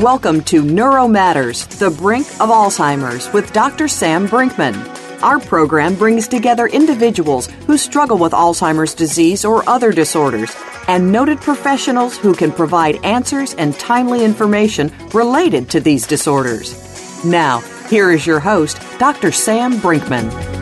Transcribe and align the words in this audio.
Welcome 0.00 0.42
to 0.42 0.62
Neuro 0.62 1.08
Matters, 1.08 1.66
the 1.78 1.88
brink 1.88 2.26
of 2.38 2.50
Alzheimer's 2.50 3.32
with 3.32 3.50
Dr. 3.54 3.88
Sam 3.88 4.28
Brinkman. 4.28 4.74
Our 5.22 5.40
program 5.40 5.94
brings 5.94 6.28
together 6.28 6.66
individuals 6.66 7.46
who 7.66 7.78
struggle 7.78 8.18
with 8.18 8.32
Alzheimer's 8.32 8.92
disease 8.92 9.42
or 9.42 9.66
other 9.66 9.92
disorders 9.92 10.54
and 10.86 11.10
noted 11.10 11.40
professionals 11.40 12.18
who 12.18 12.34
can 12.34 12.52
provide 12.52 13.02
answers 13.06 13.54
and 13.54 13.74
timely 13.78 14.22
information 14.22 14.92
related 15.14 15.70
to 15.70 15.80
these 15.80 16.06
disorders. 16.06 17.24
Now, 17.24 17.60
here 17.88 18.12
is 18.12 18.26
your 18.26 18.40
host, 18.40 18.78
Dr. 18.98 19.32
Sam 19.32 19.78
Brinkman. 19.78 20.55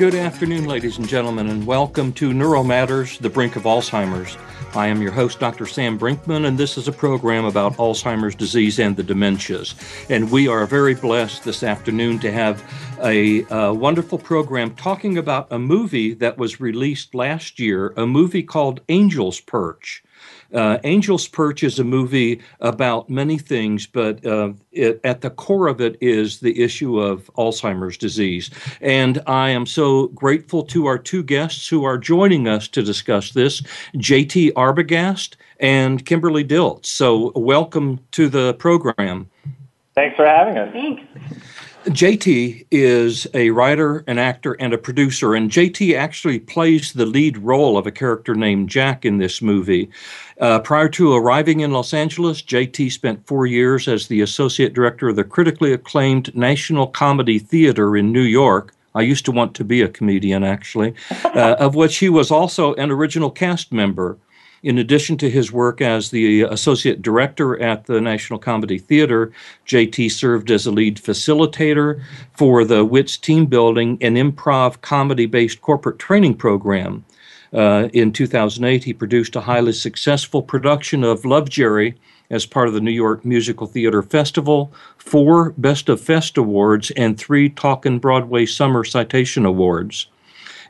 Good 0.00 0.14
afternoon, 0.14 0.64
ladies 0.64 0.96
and 0.96 1.06
gentlemen, 1.06 1.50
and 1.50 1.66
welcome 1.66 2.10
to 2.14 2.32
Neuro 2.32 2.64
Matters, 2.64 3.18
the 3.18 3.28
brink 3.28 3.56
of 3.56 3.64
Alzheimer's. 3.64 4.38
I 4.74 4.86
am 4.86 5.02
your 5.02 5.12
host, 5.12 5.38
Dr. 5.38 5.66
Sam 5.66 5.98
Brinkman, 5.98 6.46
and 6.46 6.56
this 6.56 6.78
is 6.78 6.88
a 6.88 6.92
program 6.92 7.44
about 7.44 7.74
Alzheimer's 7.74 8.34
disease 8.34 8.78
and 8.78 8.96
the 8.96 9.02
dementias. 9.02 9.74
And 10.08 10.30
we 10.30 10.48
are 10.48 10.64
very 10.64 10.94
blessed 10.94 11.44
this 11.44 11.62
afternoon 11.62 12.18
to 12.20 12.32
have 12.32 12.64
a, 13.02 13.44
a, 13.50 13.74
wonderful 13.74 14.16
program 14.16 14.74
talking 14.74 15.18
about 15.18 15.48
a 15.50 15.58
movie 15.58 16.14
that 16.14 16.38
was 16.38 16.60
released 16.60 17.14
last 17.14 17.58
year, 17.58 17.92
a 17.98 18.06
movie 18.06 18.42
called 18.42 18.80
Angel's 18.88 19.38
Perch. 19.38 20.02
Uh, 20.52 20.78
Angel's 20.84 21.28
Perch 21.28 21.62
is 21.62 21.78
a 21.78 21.84
movie 21.84 22.40
about 22.60 23.08
many 23.08 23.38
things, 23.38 23.86
but 23.86 24.24
uh, 24.26 24.52
it, 24.72 25.00
at 25.04 25.20
the 25.20 25.30
core 25.30 25.68
of 25.68 25.80
it 25.80 25.96
is 26.00 26.40
the 26.40 26.60
issue 26.62 26.98
of 26.98 27.30
Alzheimer's 27.36 27.96
disease. 27.96 28.50
And 28.80 29.22
I 29.26 29.50
am 29.50 29.66
so 29.66 30.08
grateful 30.08 30.64
to 30.64 30.86
our 30.86 30.98
two 30.98 31.22
guests 31.22 31.68
who 31.68 31.84
are 31.84 31.98
joining 31.98 32.48
us 32.48 32.68
to 32.68 32.82
discuss 32.82 33.32
this 33.32 33.60
JT 33.96 34.52
Arbogast 34.52 35.36
and 35.58 36.04
Kimberly 36.04 36.44
Dilts. 36.44 36.86
So, 36.86 37.32
welcome 37.34 38.00
to 38.12 38.28
the 38.28 38.54
program. 38.54 39.28
Thanks 39.94 40.16
for 40.16 40.24
having 40.24 40.56
us. 40.56 40.72
Thanks. 40.72 41.02
JT 41.90 42.66
is 42.70 43.26
a 43.34 43.50
writer, 43.50 44.04
an 44.06 44.16
actor, 44.16 44.52
and 44.60 44.72
a 44.72 44.78
producer, 44.78 45.34
and 45.34 45.50
JT 45.50 45.96
actually 45.96 46.38
plays 46.38 46.92
the 46.92 47.04
lead 47.04 47.36
role 47.38 47.76
of 47.76 47.84
a 47.84 47.90
character 47.90 48.36
named 48.36 48.68
Jack 48.68 49.04
in 49.04 49.18
this 49.18 49.42
movie. 49.42 49.90
Uh, 50.40 50.60
prior 50.60 50.88
to 50.90 51.12
arriving 51.14 51.60
in 51.60 51.72
Los 51.72 51.92
Angeles, 51.92 52.42
JT 52.42 52.92
spent 52.92 53.26
four 53.26 53.44
years 53.44 53.88
as 53.88 54.06
the 54.06 54.20
associate 54.20 54.72
director 54.72 55.08
of 55.08 55.16
the 55.16 55.24
critically 55.24 55.72
acclaimed 55.72 56.34
National 56.36 56.86
Comedy 56.86 57.40
Theater 57.40 57.96
in 57.96 58.12
New 58.12 58.22
York. 58.22 58.72
I 58.94 59.02
used 59.02 59.24
to 59.24 59.32
want 59.32 59.54
to 59.56 59.64
be 59.64 59.82
a 59.82 59.88
comedian, 59.88 60.44
actually, 60.44 60.94
uh, 61.24 61.56
of 61.58 61.74
which 61.74 61.98
he 61.98 62.08
was 62.08 62.30
also 62.30 62.72
an 62.74 62.92
original 62.92 63.32
cast 63.32 63.72
member. 63.72 64.16
In 64.62 64.76
addition 64.76 65.16
to 65.18 65.30
his 65.30 65.50
work 65.50 65.80
as 65.80 66.10
the 66.10 66.42
associate 66.42 67.00
director 67.00 67.60
at 67.62 67.86
the 67.86 67.98
National 68.00 68.38
Comedy 68.38 68.78
Theater, 68.78 69.32
JT 69.66 70.10
served 70.12 70.50
as 70.50 70.66
a 70.66 70.70
lead 70.70 70.98
facilitator 70.98 72.02
for 72.34 72.64
the 72.64 72.84
WITS 72.84 73.16
Team 73.16 73.46
Building 73.46 73.96
and 74.02 74.16
Improv 74.16 74.82
Comedy 74.82 75.24
based 75.24 75.62
corporate 75.62 75.98
training 75.98 76.34
program. 76.34 77.06
Uh, 77.54 77.88
in 77.94 78.12
2008, 78.12 78.84
he 78.84 78.92
produced 78.92 79.34
a 79.34 79.40
highly 79.40 79.72
successful 79.72 80.42
production 80.42 81.04
of 81.04 81.24
Love 81.24 81.48
Jerry 81.48 81.98
as 82.28 82.46
part 82.46 82.68
of 82.68 82.74
the 82.74 82.80
New 82.80 82.92
York 82.92 83.24
Musical 83.24 83.66
Theater 83.66 84.02
Festival, 84.02 84.72
four 84.98 85.50
Best 85.56 85.88
of 85.88 86.00
Fest 86.00 86.36
awards, 86.36 86.90
and 86.92 87.18
three 87.18 87.48
Talkin' 87.48 87.98
Broadway 87.98 88.46
Summer 88.46 88.84
Citation 88.84 89.46
Awards. 89.46 90.06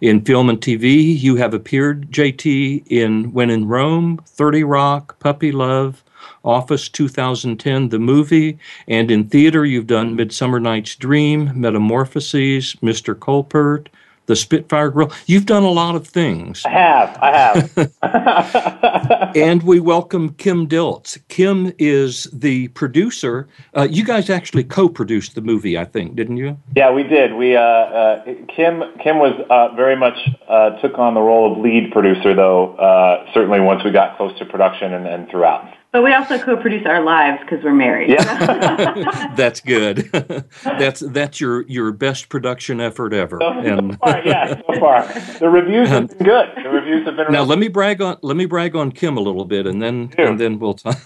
In 0.01 0.23
film 0.25 0.49
and 0.49 0.59
TV, 0.59 1.21
you 1.21 1.37
have 1.37 1.53
appeared, 1.53 2.11
JT, 2.11 2.87
in 2.87 3.35
When 3.35 3.51
in 3.51 3.69
Rome, 3.69 4.19
30 4.25 4.65
Rock, 4.65 5.19
Puppy 5.19 5.53
Love, 5.53 6.03
Office 6.43 6.89
2010, 6.89 7.91
the 7.91 7.99
movie, 7.99 8.59
and 8.89 9.11
in 9.11 9.29
theater, 9.29 9.67
you've 9.67 9.87
done 9.87 10.17
Midsummer 10.17 10.59
Night's 10.59 10.97
Dream, 10.97 11.53
Metamorphoses, 11.55 12.77
Mr. 12.77 13.15
Kolpert, 13.15 13.89
the 14.31 14.37
Spitfire 14.37 14.91
Grill. 14.91 15.11
You've 15.27 15.45
done 15.45 15.65
a 15.65 15.71
lot 15.71 15.97
of 15.97 16.07
things. 16.07 16.65
I 16.65 16.71
have. 16.71 17.19
I 17.21 17.37
have. 17.37 19.33
and 19.37 19.61
we 19.65 19.81
welcome 19.81 20.35
Kim 20.35 20.69
Dilts. 20.69 21.19
Kim 21.27 21.73
is 21.81 22.29
the 22.33 22.69
producer. 22.69 23.49
Uh, 23.77 23.89
you 23.91 24.05
guys 24.05 24.31
actually 24.31 24.63
co-produced 24.63 25.35
the 25.35 25.41
movie, 25.41 25.77
I 25.77 25.85
think, 25.85 26.15
didn't 26.15 26.37
you? 26.37 26.57
Yeah, 26.77 26.93
we 26.93 27.03
did. 27.03 27.35
We 27.35 27.57
uh, 27.57 27.61
uh, 27.61 28.25
Kim 28.55 28.85
Kim 29.03 29.19
was 29.19 29.35
uh, 29.51 29.75
very 29.75 29.97
much 29.97 30.17
uh, 30.49 30.79
took 30.81 30.97
on 30.97 31.15
the 31.15 31.21
role 31.21 31.53
of 31.53 31.59
lead 31.59 31.91
producer, 31.91 32.33
though. 32.33 32.77
Uh, 32.77 33.27
certainly, 33.35 33.59
once 33.59 33.83
we 33.83 33.91
got 33.91 34.17
close 34.17 34.39
to 34.39 34.45
production 34.45 34.95
and, 34.95 35.09
and 35.09 35.29
throughout. 35.29 35.75
But 35.93 36.05
we 36.05 36.13
also 36.13 36.39
co-produce 36.39 36.87
our 36.87 37.03
lives 37.03 37.41
because 37.41 37.65
we're 37.65 37.75
married. 37.75 38.11
Yeah. 38.11 39.33
that's 39.37 39.61
good. 39.61 40.09
that's 40.63 41.01
that's 41.01 41.41
your 41.41 41.63
your 41.63 41.91
best 41.91 42.29
production 42.29 42.81
effort 42.81 43.13
ever. 43.13 43.39
So, 43.41 43.49
and, 43.49 43.93
so 43.93 43.99
far, 43.99 44.23
yeah, 44.25 44.55
so 44.55 44.79
far 44.79 45.03
the 45.41 45.49
reviews 45.49 45.89
have 45.89 46.17
been 46.17 46.27
good. 46.27 46.49
The 46.63 46.69
reviews 46.69 47.07
have 47.07 47.17
been. 47.17 47.33
Now 47.33 47.43
let 47.43 47.59
me 47.59 47.67
brag 47.67 48.01
on 48.01 48.19
let 48.23 48.37
me 48.37 48.47
brag 48.47 48.77
on 48.77 48.93
Kim 48.93 49.17
a 49.17 49.21
little 49.21 49.45
bit, 49.45 49.67
and 49.67 49.83
then 49.83 50.13
and 50.17 50.39
then 50.39 50.61
we'll 50.61 50.75
talk. 50.75 50.97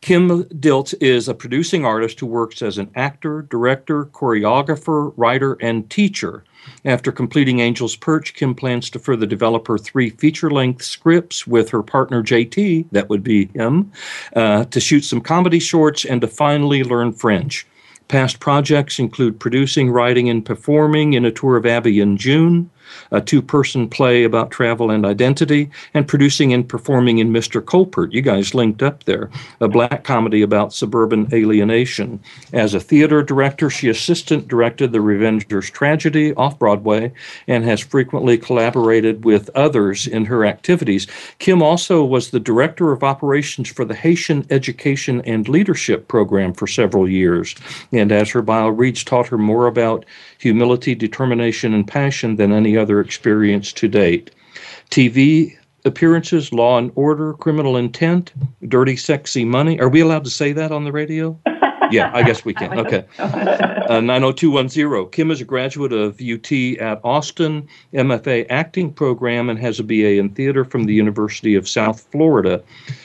Kim 0.00 0.44
Dilts 0.44 0.94
is 1.00 1.28
a 1.28 1.34
producing 1.34 1.84
artist 1.84 2.20
who 2.20 2.26
works 2.26 2.62
as 2.62 2.78
an 2.78 2.92
actor, 2.94 3.42
director, 3.42 4.04
choreographer, 4.06 5.12
writer, 5.16 5.56
and 5.60 5.90
teacher. 5.90 6.44
After 6.84 7.10
completing 7.12 7.60
Angel's 7.60 7.96
Perch, 7.96 8.34
Kim 8.34 8.54
plans 8.54 8.90
to 8.90 8.98
further 8.98 9.26
develop 9.26 9.66
her 9.68 9.78
three 9.78 10.10
feature 10.10 10.50
length 10.50 10.84
scripts 10.84 11.46
with 11.46 11.70
her 11.70 11.82
partner 11.82 12.22
JT, 12.22 12.86
that 12.92 13.08
would 13.08 13.22
be 13.22 13.46
him, 13.46 13.92
uh, 14.34 14.64
to 14.64 14.80
shoot 14.80 15.04
some 15.04 15.20
comedy 15.20 15.58
shorts 15.58 16.04
and 16.04 16.20
to 16.20 16.28
finally 16.28 16.84
learn 16.84 17.12
French. 17.12 17.66
Past 18.08 18.40
projects 18.40 18.98
include 18.98 19.38
producing, 19.38 19.90
writing, 19.90 20.30
and 20.30 20.44
performing 20.44 21.12
in 21.12 21.26
a 21.26 21.30
tour 21.30 21.56
of 21.56 21.66
Abbey 21.66 22.00
in 22.00 22.16
June, 22.16 22.70
a 23.10 23.20
two 23.20 23.42
person 23.42 23.88
play 23.88 24.24
about 24.24 24.50
travel 24.50 24.90
and 24.90 25.04
identity, 25.04 25.70
and 25.94 26.08
producing 26.08 26.52
and 26.52 26.68
performing 26.68 27.18
in 27.18 27.32
Mr. 27.32 27.60
Kolpert. 27.60 28.12
You 28.12 28.22
guys 28.22 28.54
linked 28.54 28.82
up 28.82 29.04
there, 29.04 29.30
a 29.60 29.68
black 29.68 30.04
comedy 30.04 30.42
about 30.42 30.72
suburban 30.72 31.28
alienation. 31.32 32.20
As 32.52 32.74
a 32.74 32.80
theater 32.80 33.22
director, 33.22 33.70
she 33.70 33.88
assistant 33.88 34.48
directed 34.48 34.92
The 34.92 35.00
Revenger's 35.00 35.70
Tragedy 35.70 36.34
off 36.34 36.58
Broadway 36.58 37.12
and 37.46 37.64
has 37.64 37.80
frequently 37.80 38.38
collaborated 38.38 39.24
with 39.24 39.50
others 39.54 40.06
in 40.06 40.24
her 40.26 40.44
activities. 40.44 41.06
Kim 41.38 41.62
also 41.62 42.04
was 42.04 42.30
the 42.30 42.40
director 42.40 42.92
of 42.92 43.04
operations 43.04 43.68
for 43.68 43.84
the 43.84 43.94
Haitian 43.94 44.46
Education 44.50 45.22
and 45.22 45.48
Leadership 45.48 46.08
Program 46.08 46.52
for 46.52 46.66
several 46.66 47.08
years. 47.08 47.54
And 47.92 48.12
as 48.12 48.30
her 48.30 48.42
bio 48.42 48.68
reads, 48.68 49.04
taught 49.04 49.28
her 49.28 49.38
more 49.38 49.66
about 49.66 50.04
humility, 50.38 50.94
determination, 50.94 51.74
and 51.74 51.86
passion 51.86 52.36
than 52.36 52.52
any 52.52 52.76
other 52.78 53.00
experience 53.00 53.72
to 53.74 53.88
date. 53.88 54.30
TV 54.90 55.56
appearances, 55.84 56.52
Law 56.52 56.78
and 56.78 56.90
Order, 56.94 57.34
Criminal 57.34 57.76
Intent, 57.76 58.32
Dirty 58.66 58.96
Sexy 58.96 59.44
Money. 59.44 59.78
Are 59.80 59.88
we 59.88 60.00
allowed 60.00 60.24
to 60.24 60.30
say 60.30 60.52
that 60.52 60.72
on 60.72 60.84
the 60.84 60.92
radio? 60.92 61.38
yeah, 61.90 62.10
I 62.14 62.22
guess 62.22 62.44
we 62.44 62.54
can. 62.54 62.78
Okay. 62.78 63.04
Uh, 63.18 64.00
90210. 64.00 65.10
Kim 65.10 65.30
is 65.30 65.40
a 65.40 65.44
graduate 65.44 65.92
of 65.92 66.20
UT 66.20 66.52
at 66.78 67.00
Austin, 67.02 67.66
MFA 67.92 68.46
acting 68.50 68.92
program, 68.92 69.50
and 69.50 69.58
has 69.58 69.80
a 69.80 69.82
BA 69.82 70.18
in 70.18 70.28
theater 70.30 70.64
from 70.64 70.84
the 70.84 70.94
University 70.94 71.54
of 71.54 71.68
South 71.68 72.06
Florida. 72.12 72.62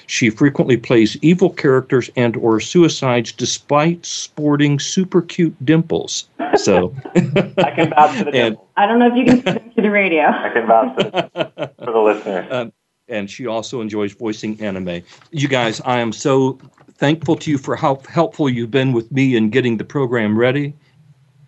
She 0.07 0.29
frequently 0.29 0.77
plays 0.77 1.17
evil 1.21 1.49
characters 1.49 2.09
and 2.15 2.37
or 2.37 2.59
suicides 2.59 3.31
despite 3.31 4.05
sporting 4.05 4.79
super 4.79 5.21
cute 5.21 5.55
dimples. 5.65 6.29
So 6.55 6.95
I 7.15 7.71
can 7.75 7.89
vouch 7.89 8.17
for 8.17 8.25
the 8.25 8.31
and, 8.33 8.57
I 8.77 8.85
don't 8.85 8.99
know 8.99 9.07
if 9.07 9.15
you 9.15 9.25
can 9.25 9.43
say 9.43 9.71
to 9.75 9.81
the 9.81 9.89
radio. 9.89 10.23
I 10.25 10.49
can 10.49 10.67
vouch 10.67 10.95
for, 10.95 11.71
for 11.83 11.91
the 11.91 11.99
listeners. 11.99 12.47
Um, 12.51 12.73
and 13.07 13.29
she 13.29 13.47
also 13.47 13.81
enjoys 13.81 14.13
voicing 14.13 14.59
anime. 14.61 15.01
You 15.31 15.47
guys, 15.47 15.81
I 15.81 15.99
am 15.99 16.11
so 16.11 16.59
thankful 16.97 17.35
to 17.37 17.51
you 17.51 17.57
for 17.57 17.75
how 17.75 18.01
helpful 18.09 18.49
you've 18.49 18.71
been 18.71 18.93
with 18.93 19.11
me 19.11 19.35
in 19.35 19.49
getting 19.49 19.77
the 19.77 19.83
program 19.83 20.37
ready. 20.37 20.73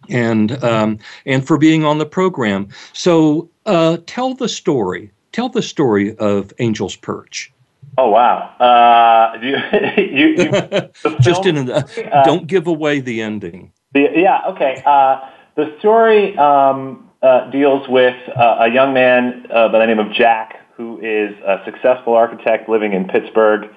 and 0.10 0.64
um, 0.64 1.00
and 1.26 1.46
for 1.46 1.58
being 1.58 1.84
on 1.84 1.98
the 1.98 2.06
program. 2.06 2.68
So 2.94 3.50
uh, 3.66 3.98
tell 4.06 4.34
the 4.34 4.50
story. 4.50 5.12
Tell 5.32 5.50
the 5.50 5.62
story 5.62 6.16
of 6.18 6.54
Angel's 6.60 6.96
Perch. 6.96 7.52
Oh 7.98 8.10
wow! 8.10 8.38
Uh, 8.60 9.38
you, 9.42 9.58
you, 10.04 10.28
you 10.38 10.90
just 11.22 11.46
in 11.46 11.70
a, 11.70 11.74
uh, 11.74 12.24
don't 12.24 12.48
give 12.48 12.68
away 12.68 13.00
the 13.00 13.22
ending. 13.22 13.72
The, 13.94 14.10
yeah. 14.16 14.42
Okay. 14.50 14.82
Uh, 14.86 15.22
the 15.56 15.76
story 15.80 16.38
um, 16.38 17.10
uh, 17.22 17.50
deals 17.50 17.88
with 17.88 18.16
uh, 18.30 18.58
a 18.60 18.70
young 18.70 18.94
man 18.94 19.46
by 19.50 19.70
the 19.70 19.86
name 19.86 20.00
of 20.00 20.12
Jack, 20.12 20.60
who 20.76 21.00
is 21.00 21.34
a 21.46 21.62
successful 21.66 22.14
architect 22.14 22.68
living 22.68 22.94
in 22.94 23.08
Pittsburgh. 23.08 23.70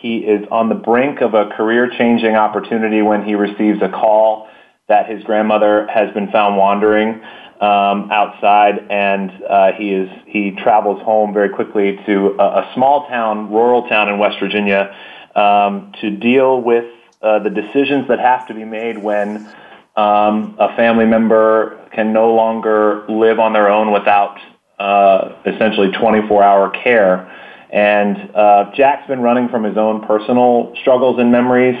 He 0.00 0.18
is 0.18 0.46
on 0.50 0.68
the 0.68 0.74
brink 0.74 1.20
of 1.20 1.34
a 1.34 1.46
career-changing 1.56 2.34
opportunity 2.34 3.02
when 3.02 3.24
he 3.24 3.34
receives 3.34 3.82
a 3.82 3.88
call 3.88 4.48
that 4.88 5.10
his 5.10 5.22
grandmother 5.24 5.86
has 5.88 6.12
been 6.14 6.30
found 6.30 6.56
wandering 6.56 7.20
um, 7.60 8.10
outside, 8.12 8.86
and 8.90 9.30
uh, 9.48 9.72
he 9.72 9.90
is 9.90 10.08
he 10.26 10.52
travels 10.52 11.02
home 11.02 11.34
very 11.34 11.48
quickly 11.48 11.98
to 12.06 12.36
a, 12.38 12.60
a 12.60 12.70
small 12.74 13.08
town, 13.08 13.50
rural 13.50 13.88
town 13.88 14.08
in 14.08 14.18
West 14.18 14.38
Virginia, 14.40 14.94
um, 15.34 15.92
to 16.00 16.10
deal 16.10 16.60
with 16.60 16.84
uh, 17.20 17.40
the 17.40 17.50
decisions 17.50 18.06
that 18.08 18.20
have 18.20 18.46
to 18.46 18.54
be 18.54 18.64
made 18.64 18.96
when 18.96 19.48
um, 19.96 20.54
a 20.60 20.74
family 20.76 21.06
member 21.06 21.88
can 21.92 22.12
no 22.12 22.32
longer 22.32 23.04
live 23.08 23.40
on 23.40 23.52
their 23.52 23.68
own 23.68 23.92
without 23.92 24.38
uh, 24.78 25.32
essentially 25.44 25.88
24-hour 25.88 26.70
care. 26.70 27.28
And 27.70 28.16
uh, 28.34 28.70
Jack's 28.74 29.06
been 29.08 29.20
running 29.20 29.48
from 29.48 29.64
his 29.64 29.76
own 29.76 30.06
personal 30.06 30.74
struggles 30.80 31.18
and 31.18 31.30
memories, 31.30 31.76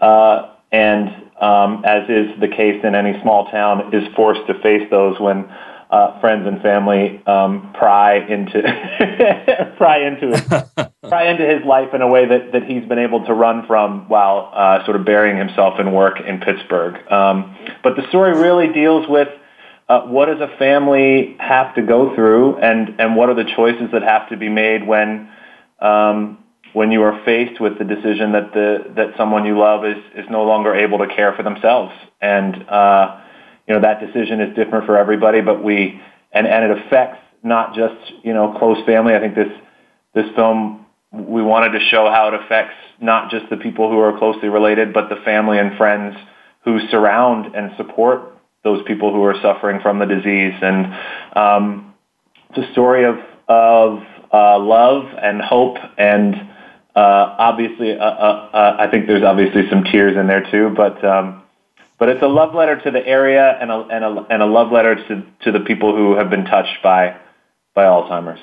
uh, 0.00 0.54
and 0.72 1.08
um, 1.40 1.84
as 1.84 2.08
is 2.08 2.40
the 2.40 2.48
case 2.48 2.82
in 2.82 2.94
any 2.94 3.20
small 3.22 3.50
town, 3.50 3.94
is 3.94 4.02
forced 4.14 4.46
to 4.46 4.54
face 4.62 4.88
those 4.90 5.20
when 5.20 5.44
uh, 5.90 6.18
friends 6.20 6.46
and 6.46 6.60
family 6.62 7.22
um, 7.26 7.72
pry 7.74 8.16
into 8.16 8.60
pry 9.76 9.98
into 10.06 10.28
his, 10.28 10.40
pry 11.08 11.28
into 11.28 11.46
his 11.46 11.64
life 11.64 11.94
in 11.94 12.02
a 12.02 12.08
way 12.08 12.26
that, 12.26 12.52
that 12.52 12.64
he's 12.64 12.84
been 12.88 12.98
able 12.98 13.24
to 13.24 13.32
run 13.32 13.66
from 13.66 14.08
while 14.08 14.50
uh, 14.52 14.84
sort 14.84 14.96
of 14.96 15.04
burying 15.04 15.36
himself 15.36 15.78
in 15.78 15.92
work 15.92 16.18
in 16.26 16.40
Pittsburgh. 16.40 16.94
Um, 17.12 17.56
but 17.84 17.94
the 17.94 18.08
story 18.08 18.36
really 18.36 18.72
deals 18.72 19.06
with 19.08 19.28
uh, 19.88 20.02
what 20.02 20.26
does 20.26 20.40
a 20.40 20.56
family 20.58 21.36
have 21.38 21.74
to 21.76 21.82
go 21.82 22.14
through, 22.14 22.56
and 22.56 23.00
and 23.00 23.16
what 23.16 23.28
are 23.28 23.34
the 23.34 23.50
choices 23.56 23.90
that 23.92 24.02
have 24.02 24.28
to 24.30 24.36
be 24.36 24.48
made 24.48 24.86
when 24.86 25.30
um, 25.80 26.38
when 26.72 26.90
you 26.90 27.02
are 27.02 27.24
faced 27.24 27.60
with 27.60 27.78
the 27.78 27.84
decision 27.84 28.32
that 28.32 28.52
the 28.52 28.92
that 28.96 29.16
someone 29.16 29.46
you 29.46 29.58
love 29.58 29.84
is 29.84 29.98
is 30.16 30.24
no 30.28 30.44
longer 30.44 30.74
able 30.74 30.98
to 30.98 31.06
care 31.06 31.32
for 31.34 31.42
themselves, 31.44 31.92
and 32.20 32.54
uh, 32.68 33.20
you 33.68 33.74
know 33.74 33.80
that 33.80 34.00
decision 34.00 34.40
is 34.40 34.56
different 34.56 34.86
for 34.86 34.98
everybody, 34.98 35.40
but 35.40 35.62
we 35.62 36.00
and 36.32 36.46
and 36.46 36.70
it 36.70 36.78
affects 36.78 37.20
not 37.44 37.74
just 37.74 38.12
you 38.24 38.34
know 38.34 38.56
close 38.58 38.84
family. 38.86 39.14
I 39.14 39.20
think 39.20 39.36
this 39.36 39.52
this 40.14 40.26
film 40.34 40.84
we 41.12 41.42
wanted 41.42 41.78
to 41.78 41.84
show 41.86 42.10
how 42.10 42.28
it 42.28 42.34
affects 42.34 42.74
not 43.00 43.30
just 43.30 43.48
the 43.50 43.56
people 43.56 43.88
who 43.88 44.00
are 44.00 44.18
closely 44.18 44.48
related, 44.48 44.92
but 44.92 45.08
the 45.08 45.16
family 45.24 45.58
and 45.58 45.76
friends 45.76 46.16
who 46.64 46.80
surround 46.90 47.54
and 47.54 47.70
support 47.76 48.35
those 48.66 48.82
people 48.86 49.12
who 49.14 49.22
are 49.22 49.36
suffering 49.40 49.80
from 49.80 49.98
the 49.98 50.06
disease. 50.06 50.54
And 50.60 50.78
um, 51.34 51.94
it's 52.50 52.68
a 52.68 52.72
story 52.72 53.04
of 53.04 53.16
of 53.48 54.02
uh, 54.32 54.58
love 54.58 55.04
and 55.22 55.40
hope 55.40 55.78
and 55.96 56.34
uh, 56.96 57.36
obviously, 57.38 57.92
uh, 57.92 58.02
uh, 58.02 58.50
uh, 58.54 58.76
I 58.78 58.90
think 58.90 59.06
there's 59.06 59.22
obviously 59.22 59.68
some 59.68 59.84
tears 59.84 60.16
in 60.16 60.26
there 60.26 60.50
too, 60.50 60.72
but 60.74 61.04
um, 61.04 61.42
but 61.98 62.08
it's 62.08 62.22
a 62.22 62.26
love 62.26 62.54
letter 62.54 62.80
to 62.84 62.90
the 62.90 63.06
area 63.06 63.56
and 63.60 63.70
a, 63.70 63.80
and 63.90 64.02
a, 64.02 64.26
and 64.30 64.42
a 64.42 64.46
love 64.46 64.72
letter 64.72 64.94
to, 64.94 65.22
to 65.44 65.52
the 65.52 65.60
people 65.60 65.94
who 65.94 66.16
have 66.16 66.30
been 66.30 66.46
touched 66.46 66.82
by 66.82 67.16
by 67.74 67.84
Alzheimer's. 67.84 68.40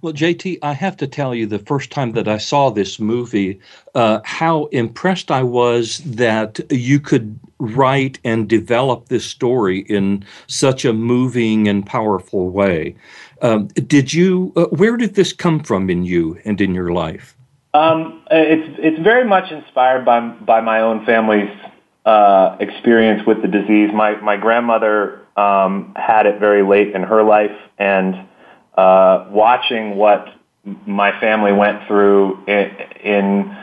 Well, 0.00 0.12
JT, 0.12 0.58
I 0.62 0.74
have 0.74 0.96
to 0.98 1.06
tell 1.06 1.34
you, 1.34 1.46
the 1.46 1.58
first 1.58 1.90
time 1.90 2.12
that 2.12 2.28
I 2.28 2.38
saw 2.38 2.70
this 2.70 3.00
movie, 3.00 3.60
uh, 3.94 4.20
how 4.24 4.66
impressed 4.66 5.30
I 5.30 5.42
was 5.42 5.98
that 5.98 6.60
you 6.70 7.00
could 7.00 7.38
write 7.58 8.20
and 8.22 8.48
develop 8.48 9.08
this 9.08 9.24
story 9.24 9.80
in 9.80 10.24
such 10.46 10.84
a 10.84 10.92
moving 10.92 11.66
and 11.66 11.84
powerful 11.84 12.48
way. 12.48 12.94
Um, 13.42 13.66
did 13.68 14.12
you? 14.14 14.52
Uh, 14.54 14.66
where 14.66 14.96
did 14.96 15.14
this 15.14 15.32
come 15.32 15.60
from 15.60 15.90
in 15.90 16.04
you 16.04 16.38
and 16.44 16.60
in 16.60 16.74
your 16.74 16.92
life? 16.92 17.36
Um, 17.74 18.22
it's 18.30 18.78
it's 18.80 19.02
very 19.02 19.24
much 19.24 19.50
inspired 19.50 20.04
by 20.04 20.20
by 20.20 20.60
my 20.60 20.80
own 20.80 21.04
family's 21.04 21.50
uh, 22.04 22.56
experience 22.60 23.26
with 23.26 23.42
the 23.42 23.48
disease. 23.48 23.90
My 23.92 24.16
my 24.20 24.36
grandmother 24.36 25.26
um, 25.36 25.92
had 25.96 26.26
it 26.26 26.38
very 26.38 26.62
late 26.62 26.94
in 26.94 27.02
her 27.02 27.22
life, 27.22 27.56
and 27.78 28.14
uh, 28.78 29.26
watching 29.30 29.96
what 29.96 30.28
my 30.86 31.18
family 31.20 31.52
went 31.52 31.88
through 31.88 32.44
in, 32.46 32.70
in 33.02 33.56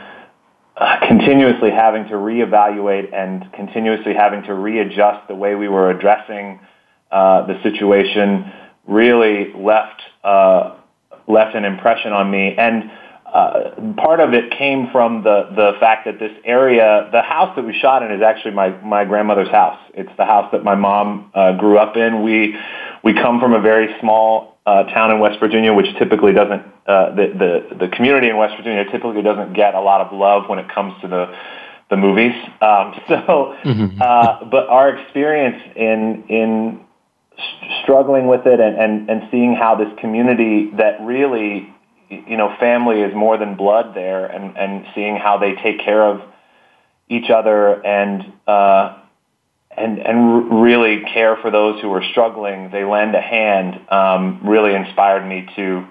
uh, 0.76 1.08
continuously 1.08 1.70
having 1.70 2.04
to 2.04 2.12
reevaluate 2.12 3.14
and 3.14 3.50
continuously 3.54 4.12
having 4.12 4.42
to 4.42 4.52
readjust 4.52 5.26
the 5.26 5.34
way 5.34 5.54
we 5.54 5.68
were 5.68 5.90
addressing 5.90 6.60
uh, 7.10 7.46
the 7.46 7.58
situation 7.62 8.52
really 8.86 9.54
left 9.54 10.02
uh, 10.22 10.76
left 11.26 11.56
an 11.56 11.64
impression 11.64 12.12
on 12.12 12.30
me 12.30 12.54
and 12.58 12.90
uh, 13.24 13.70
part 13.96 14.20
of 14.20 14.34
it 14.34 14.50
came 14.50 14.88
from 14.92 15.22
the 15.22 15.48
the 15.56 15.72
fact 15.80 16.04
that 16.04 16.18
this 16.18 16.32
area, 16.44 17.08
the 17.10 17.22
house 17.22 17.54
that 17.56 17.64
we 17.64 17.76
shot 17.76 18.02
in, 18.02 18.12
is 18.12 18.22
actually 18.22 18.52
my 18.52 18.68
my 18.82 19.04
grandmother's 19.04 19.48
house. 19.48 19.80
It's 19.94 20.12
the 20.16 20.24
house 20.24 20.50
that 20.52 20.62
my 20.62 20.74
mom 20.76 21.32
uh, 21.34 21.56
grew 21.56 21.76
up 21.76 21.96
in. 21.96 22.22
We 22.22 22.56
we 23.02 23.14
come 23.14 23.40
from 23.40 23.52
a 23.52 23.60
very 23.60 23.94
small 24.00 24.55
uh, 24.66 24.82
town 24.84 25.10
in 25.10 25.20
West 25.20 25.38
Virginia, 25.40 25.72
which 25.72 25.86
typically 25.98 26.32
doesn't 26.32 26.62
uh, 26.86 27.14
the 27.14 27.66
the 27.70 27.76
the 27.76 27.88
community 27.88 28.28
in 28.28 28.36
West 28.36 28.56
Virginia 28.56 28.84
typically 28.90 29.22
doesn't 29.22 29.54
get 29.54 29.74
a 29.74 29.80
lot 29.80 30.00
of 30.00 30.12
love 30.12 30.48
when 30.48 30.58
it 30.58 30.68
comes 30.68 31.00
to 31.02 31.08
the 31.08 31.34
the 31.88 31.96
movies. 31.96 32.34
Um, 32.60 32.94
so, 33.08 33.54
mm-hmm. 33.64 34.00
uh, 34.00 34.44
but 34.50 34.68
our 34.68 34.96
experience 34.96 35.62
in 35.76 36.24
in 36.28 36.80
struggling 37.82 38.28
with 38.28 38.46
it 38.46 38.60
and, 38.60 38.76
and, 38.76 39.10
and 39.10 39.28
seeing 39.30 39.54
how 39.54 39.74
this 39.74 39.92
community 40.00 40.70
that 40.78 41.02
really 41.02 41.70
you 42.08 42.36
know, 42.36 42.54
family 42.60 43.00
is 43.00 43.14
more 43.14 43.36
than 43.36 43.56
blood 43.56 43.94
there, 43.94 44.26
and 44.26 44.56
and 44.56 44.86
seeing 44.94 45.16
how 45.16 45.38
they 45.38 45.54
take 45.54 45.80
care 45.80 46.02
of 46.02 46.22
each 47.08 47.30
other 47.30 47.84
and 47.84 48.32
uh, 48.46 48.98
and 49.76 49.98
and 49.98 50.62
really 50.62 51.02
care 51.12 51.36
for 51.36 51.50
those 51.50 51.80
who 51.80 51.92
are 51.92 52.02
struggling. 52.10 52.70
They 52.70 52.84
lend 52.84 53.14
a 53.14 53.20
hand. 53.20 53.80
Um, 53.90 54.40
really 54.44 54.74
inspired 54.74 55.26
me 55.26 55.48
to 55.56 55.86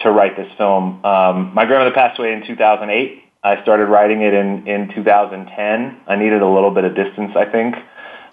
to 0.00 0.10
write 0.10 0.36
this 0.36 0.52
film. 0.56 1.04
Um, 1.04 1.54
my 1.54 1.64
grandmother 1.64 1.94
passed 1.94 2.18
away 2.18 2.32
in 2.32 2.46
2008. 2.46 3.22
I 3.44 3.62
started 3.62 3.86
writing 3.86 4.22
it 4.22 4.34
in 4.34 4.66
in 4.66 4.94
2010. 4.94 6.00
I 6.06 6.16
needed 6.16 6.42
a 6.42 6.48
little 6.48 6.70
bit 6.70 6.84
of 6.84 6.94
distance, 6.94 7.32
I 7.36 7.44
think, 7.46 7.74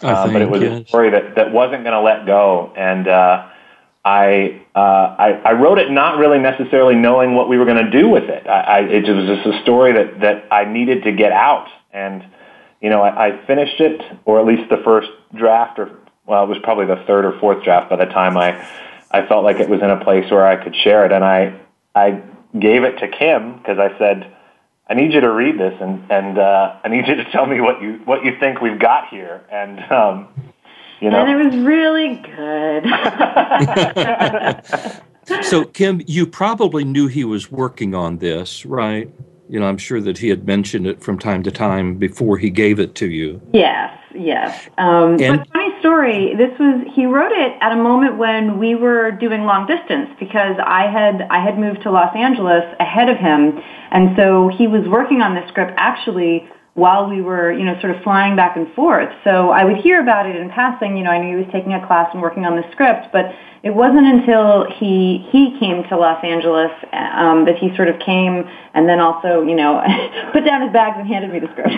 I 0.01 0.07
uh, 0.07 0.23
think 0.23 0.33
but 0.33 0.41
it 0.41 0.49
was 0.49 0.61
yes. 0.61 0.81
a 0.81 0.87
story 0.87 1.11
that 1.11 1.35
that 1.35 1.51
wasn't 1.51 1.83
going 1.83 1.93
to 1.95 2.01
let 2.01 2.25
go, 2.25 2.73
and. 2.75 3.07
Uh, 3.07 3.49
I, 4.05 4.61
uh, 4.73 4.79
I, 4.79 5.41
I 5.45 5.51
wrote 5.53 5.77
it 5.77 5.91
not 5.91 6.17
really 6.17 6.39
necessarily 6.39 6.95
knowing 6.95 7.35
what 7.35 7.49
we 7.49 7.57
were 7.57 7.65
going 7.65 7.83
to 7.83 7.91
do 7.91 8.07
with 8.07 8.23
it. 8.23 8.47
I, 8.47 8.61
I, 8.61 8.79
it 8.79 9.07
was 9.09 9.25
just 9.25 9.45
a 9.45 9.61
story 9.61 9.91
that, 9.91 10.21
that 10.21 10.47
I 10.51 10.63
needed 10.63 11.03
to 11.03 11.11
get 11.11 11.33
out. 11.33 11.67
And, 11.91 12.23
you 12.81 12.89
know, 12.89 13.01
I, 13.01 13.27
I 13.27 13.45
finished 13.45 13.79
it, 13.79 14.01
or 14.25 14.39
at 14.39 14.45
least 14.45 14.69
the 14.69 14.81
first 14.83 15.09
draft, 15.35 15.79
or, 15.79 15.91
well, 16.25 16.43
it 16.43 16.47
was 16.47 16.57
probably 16.63 16.85
the 16.85 17.03
third 17.05 17.25
or 17.25 17.37
fourth 17.39 17.63
draft 17.63 17.89
by 17.89 17.97
the 17.97 18.05
time 18.05 18.37
I, 18.37 18.65
I 19.11 19.25
felt 19.27 19.43
like 19.43 19.59
it 19.59 19.69
was 19.69 19.81
in 19.81 19.89
a 19.89 20.03
place 20.03 20.31
where 20.31 20.45
I 20.45 20.55
could 20.63 20.75
share 20.75 21.05
it. 21.05 21.11
And 21.11 21.23
I, 21.23 21.59
I 21.93 22.21
gave 22.57 22.83
it 22.83 22.97
to 22.99 23.07
Kim 23.07 23.57
because 23.57 23.79
I 23.79 23.97
said, 23.97 24.33
I 24.87 24.93
need 24.93 25.13
you 25.13 25.21
to 25.21 25.31
read 25.31 25.59
this 25.59 25.73
and, 25.79 26.09
and 26.09 26.39
uh, 26.39 26.77
I 26.83 26.87
need 26.87 27.07
you 27.07 27.15
to 27.15 27.31
tell 27.31 27.45
me 27.45 27.61
what 27.61 27.81
you, 27.81 28.01
what 28.05 28.23
you 28.23 28.37
think 28.39 28.61
we've 28.61 28.79
got 28.79 29.09
here. 29.09 29.45
And, 29.51 29.79
um, 29.91 30.27
you 30.99 31.09
know? 31.09 31.25
And 31.25 31.29
it 31.29 31.45
was 31.45 31.55
really 31.65 32.15
good. 35.27 35.43
so, 35.45 35.65
Kim, 35.65 36.01
you 36.07 36.25
probably 36.25 36.83
knew 36.83 37.07
he 37.07 37.23
was 37.23 37.51
working 37.51 37.93
on 37.93 38.17
this, 38.17 38.65
right? 38.65 39.09
You 39.49 39.59
know, 39.59 39.65
I'm 39.65 39.79
sure 39.79 39.99
that 39.99 40.19
he 40.19 40.29
had 40.29 40.45
mentioned 40.45 40.85
it 40.85 41.01
from 41.01 41.17
time 41.17 41.41
to 41.41 41.49
time 41.49 41.95
before 41.95 42.37
he 42.37 42.51
gave 42.51 42.79
it 42.79 42.93
to 42.95 43.09
you. 43.09 43.41
Yes, 43.51 43.97
yes. 44.13 44.69
Um, 44.77 45.19
and, 45.19 45.39
but 45.39 45.47
funny 45.51 45.79
story. 45.79 46.35
This 46.37 46.51
was 46.59 46.85
he 46.93 47.07
wrote 47.07 47.31
it 47.31 47.57
at 47.59 47.71
a 47.71 47.75
moment 47.75 48.19
when 48.19 48.59
we 48.59 48.75
were 48.75 49.09
doing 49.09 49.45
long 49.45 49.65
distance 49.65 50.11
because 50.19 50.55
I 50.63 50.85
had 50.85 51.23
I 51.31 51.43
had 51.43 51.57
moved 51.57 51.81
to 51.81 51.89
Los 51.89 52.15
Angeles 52.15 52.63
ahead 52.79 53.09
of 53.09 53.17
him, 53.17 53.59
and 53.89 54.15
so 54.15 54.51
he 54.55 54.67
was 54.67 54.87
working 54.87 55.23
on 55.23 55.33
this 55.33 55.49
script 55.49 55.73
actually 55.77 56.47
while 56.75 57.09
we 57.09 57.19
were, 57.19 57.51
you 57.51 57.65
know, 57.65 57.77
sort 57.81 57.95
of 57.95 58.03
flying 58.03 58.35
back 58.35 58.55
and 58.55 58.71
forth. 58.75 59.09
So 59.23 59.49
I 59.49 59.65
would 59.65 59.77
hear 59.77 59.99
about 59.99 60.29
it 60.29 60.35
in 60.35 60.49
passing. 60.51 60.95
You 60.95 61.03
know, 61.03 61.09
I 61.09 61.17
knew 61.17 61.37
he 61.37 61.43
was 61.43 61.51
taking 61.51 61.73
a 61.73 61.85
class 61.87 62.07
and 62.13 62.21
working 62.21 62.45
on 62.45 62.55
the 62.55 62.63
script, 62.71 63.07
but 63.11 63.33
it 63.63 63.71
wasn't 63.71 64.07
until 64.07 64.65
he 64.71 65.27
he 65.31 65.59
came 65.59 65.83
to 65.89 65.97
Los 65.97 66.23
Angeles 66.23 66.71
um, 66.93 67.45
that 67.45 67.57
he 67.57 67.75
sort 67.75 67.89
of 67.89 67.99
came 67.99 68.47
and 68.73 68.87
then 68.87 68.99
also, 68.99 69.41
you 69.41 69.55
know, 69.55 69.83
put 70.31 70.45
down 70.45 70.61
his 70.61 70.71
bags 70.71 70.97
and 70.99 71.07
handed 71.07 71.31
me 71.31 71.39
the 71.39 71.49
script. 71.51 71.71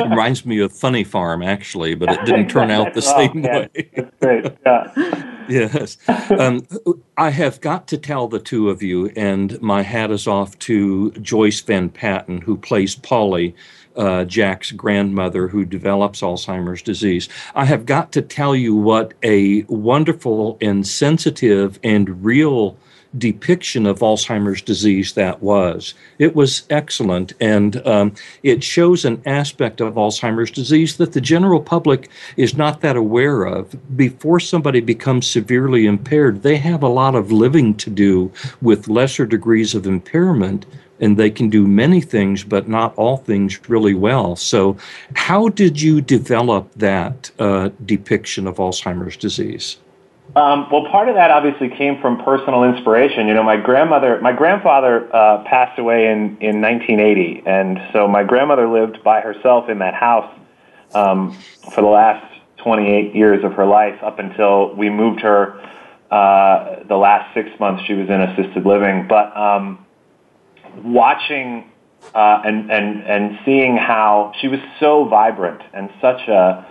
Reminds 0.00 0.44
me 0.44 0.60
of 0.60 0.72
Funny 0.72 1.04
Farm, 1.04 1.42
actually, 1.42 1.94
but 1.94 2.10
it 2.10 2.24
didn't 2.24 2.48
turn 2.48 2.70
out 2.70 2.94
the 2.94 3.02
same 3.02 3.44
yeah, 3.44 3.58
way. 3.58 3.68
Great. 4.20 4.52
Yeah. 4.66 5.46
yes. 5.48 5.96
Um, 6.38 6.66
I 7.16 7.30
have 7.30 7.60
got 7.60 7.86
to 7.88 7.98
tell 7.98 8.28
the 8.28 8.40
two 8.40 8.68
of 8.68 8.82
you, 8.82 9.10
and 9.16 9.60
my 9.62 9.82
hat 9.82 10.10
is 10.10 10.26
off 10.26 10.58
to 10.60 11.10
Joyce 11.12 11.60
Van 11.60 11.88
Patten, 11.88 12.42
who 12.42 12.56
plays 12.56 12.94
Polly, 12.94 13.54
uh, 13.96 14.24
Jack's 14.24 14.72
grandmother 14.72 15.48
who 15.48 15.64
develops 15.64 16.20
Alzheimer's 16.20 16.82
disease. 16.82 17.28
I 17.54 17.64
have 17.64 17.86
got 17.86 18.12
to 18.12 18.22
tell 18.22 18.54
you 18.54 18.74
what 18.74 19.14
a 19.22 19.62
wonderful 19.62 20.58
and 20.60 20.86
sensitive 20.86 21.78
and 21.82 22.24
real 22.24 22.76
depiction 23.18 23.86
of 23.86 24.00
Alzheimer's 24.00 24.62
disease 24.62 25.14
that 25.14 25.42
was. 25.42 25.94
It 26.18 26.34
was 26.34 26.64
excellent, 26.70 27.32
and 27.40 27.86
um, 27.86 28.14
it 28.42 28.62
shows 28.62 29.04
an 29.04 29.22
aspect 29.26 29.80
of 29.80 29.94
Alzheimer's 29.94 30.50
disease 30.50 30.96
that 30.96 31.12
the 31.12 31.20
general 31.20 31.60
public 31.60 32.08
is 32.36 32.56
not 32.56 32.80
that 32.80 32.96
aware 32.96 33.44
of. 33.44 33.74
Before 33.96 34.40
somebody 34.40 34.80
becomes 34.80 35.26
severely 35.26 35.86
impaired, 35.86 36.42
they 36.42 36.56
have 36.56 36.82
a 36.82 36.88
lot 36.88 37.14
of 37.14 37.32
living 37.32 37.74
to 37.76 37.90
do 37.90 38.32
with 38.60 38.88
lesser 38.88 39.26
degrees 39.26 39.74
of 39.74 39.86
impairment. 39.86 40.66
And 41.00 41.16
they 41.16 41.30
can 41.30 41.50
do 41.50 41.66
many 41.66 42.00
things, 42.00 42.42
but 42.42 42.68
not 42.68 42.94
all 42.96 43.18
things 43.18 43.68
really 43.68 43.94
well. 43.94 44.36
So, 44.36 44.76
how 45.14 45.48
did 45.48 45.80
you 45.80 46.00
develop 46.00 46.72
that 46.76 47.30
uh, 47.38 47.70
depiction 47.84 48.46
of 48.46 48.56
Alzheimer's 48.56 49.16
disease? 49.16 49.76
Um, 50.34 50.68
well, 50.70 50.86
part 50.90 51.08
of 51.08 51.14
that 51.14 51.30
obviously 51.30 51.68
came 51.68 52.00
from 52.00 52.22
personal 52.22 52.64
inspiration. 52.64 53.28
You 53.28 53.34
know, 53.34 53.44
my 53.44 53.56
grandmother, 53.56 54.20
my 54.20 54.32
grandfather 54.32 55.08
uh, 55.14 55.44
passed 55.44 55.78
away 55.78 56.08
in, 56.08 56.36
in 56.40 56.60
1980, 56.60 57.44
and 57.46 57.78
so 57.92 58.08
my 58.08 58.24
grandmother 58.24 58.68
lived 58.68 59.02
by 59.04 59.20
herself 59.20 59.68
in 59.68 59.78
that 59.78 59.94
house 59.94 60.30
um, 60.94 61.32
for 61.72 61.80
the 61.80 61.86
last 61.86 62.26
28 62.58 63.14
years 63.14 63.44
of 63.44 63.52
her 63.52 63.64
life 63.64 64.02
up 64.02 64.18
until 64.18 64.74
we 64.74 64.90
moved 64.90 65.20
her 65.20 65.60
uh, 66.10 66.82
the 66.88 66.96
last 66.96 67.32
six 67.32 67.48
months 67.60 67.84
she 67.86 67.94
was 67.94 68.08
in 68.08 68.20
assisted 68.20 68.66
living. 68.66 69.06
But 69.08 69.34
um, 69.36 69.85
watching 70.84 71.70
uh, 72.14 72.42
and, 72.44 72.70
and, 72.70 73.02
and 73.02 73.38
seeing 73.44 73.76
how 73.76 74.32
she 74.40 74.48
was 74.48 74.60
so 74.78 75.04
vibrant 75.04 75.62
and 75.72 75.90
such 76.00 76.28
a, 76.28 76.66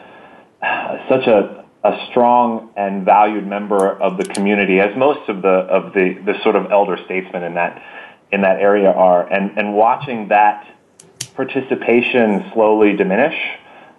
such 1.10 1.28
a, 1.28 1.66
a 1.84 2.08
strong 2.10 2.72
and 2.76 3.06
valued 3.06 3.46
member 3.46 3.92
of 4.02 4.18
the 4.18 4.24
community, 4.24 4.80
as 4.80 4.96
most 4.98 5.30
of 5.30 5.42
the 5.42 5.48
of 5.48 5.94
the, 5.94 6.18
the 6.26 6.34
sort 6.42 6.56
of 6.56 6.72
elder 6.72 6.98
statesmen 7.06 7.44
in 7.44 7.54
that 7.54 7.82
in 8.32 8.42
that 8.42 8.60
area 8.60 8.90
are, 8.90 9.32
and 9.32 9.58
and 9.58 9.76
watching 9.76 10.30
that 10.30 10.68
participation 11.36 12.50
slowly 12.54 12.96
diminish 12.96 13.36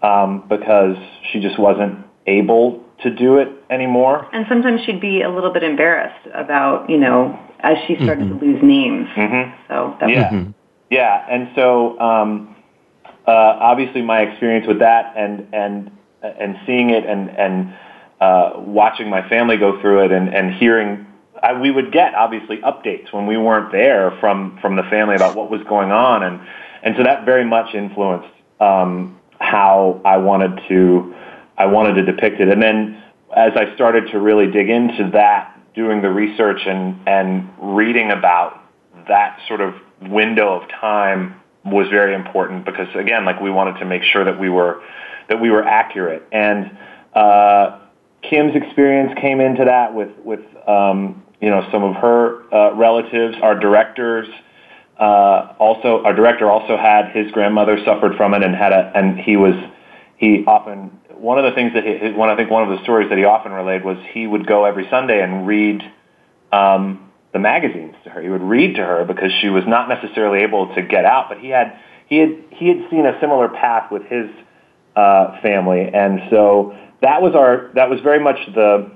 um, 0.03 0.43
because 0.49 0.97
she 1.31 1.41
just 1.41 1.59
wasn't 1.59 2.05
able 2.27 2.85
to 3.03 3.11
do 3.11 3.39
it 3.39 3.49
anymore. 3.71 4.29
And 4.33 4.47
sometimes 4.49 4.81
she'd 4.85 5.01
be 5.01 5.23
a 5.23 5.31
little 5.31 5.53
bit 5.53 5.63
embarrassed 5.63 6.27
about 6.35 6.89
you 6.91 6.99
know 6.99 7.39
as 7.61 7.77
she 7.87 7.97
started 7.97 8.29
mm-hmm. 8.29 8.39
to 8.39 8.45
lose 8.45 8.63
names. 8.63 9.09
Mm-hmm. 9.17 9.63
So 9.69 9.97
that 10.01 10.11
yeah, 10.11 10.33
was- 10.33 10.55
yeah, 10.91 11.27
and 11.29 11.51
so. 11.55 11.99
Um, 11.99 12.53
uh, 13.27 13.59
obviously, 13.61 14.03
my 14.03 14.21
experience 14.21 14.69
with 14.69 14.79
that 14.79 15.15
and 15.17 15.49
and 15.53 15.91
and 16.23 16.57
seeing 16.67 16.91
it 16.91 17.05
and 17.05 17.29
and 17.31 17.75
uh, 18.21 18.53
watching 18.57 19.11
my 19.11 19.29
family 19.29 19.57
go 19.57 19.81
through 19.81 20.05
it 20.05 20.13
and 20.13 20.33
and 20.35 20.55
hearing 20.55 21.07
I, 21.43 21.59
we 21.61 21.71
would 21.71 21.93
get 21.93 22.15
obviously 22.15 22.59
updates 22.59 23.13
when 23.13 23.27
we 23.27 23.37
weren't 23.37 23.73
there 23.73 24.17
from 24.21 24.59
from 24.61 24.77
the 24.77 24.85
family 24.85 25.17
about 25.17 25.37
what 25.37 25.51
was 25.51 25.63
going 25.65 25.91
on 25.91 26.23
and 26.23 26.41
and 26.83 26.95
so 26.97 27.03
that 27.03 27.25
very 27.25 27.45
much 27.45 27.75
influenced 27.75 28.29
um, 28.61 29.19
how 29.41 30.01
I 30.05 30.19
wanted 30.19 30.61
to 30.69 31.15
I 31.59 31.67
wanted 31.67 31.95
to 31.95 32.13
depict 32.13 32.41
it 32.41 32.49
and 32.49 32.63
then 32.63 33.03
as 33.35 33.53
I 33.57 33.75
started 33.75 34.11
to 34.13 34.19
really 34.19 34.51
dig 34.51 34.71
into 34.71 35.11
that 35.13 35.53
doing 35.75 36.03
the 36.03 36.11
research 36.11 36.61
and 36.67 37.01
and 37.07 37.49
reading 37.61 38.11
about 38.11 38.63
that 39.09 39.39
sort 39.49 39.61
of 39.61 39.75
window 40.03 40.61
of 40.61 40.69
time 40.69 41.41
was 41.65 41.89
very 41.89 42.15
important 42.15 42.65
because 42.65 42.89
again 42.95 43.25
like 43.25 43.41
we 43.41 43.51
wanted 43.51 43.79
to 43.81 43.85
make 43.85 44.03
sure 44.03 44.25
that 44.25 44.39
we 44.39 44.49
were 44.49 44.83
that 45.29 45.41
we 45.41 45.51
were 45.51 45.65
accurate. 45.65 46.27
And 46.33 46.77
uh, 47.15 47.81
Kim's 48.23 48.55
experience 48.55 49.19
came 49.21 49.41
into 49.41 49.65
that 49.65 49.95
with 49.95 50.11
with 50.25 50.41
um, 50.69 51.23
you 51.41 51.51
know 51.51 51.67
some 51.73 51.85
of 51.85 51.97
her 51.97 52.55
uh, 52.55 52.75
relatives. 52.75 53.37
Our 53.43 53.59
directors 53.59 54.29
uh, 54.99 55.55
also 55.59 56.03
our 56.05 56.15
director 56.15 56.51
also 56.51 56.77
had 56.77 57.11
his 57.13 57.31
grandmother 57.33 57.79
suffered 57.85 58.17
from 58.17 58.35
it 58.35 58.43
and 58.43 58.55
had 58.55 58.73
a 58.73 58.93
and 58.95 59.19
he 59.19 59.37
was 59.37 59.55
he 60.17 60.45
often 60.47 60.99
one 61.19 61.39
of 61.39 61.45
the 61.45 61.53
things 61.53 61.73
that 61.75 61.85
he, 61.85 62.13
one 62.13 62.29
I 62.29 62.37
think 62.37 62.51
one 62.51 62.71
of 62.71 62.77
the 62.77 62.83
stories 62.83 63.09
that 63.09 63.19
he 63.19 63.25
often 63.25 63.53
relayed 63.53 63.85
was 63.85 63.99
he 64.13 64.27
would 64.27 64.47
go 64.47 64.65
every 64.65 64.89
Sunday 64.91 65.23
and 65.23 65.47
read 65.47 65.83
um, 66.53 67.11
the 67.33 67.39
magazines 67.39 67.95
to 68.05 68.11
her. 68.11 68.23
He 68.23 68.29
would 68.29 68.43
read 68.43 68.77
to 68.77 68.85
her 68.85 69.05
because 69.05 69.31
she 69.41 69.49
was 69.49 69.65
not 69.67 69.89
necessarily 69.89 70.41
able 70.43 70.75
to 70.75 70.83
get 70.83 71.05
out, 71.05 71.29
but 71.29 71.39
he 71.39 71.49
had 71.49 71.79
he 72.07 72.19
had 72.19 72.45
he 72.51 72.69
had 72.69 72.91
seen 72.91 73.07
a 73.07 73.19
similar 73.21 73.49
path 73.49 73.91
with 73.91 74.03
his 74.05 74.31
uh, 74.95 75.41
family, 75.43 75.91
and 75.93 76.21
so 76.31 76.77
that 77.03 77.21
was 77.23 77.35
our 77.35 77.71
that 77.75 77.91
was 77.91 78.01
very 78.01 78.21
much 78.21 78.39
the 78.55 78.91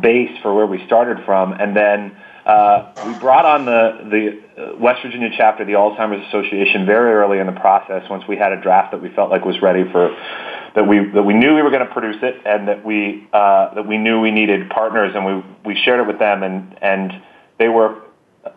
base 0.00 0.36
for 0.42 0.54
where 0.54 0.66
we 0.66 0.84
started 0.86 1.24
from, 1.24 1.52
and 1.52 1.76
then. 1.76 2.16
Uh, 2.44 2.92
we 3.06 3.14
brought 3.20 3.46
on 3.46 3.64
the, 3.64 4.44
the 4.54 4.76
West 4.76 5.00
Virginia 5.02 5.30
chapter 5.34 5.62
of 5.62 5.66
the 5.66 5.72
Alzheimer's 5.72 6.28
Association 6.28 6.84
very 6.84 7.14
early 7.14 7.38
in 7.38 7.46
the 7.46 7.58
process. 7.58 8.02
Once 8.10 8.22
we 8.28 8.36
had 8.36 8.52
a 8.52 8.60
draft 8.60 8.92
that 8.92 9.00
we 9.00 9.08
felt 9.08 9.30
like 9.30 9.46
was 9.46 9.62
ready 9.62 9.90
for, 9.90 10.14
that 10.74 10.86
we 10.86 11.08
that 11.10 11.22
we 11.22 11.34
knew 11.34 11.54
we 11.54 11.62
were 11.62 11.70
going 11.70 11.86
to 11.86 11.92
produce 11.92 12.22
it, 12.22 12.42
and 12.44 12.68
that 12.68 12.84
we 12.84 13.28
uh, 13.32 13.74
that 13.74 13.86
we 13.86 13.96
knew 13.98 14.20
we 14.20 14.30
needed 14.30 14.68
partners, 14.70 15.12
and 15.14 15.24
we 15.24 15.44
we 15.64 15.80
shared 15.84 16.00
it 16.00 16.06
with 16.06 16.18
them, 16.18 16.42
and 16.42 16.76
and 16.82 17.12
they 17.58 17.68
were 17.68 18.02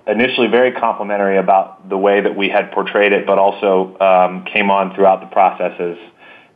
initially 0.05 0.47
very 0.47 0.71
complimentary 0.71 1.37
about 1.37 1.87
the 1.89 1.97
way 1.97 2.21
that 2.21 2.35
we 2.35 2.49
had 2.49 2.71
portrayed 2.71 3.13
it, 3.13 3.25
but 3.25 3.37
also 3.37 3.97
um, 3.99 4.45
came 4.45 4.69
on 4.69 4.93
throughout 4.95 5.21
the 5.21 5.27
processes 5.27 5.97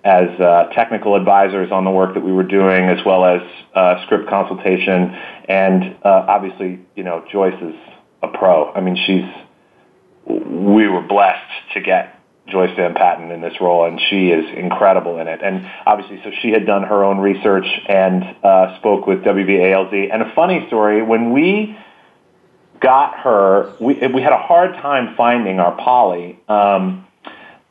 as 0.03 0.27
uh, 0.39 0.67
technical 0.73 1.15
advisors 1.15 1.71
on 1.71 1.85
the 1.85 1.91
work 1.91 2.15
that 2.15 2.23
we 2.23 2.31
were 2.31 2.43
doing, 2.43 2.85
as 2.85 3.05
well 3.05 3.23
as 3.23 3.41
uh, 3.75 4.03
script 4.05 4.27
consultation. 4.27 5.15
And 5.47 5.95
uh, 6.03 6.25
obviously, 6.27 6.79
you 6.95 7.03
know, 7.03 7.23
Joyce 7.31 7.61
is 7.61 7.75
a 8.23 8.27
pro. 8.27 8.71
I 8.73 8.81
mean, 8.81 8.95
she's. 8.95 9.25
We 10.25 10.87
were 10.87 11.01
blessed 11.01 11.73
to 11.73 11.81
get 11.81 12.20
Joyce 12.51 12.75
Van 12.75 12.93
Patten 12.93 13.31
in 13.31 13.41
this 13.41 13.59
role, 13.61 13.85
and 13.85 13.99
she 14.09 14.29
is 14.29 14.45
incredible 14.55 15.17
in 15.19 15.27
it. 15.27 15.41
And 15.41 15.69
obviously, 15.85 16.21
so 16.23 16.31
she 16.41 16.49
had 16.49 16.65
done 16.65 16.83
her 16.83 17.03
own 17.03 17.19
research 17.19 17.65
and 17.87 18.23
uh, 18.43 18.77
spoke 18.79 19.07
with 19.07 19.23
WVALZ. 19.23 20.13
And 20.13 20.21
a 20.21 20.31
funny 20.35 20.65
story: 20.67 21.01
when 21.01 21.31
we 21.31 21.77
got 22.79 23.19
her, 23.19 23.73
we 23.79 23.95
we 24.07 24.21
had 24.21 24.33
a 24.33 24.41
hard 24.41 24.73
time 24.75 25.15
finding 25.15 25.59
our 25.59 25.75
Polly. 25.77 26.39
Um, 26.47 27.07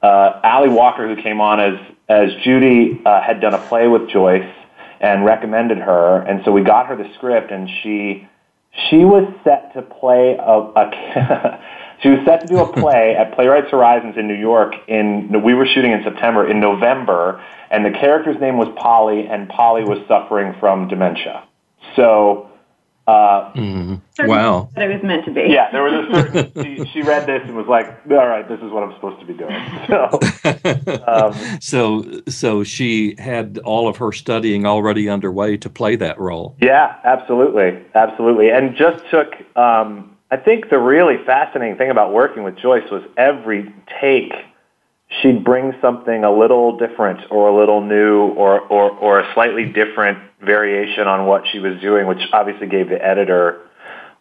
uh, 0.02 0.40
Ally 0.42 0.68
Walker, 0.68 1.14
who 1.14 1.22
came 1.22 1.40
on 1.40 1.60
as 1.60 1.78
as 2.08 2.30
Judy 2.42 3.00
uh, 3.04 3.20
had 3.20 3.40
done 3.40 3.54
a 3.54 3.58
play 3.68 3.86
with 3.86 4.08
Joyce 4.08 4.50
and 5.00 5.24
recommended 5.24 5.78
her, 5.78 6.22
and 6.22 6.42
so 6.44 6.52
we 6.52 6.62
got 6.62 6.86
her 6.86 6.96
the 6.96 7.12
script, 7.14 7.50
and 7.50 7.68
she 7.82 8.26
she 8.88 9.04
was 9.04 9.32
set 9.44 9.74
to 9.74 9.82
play 9.82 10.36
a, 10.38 10.52
a 10.52 11.60
she 12.02 12.08
was 12.08 12.20
set 12.24 12.40
to 12.40 12.46
do 12.46 12.60
a 12.60 12.72
play 12.72 13.14
at 13.16 13.34
Playwrights 13.34 13.70
Horizons 13.70 14.16
in 14.16 14.26
New 14.26 14.34
York. 14.34 14.74
In 14.88 15.42
we 15.42 15.54
were 15.54 15.66
shooting 15.66 15.92
in 15.92 16.02
September. 16.02 16.48
In 16.48 16.60
November, 16.60 17.42
and 17.70 17.84
the 17.84 17.90
character's 17.90 18.40
name 18.40 18.56
was 18.56 18.68
Polly, 18.76 19.26
and 19.26 19.48
Polly 19.48 19.84
was 19.84 19.98
suffering 20.08 20.54
from 20.60 20.88
dementia. 20.88 21.44
So 21.96 22.50
uh, 23.10 23.52
mm. 23.54 24.00
Wow. 24.20 24.68
That 24.76 24.88
it 24.88 24.94
was 24.94 25.02
meant 25.02 25.24
to 25.24 25.32
be. 25.32 25.46
Yeah, 25.48 25.70
there 25.72 25.82
was 25.82 25.92
a 25.92 26.14
certain, 26.32 26.64
she, 26.64 26.84
she, 26.92 27.02
read 27.02 27.26
this 27.26 27.42
and 27.44 27.56
was 27.56 27.66
like, 27.66 27.86
all 28.10 28.28
right, 28.28 28.46
this 28.46 28.60
is 28.60 28.70
what 28.70 28.82
I'm 28.84 28.92
supposed 28.94 29.18
to 29.20 29.26
be 29.26 29.34
doing. 29.34 29.50
So, 29.90 30.20
um, 31.08 31.60
so, 31.60 32.22
so 32.28 32.62
she 32.62 33.16
had 33.18 33.58
all 33.64 33.88
of 33.88 33.96
her 33.96 34.12
studying 34.12 34.66
already 34.66 35.08
underway 35.08 35.56
to 35.56 35.70
play 35.70 35.96
that 35.96 36.20
role. 36.20 36.56
Yeah, 36.60 36.96
absolutely. 37.02 37.84
Absolutely. 37.94 38.50
And 38.50 38.76
just 38.76 39.02
took, 39.10 39.32
um, 39.56 40.09
I 40.30 40.36
think 40.36 40.70
the 40.70 40.78
really 40.78 41.16
fascinating 41.26 41.76
thing 41.76 41.90
about 41.90 42.12
working 42.12 42.44
with 42.44 42.56
Joyce 42.56 42.88
was 42.90 43.02
every 43.16 43.74
take 44.00 44.32
she'd 45.22 45.44
bring 45.44 45.72
something 45.80 46.24
a 46.24 46.30
little 46.30 46.76
different 46.78 47.20
or 47.30 47.48
a 47.48 47.56
little 47.56 47.80
new 47.80 48.28
or, 48.28 48.60
or, 48.60 48.90
or 48.90 49.20
a 49.20 49.34
slightly 49.34 49.64
different 49.64 50.18
variation 50.40 51.06
on 51.06 51.26
what 51.26 51.42
she 51.50 51.58
was 51.58 51.80
doing, 51.80 52.06
which 52.06 52.20
obviously 52.32 52.68
gave 52.68 52.88
the 52.88 53.04
editor 53.04 53.60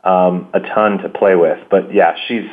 um, 0.03 0.49
a 0.53 0.59
ton 0.59 0.97
to 0.99 1.09
play 1.09 1.35
with. 1.35 1.59
But 1.69 1.93
yeah, 1.93 2.15
she's 2.27 2.49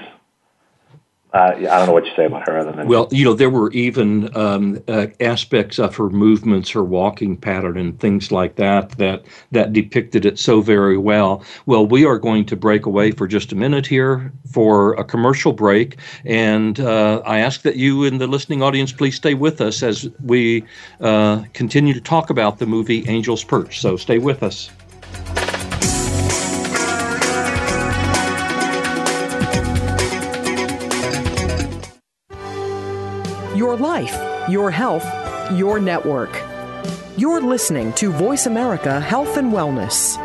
uh, 1.32 1.52
I 1.54 1.60
don't 1.60 1.86
know 1.86 1.92
what 1.92 2.06
you 2.06 2.12
say 2.14 2.24
about 2.24 2.48
her 2.48 2.56
other 2.58 2.72
than. 2.72 2.86
Well, 2.86 3.08
you 3.10 3.24
know, 3.24 3.34
there 3.34 3.50
were 3.50 3.70
even 3.72 4.34
um, 4.36 4.82
uh, 4.86 5.08
aspects 5.20 5.78
of 5.78 5.94
her 5.96 6.08
movements, 6.08 6.70
her 6.70 6.84
walking 6.84 7.36
pattern, 7.36 7.76
and 7.76 7.98
things 7.98 8.30
like 8.30 8.56
that 8.56 8.90
that 8.92 9.24
that 9.50 9.72
depicted 9.72 10.24
it 10.24 10.38
so 10.38 10.60
very 10.60 10.96
well. 10.96 11.44
Well, 11.66 11.84
we 11.84 12.06
are 12.06 12.18
going 12.18 12.46
to 12.46 12.56
break 12.56 12.86
away 12.86 13.10
for 13.10 13.26
just 13.26 13.52
a 13.52 13.56
minute 13.56 13.86
here 13.86 14.32
for 14.50 14.94
a 14.94 15.04
commercial 15.04 15.52
break, 15.52 15.96
and 16.24 16.78
uh, 16.78 17.22
I 17.26 17.40
ask 17.40 17.62
that 17.62 17.76
you 17.76 18.04
in 18.04 18.18
the 18.18 18.28
listening 18.28 18.62
audience 18.62 18.92
please 18.92 19.16
stay 19.16 19.34
with 19.34 19.60
us 19.60 19.82
as 19.82 20.08
we 20.24 20.64
uh, 21.00 21.42
continue 21.54 21.92
to 21.92 22.00
talk 22.00 22.30
about 22.30 22.60
the 22.60 22.66
movie 22.66 23.06
Angel's 23.08 23.44
Perch. 23.44 23.80
So 23.80 23.96
stay 23.96 24.18
with 24.18 24.42
us. 24.42 24.70
Your 33.76 33.88
life, 33.88 34.48
your 34.48 34.70
health, 34.70 35.04
your 35.52 35.78
network. 35.78 36.42
You're 37.18 37.42
listening 37.42 37.92
to 37.94 38.10
Voice 38.10 38.46
America 38.46 38.98
Health 39.00 39.36
and 39.36 39.52
Wellness. 39.52 40.16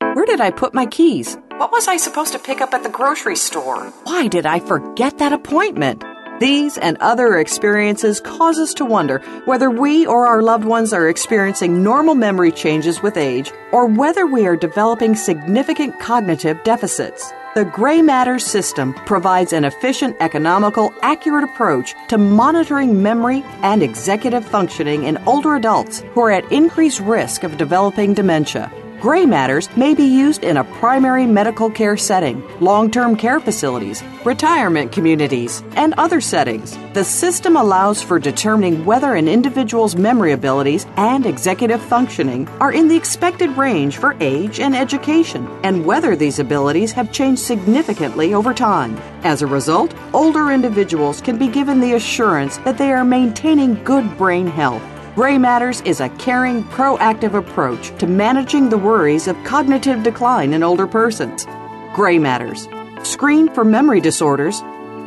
Where 0.00 0.24
did 0.24 0.40
I 0.40 0.50
put 0.50 0.72
my 0.72 0.86
keys? 0.86 1.36
What 1.58 1.72
was 1.72 1.88
I 1.88 1.98
supposed 1.98 2.32
to 2.32 2.38
pick 2.38 2.62
up 2.62 2.72
at 2.72 2.84
the 2.84 2.88
grocery 2.88 3.36
store? 3.36 3.90
Why 4.04 4.28
did 4.28 4.46
I 4.46 4.60
forget 4.60 5.18
that 5.18 5.34
appointment? 5.34 6.04
These 6.40 6.78
and 6.78 6.96
other 7.02 7.36
experiences 7.36 8.20
cause 8.20 8.58
us 8.58 8.72
to 8.74 8.86
wonder 8.86 9.18
whether 9.44 9.70
we 9.70 10.06
or 10.06 10.26
our 10.26 10.40
loved 10.40 10.64
ones 10.64 10.94
are 10.94 11.10
experiencing 11.10 11.82
normal 11.82 12.14
memory 12.14 12.52
changes 12.52 13.02
with 13.02 13.18
age 13.18 13.52
or 13.72 13.84
whether 13.86 14.26
we 14.26 14.46
are 14.46 14.56
developing 14.56 15.16
significant 15.16 16.00
cognitive 16.00 16.62
deficits. 16.64 17.30
The 17.54 17.64
Gray 17.64 18.02
Matter 18.02 18.38
system 18.38 18.92
provides 18.92 19.54
an 19.54 19.64
efficient, 19.64 20.18
economical, 20.20 20.92
accurate 21.00 21.44
approach 21.44 21.94
to 22.08 22.18
monitoring 22.18 23.02
memory 23.02 23.42
and 23.62 23.82
executive 23.82 24.44
functioning 24.44 25.04
in 25.04 25.16
older 25.26 25.56
adults 25.56 26.00
who 26.12 26.20
are 26.20 26.30
at 26.30 26.52
increased 26.52 27.00
risk 27.00 27.44
of 27.44 27.56
developing 27.56 28.12
dementia. 28.12 28.70
Gray 29.00 29.26
matters 29.26 29.68
may 29.76 29.94
be 29.94 30.02
used 30.02 30.42
in 30.42 30.56
a 30.56 30.64
primary 30.64 31.24
medical 31.24 31.70
care 31.70 31.96
setting, 31.96 32.42
long 32.58 32.90
term 32.90 33.14
care 33.14 33.38
facilities, 33.38 34.02
retirement 34.24 34.90
communities, 34.90 35.62
and 35.76 35.94
other 35.94 36.20
settings. 36.20 36.76
The 36.94 37.04
system 37.04 37.56
allows 37.56 38.02
for 38.02 38.18
determining 38.18 38.84
whether 38.84 39.14
an 39.14 39.28
individual's 39.28 39.94
memory 39.94 40.32
abilities 40.32 40.84
and 40.96 41.26
executive 41.26 41.80
functioning 41.80 42.48
are 42.58 42.72
in 42.72 42.88
the 42.88 42.96
expected 42.96 43.56
range 43.56 43.98
for 43.98 44.16
age 44.18 44.58
and 44.58 44.74
education, 44.74 45.46
and 45.62 45.86
whether 45.86 46.16
these 46.16 46.40
abilities 46.40 46.90
have 46.90 47.12
changed 47.12 47.42
significantly 47.42 48.34
over 48.34 48.52
time. 48.52 48.96
As 49.22 49.42
a 49.42 49.46
result, 49.46 49.94
older 50.12 50.50
individuals 50.50 51.20
can 51.20 51.38
be 51.38 51.46
given 51.46 51.80
the 51.80 51.94
assurance 51.94 52.56
that 52.58 52.78
they 52.78 52.90
are 52.90 53.04
maintaining 53.04 53.80
good 53.84 54.18
brain 54.18 54.48
health. 54.48 54.82
Gray 55.18 55.36
Matters 55.36 55.80
is 55.80 55.98
a 56.00 56.08
caring, 56.10 56.62
proactive 56.62 57.34
approach 57.34 57.90
to 57.98 58.06
managing 58.06 58.68
the 58.68 58.78
worries 58.78 59.26
of 59.26 59.36
cognitive 59.42 60.04
decline 60.04 60.52
in 60.52 60.62
older 60.62 60.86
persons. 60.86 61.44
Gray 61.92 62.20
Matters. 62.20 62.68
Screen 63.02 63.52
for 63.52 63.64
memory 63.64 64.00
disorders 64.00 64.62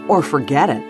or 0.10 0.22
forget 0.22 0.70
it. 0.70 0.84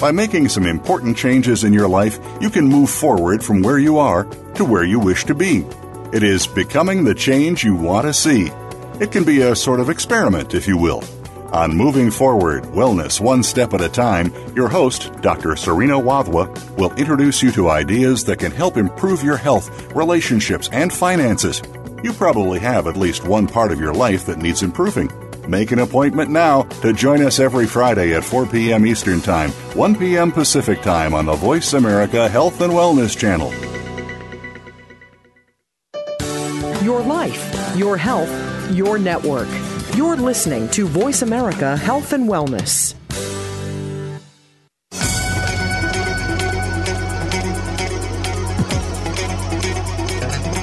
By 0.00 0.12
making 0.12 0.48
some 0.48 0.64
important 0.64 1.14
changes 1.14 1.62
in 1.62 1.74
your 1.74 1.88
life, 1.88 2.18
you 2.40 2.48
can 2.48 2.66
move 2.66 2.88
forward 2.88 3.44
from 3.44 3.60
where 3.60 3.78
you 3.78 3.98
are 3.98 4.24
to 4.54 4.64
where 4.64 4.84
you 4.84 4.98
wish 4.98 5.26
to 5.26 5.34
be. 5.34 5.66
It 6.10 6.22
is 6.22 6.46
becoming 6.46 7.04
the 7.04 7.14
change 7.14 7.64
you 7.64 7.74
want 7.74 8.06
to 8.06 8.14
see. 8.14 8.50
It 8.98 9.12
can 9.12 9.24
be 9.24 9.42
a 9.42 9.54
sort 9.54 9.80
of 9.80 9.90
experiment, 9.90 10.54
if 10.54 10.66
you 10.66 10.78
will. 10.78 11.04
On 11.52 11.76
Moving 11.76 12.10
Forward 12.10 12.62
Wellness 12.64 13.20
One 13.20 13.42
Step 13.42 13.74
at 13.74 13.82
a 13.82 13.88
Time, 13.88 14.32
your 14.56 14.68
host, 14.68 15.12
Dr. 15.20 15.54
Serena 15.54 16.00
Wadhwa, 16.00 16.48
will 16.78 16.94
introduce 16.94 17.42
you 17.42 17.52
to 17.52 17.68
ideas 17.68 18.24
that 18.24 18.38
can 18.38 18.50
help 18.50 18.78
improve 18.78 19.22
your 19.22 19.36
health, 19.36 19.92
relationships, 19.94 20.70
and 20.72 20.90
finances. 20.90 21.60
You 22.02 22.14
probably 22.14 22.58
have 22.60 22.86
at 22.86 22.96
least 22.96 23.26
one 23.26 23.46
part 23.46 23.70
of 23.70 23.78
your 23.78 23.92
life 23.92 24.24
that 24.26 24.38
needs 24.38 24.62
improving. 24.62 25.10
Make 25.46 25.72
an 25.72 25.80
appointment 25.80 26.30
now 26.30 26.62
to 26.80 26.94
join 26.94 27.20
us 27.22 27.38
every 27.38 27.66
Friday 27.66 28.14
at 28.14 28.24
4 28.24 28.46
p.m. 28.46 28.86
Eastern 28.86 29.20
Time, 29.20 29.50
1 29.74 29.96
p.m. 29.96 30.32
Pacific 30.32 30.80
Time 30.80 31.12
on 31.12 31.26
the 31.26 31.34
Voice 31.34 31.74
America 31.74 32.30
Health 32.30 32.62
and 32.62 32.72
Wellness 32.72 33.14
Channel. 33.14 33.52
Your 36.82 37.02
life, 37.02 37.76
your 37.76 37.98
health, 37.98 38.30
your 38.70 38.98
network. 38.98 39.48
You're 39.94 40.16
listening 40.16 40.70
to 40.70 40.86
Voice 40.86 41.20
America 41.20 41.76
Health 41.76 42.14
and 42.14 42.26
Wellness. 42.26 42.94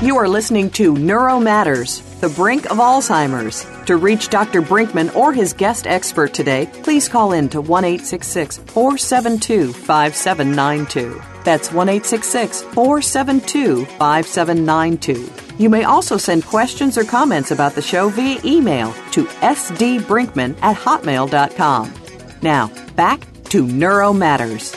You 0.02 0.18
are 0.18 0.28
listening 0.28 0.72
to 0.72 0.96
Neuro 0.96 1.40
Matters, 1.40 2.02
the 2.20 2.30
brink 2.30 2.66
of 2.72 2.78
Alzheimer's. 2.78 3.66
To 3.86 3.98
reach 3.98 4.30
Dr. 4.30 4.62
Brinkman 4.62 5.16
or 5.16 5.34
his 5.34 5.54
guest 5.54 5.88
expert 5.88 6.34
today, 6.34 6.70
please 6.84 7.08
call 7.10 7.34
in 7.34 7.50
to 7.50 7.62
1 7.62 7.98
472 8.00 9.74
5792. 9.74 11.22
That's 11.44 11.72
1 11.72 11.88
472 12.02 13.86
5792. 13.86 15.32
You 15.58 15.70
may 15.70 15.84
also 15.84 16.18
send 16.18 16.46
questions 16.46 16.98
or 16.98 17.04
comments 17.04 17.52
about 17.52 17.76
the 17.76 17.82
show 17.82 18.10
via 18.10 18.40
email 18.46 18.94
to 19.12 19.26
sdbrinkman 19.26 20.58
at 20.62 20.76
hotmail.com. 20.76 21.94
Now, 22.42 22.72
back 22.96 23.28
to 23.46 23.68
Neuro 23.68 24.14
Matters. 24.14 24.74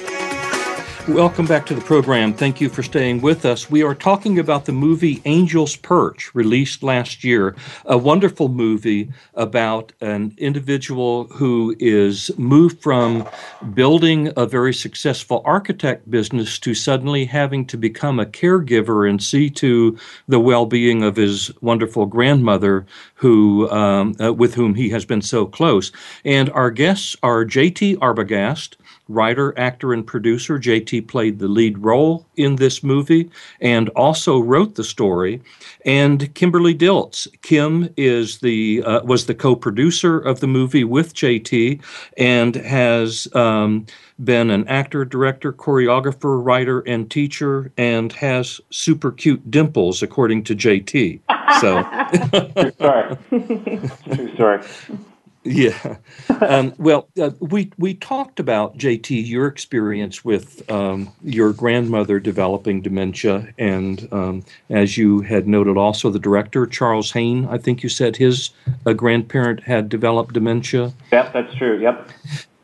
Welcome 1.09 1.47
back 1.47 1.67
to 1.67 1.75
the 1.75 1.81
program. 1.81 2.33
Thank 2.33 2.61
you 2.61 2.69
for 2.69 2.85
staying 2.85 3.23
with 3.23 3.45
us. 3.45 3.69
We 3.69 3.83
are 3.83 3.95
talking 3.95 4.39
about 4.39 4.67
the 4.67 4.73
movie 4.73 5.21
Angel's 5.25 5.75
Perch, 5.75 6.33
released 6.33 6.85
last 6.85 7.25
year, 7.25 7.57
a 7.85 7.99
wonderful 7.99 8.49
movie 8.49 9.11
about 9.35 9.93
an 10.01 10.33
individual 10.39 11.25
who 11.25 11.75
is 11.81 12.31
moved 12.39 12.81
from 12.81 13.29
building 13.75 14.33
a 14.37 14.47
very 14.47 14.73
successful 14.73 15.43
architect 15.45 16.09
business 16.09 16.57
to 16.61 16.73
suddenly 16.73 17.25
having 17.25 17.67
to 17.67 17.77
become 17.77 18.21
a 18.21 18.25
caregiver 18.25 19.11
and 19.11 19.21
see 19.21 19.51
to 19.51 19.99
the 20.29 20.39
well-being 20.39 21.03
of 21.03 21.17
his 21.17 21.51
wonderful 21.61 22.07
grandmother, 22.07 22.87
who 23.17 23.69
um, 23.71 24.15
uh, 24.23 24.33
with 24.33 24.55
whom 24.55 24.77
he 24.77 24.91
has 24.91 25.05
been 25.05 25.23
so 25.23 25.47
close. 25.47 25.91
And 26.25 26.49
our 26.51 26.71
guests 26.71 27.17
are 27.25 27.45
J.T. 27.45 27.97
Arbogast 27.97 28.77
writer, 29.09 29.57
actor, 29.59 29.93
and 29.93 30.07
producer. 30.07 30.59
JT 30.59 31.09
played 31.09 31.39
the 31.39 31.49
lead 31.49 31.79
role 31.79 32.27
in 32.37 32.57
this 32.57 32.83
movie 32.83 33.31
and 33.61 33.89
also 33.91 34.39
wrote 34.39 34.75
the 34.75 34.85
story. 34.85 35.41
And 35.85 36.33
Kimberly 36.35 36.75
Dilts. 36.75 37.27
Kim 37.43 37.89
is 37.97 38.39
the 38.39 38.83
uh, 38.85 39.03
was 39.03 39.27
the 39.27 39.35
co-producer 39.35 40.19
of 40.19 40.41
the 40.41 40.47
movie 40.47 40.85
with 40.85 41.15
JT 41.15 41.83
and 42.17 42.55
has 42.55 43.29
um, 43.35 43.87
been 44.25 44.51
an 44.51 44.67
actor, 44.69 45.05
director, 45.05 45.53
choreographer, 45.53 46.43
writer, 46.45 46.81
and 46.81 47.11
teacher, 47.11 47.73
and 47.77 48.13
has 48.13 48.61
super 48.71 49.11
cute 49.11 49.51
dimples, 49.51 50.03
according 50.03 50.45
to 50.45 50.55
JT. 50.55 51.21
So, 51.61 51.83
true 54.15 54.35
story. 54.35 54.63
Yeah. 55.45 55.97
Um, 56.41 56.75
well, 56.79 57.09
uh, 57.21 57.31
we 57.41 57.71
we 57.79 57.95
talked 57.95 58.41
about 58.41 58.77
JT 58.79 59.27
your 59.27 59.47
experience 59.47 60.25
with 60.25 60.69
um, 60.71 61.13
your 61.23 61.53
grandmother 61.53 62.21
developing 62.21 62.81
dementia, 62.81 63.49
and 63.59 64.09
um, 64.13 64.45
as 64.71 64.97
you 64.97 65.21
had 65.21 65.47
noted, 65.47 65.77
also 65.77 66.11
the 66.11 66.19
director 66.19 66.67
Charles 66.67 67.11
Haine. 67.13 67.47
I 67.47 67.59
think 67.59 67.83
you 67.83 67.89
said 67.89 68.17
his 68.17 68.51
uh, 68.87 68.93
grandparent 68.93 69.63
had 69.63 69.89
developed 69.89 70.35
dementia. 70.35 70.93
Yep, 71.13 71.33
that's 71.33 71.55
true. 71.55 71.81
Yep. 71.81 72.09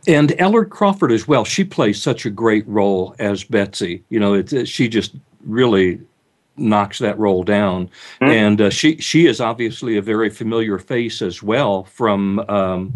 And 0.06 0.34
Ellen 0.38 0.70
Crawford 0.70 1.12
as 1.12 1.28
well. 1.28 1.44
She 1.44 1.64
plays 1.64 2.00
such 2.00 2.24
a 2.24 2.30
great 2.30 2.66
role 2.66 3.14
as 3.18 3.44
Betsy. 3.44 4.02
You 4.08 4.20
know, 4.20 4.34
it, 4.34 4.66
she 4.66 4.88
just 4.88 5.14
really 5.44 6.00
knocks 6.58 6.98
that 6.98 7.18
role 7.18 7.42
down. 7.42 7.86
Mm-hmm. 8.20 8.24
And 8.24 8.60
uh, 8.60 8.70
she 8.70 8.96
she 8.98 9.26
is 9.26 9.40
obviously 9.40 9.96
a 9.96 10.02
very 10.02 10.30
familiar 10.30 10.78
face 10.78 11.22
as 11.22 11.42
well 11.42 11.84
from. 11.84 12.40
Um, 12.48 12.92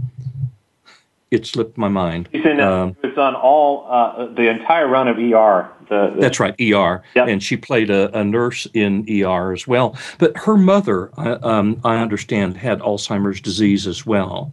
it 1.30 1.46
slipped 1.46 1.78
my 1.78 1.88
mind. 1.88 2.28
She's 2.30 2.44
in, 2.44 2.60
uh, 2.60 2.70
um, 2.70 2.96
it's 3.02 3.16
on 3.16 3.34
all 3.34 3.86
uh, 3.88 4.26
the 4.26 4.50
entire 4.50 4.86
run 4.86 5.08
of 5.08 5.16
ER. 5.16 5.66
The, 5.88 6.12
the, 6.14 6.20
that's 6.20 6.38
right, 6.38 6.54
ER. 6.60 7.02
Yep. 7.14 7.26
And 7.26 7.42
she 7.42 7.56
played 7.56 7.88
a, 7.88 8.14
a, 8.16 8.22
nurse 8.22 8.66
in 8.74 9.06
ER 9.08 9.54
as 9.54 9.66
well. 9.66 9.96
But 10.18 10.36
her 10.36 10.58
mother, 10.58 11.10
uh, 11.16 11.38
um, 11.42 11.80
I 11.84 11.96
understand, 11.96 12.58
had 12.58 12.80
Alzheimer's 12.80 13.40
disease 13.40 13.86
as 13.86 14.04
well. 14.04 14.52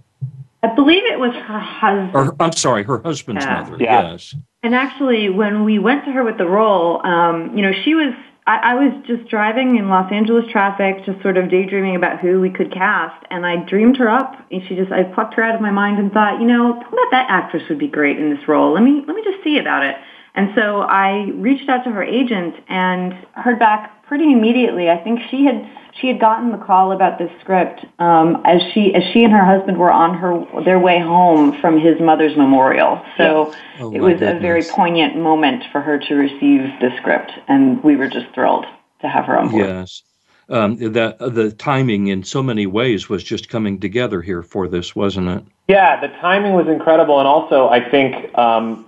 I 0.64 0.74
believe 0.74 1.04
it 1.04 1.20
was 1.20 1.34
her 1.34 1.60
husband. 1.60 2.16
Or, 2.16 2.36
I'm 2.40 2.54
sorry, 2.54 2.84
her 2.84 3.00
husband's 3.00 3.44
yeah. 3.44 3.62
mother. 3.62 3.78
Yeah. 3.80 4.12
Yes. 4.12 4.36
And 4.64 4.76
actually, 4.76 5.30
when 5.30 5.66
we 5.66 5.80
went 5.80 6.06
to 6.06 6.12
her 6.12 6.24
with 6.24 6.38
the 6.38 6.48
role, 6.48 7.06
um, 7.06 7.56
you 7.58 7.62
know, 7.62 7.72
she 7.84 7.94
was 7.94 8.14
I, 8.50 8.72
I 8.72 8.74
was 8.74 8.92
just 9.06 9.30
driving 9.30 9.78
in 9.78 9.90
Los 9.90 10.12
Angeles 10.12 10.44
traffic, 10.52 11.06
just 11.06 11.22
sort 11.22 11.38
of 11.38 11.52
daydreaming 11.52 11.96
about 11.96 12.20
who 12.20 12.42
we 12.42 12.50
could 12.50 12.74
cast, 12.74 13.24
and 13.30 13.46
I 13.46 13.58
dreamed 13.58 13.98
her 13.98 14.10
up. 14.10 14.34
And 14.50 14.64
she 14.68 14.76
just, 14.76 14.92
I 14.92 15.04
plucked 15.04 15.36
her 15.36 15.44
out 15.44 15.54
of 15.54 15.62
my 15.62 15.70
mind 15.70 16.00
and 16.00 16.12
thought, 16.12 16.42
you 16.42 16.48
know, 16.48 16.74
bet 16.74 17.12
that 17.12 17.28
actress 17.30 17.62
would 17.70 17.78
be 17.78 17.88
great 17.88 18.18
in 18.18 18.34
this 18.34 18.48
role. 18.48 18.74
Let 18.74 18.82
me, 18.82 19.04
let 19.06 19.16
me 19.16 19.22
just 19.24 19.44
see 19.44 19.60
about 19.60 19.84
it. 19.84 19.96
And 20.34 20.50
so 20.56 20.82
I 20.82 21.30
reached 21.36 21.70
out 21.70 21.84
to 21.84 21.92
her 21.92 22.04
agent 22.04 22.56
and 22.68 23.14
heard 23.34 23.60
back 23.60 24.04
pretty 24.08 24.34
immediately. 24.34 24.90
I 24.90 24.98
think 24.98 25.20
she 25.30 25.46
had 25.46 25.70
she 26.00 26.08
had 26.08 26.20
gotten 26.20 26.52
the 26.52 26.58
call 26.58 26.92
about 26.92 27.18
this 27.18 27.32
script 27.42 27.86
um, 28.00 28.42
as 28.46 28.62
she 28.74 28.94
as 28.96 29.04
she 29.12 29.24
and 29.24 29.34
her 29.34 29.44
husband 29.44 29.78
were 29.78 29.92
on 29.92 30.18
her 30.18 30.64
their 30.64 30.80
way 30.80 31.00
home 31.00 31.60
from 31.60 31.80
his 31.80 32.00
mother's 32.00 32.36
memorial. 32.38 33.04
So 33.18 33.54
oh, 33.80 33.94
it 33.94 34.00
was 34.00 34.14
goodness. 34.14 34.38
a 34.38 34.40
very 34.40 34.64
poignant 34.64 35.18
moment 35.18 35.64
for 35.72 35.82
her 35.82 36.00
to 36.00 36.16
receive 36.16 36.62
the 36.80 36.92
script, 36.98 37.32
and 37.48 37.84
we 37.84 37.96
were 37.96 38.08
just 38.08 38.34
thrilled 38.34 38.66
to 39.02 39.08
have 39.08 39.26
her 39.26 39.38
on 39.38 39.50
board. 39.50 39.66
Yes. 39.66 40.04
Um, 40.50 40.78
that 40.94 41.22
uh, 41.22 41.30
the 41.30 41.52
timing 41.52 42.08
in 42.08 42.24
so 42.24 42.42
many 42.42 42.66
ways 42.66 43.08
was 43.08 43.24
just 43.24 43.50
coming 43.50 43.80
together 43.80 44.22
here 44.22 44.42
for 44.42 44.68
this, 44.68 44.96
wasn't 44.96 45.28
it? 45.28 45.44
Yeah, 45.68 46.02
the 46.02 46.08
timing 46.08 46.54
was 46.54 46.68
incredible, 46.68 47.20
and 47.20 47.28
also 47.28 47.70
I 47.70 47.88
think 47.88 48.36
um, 48.36 48.86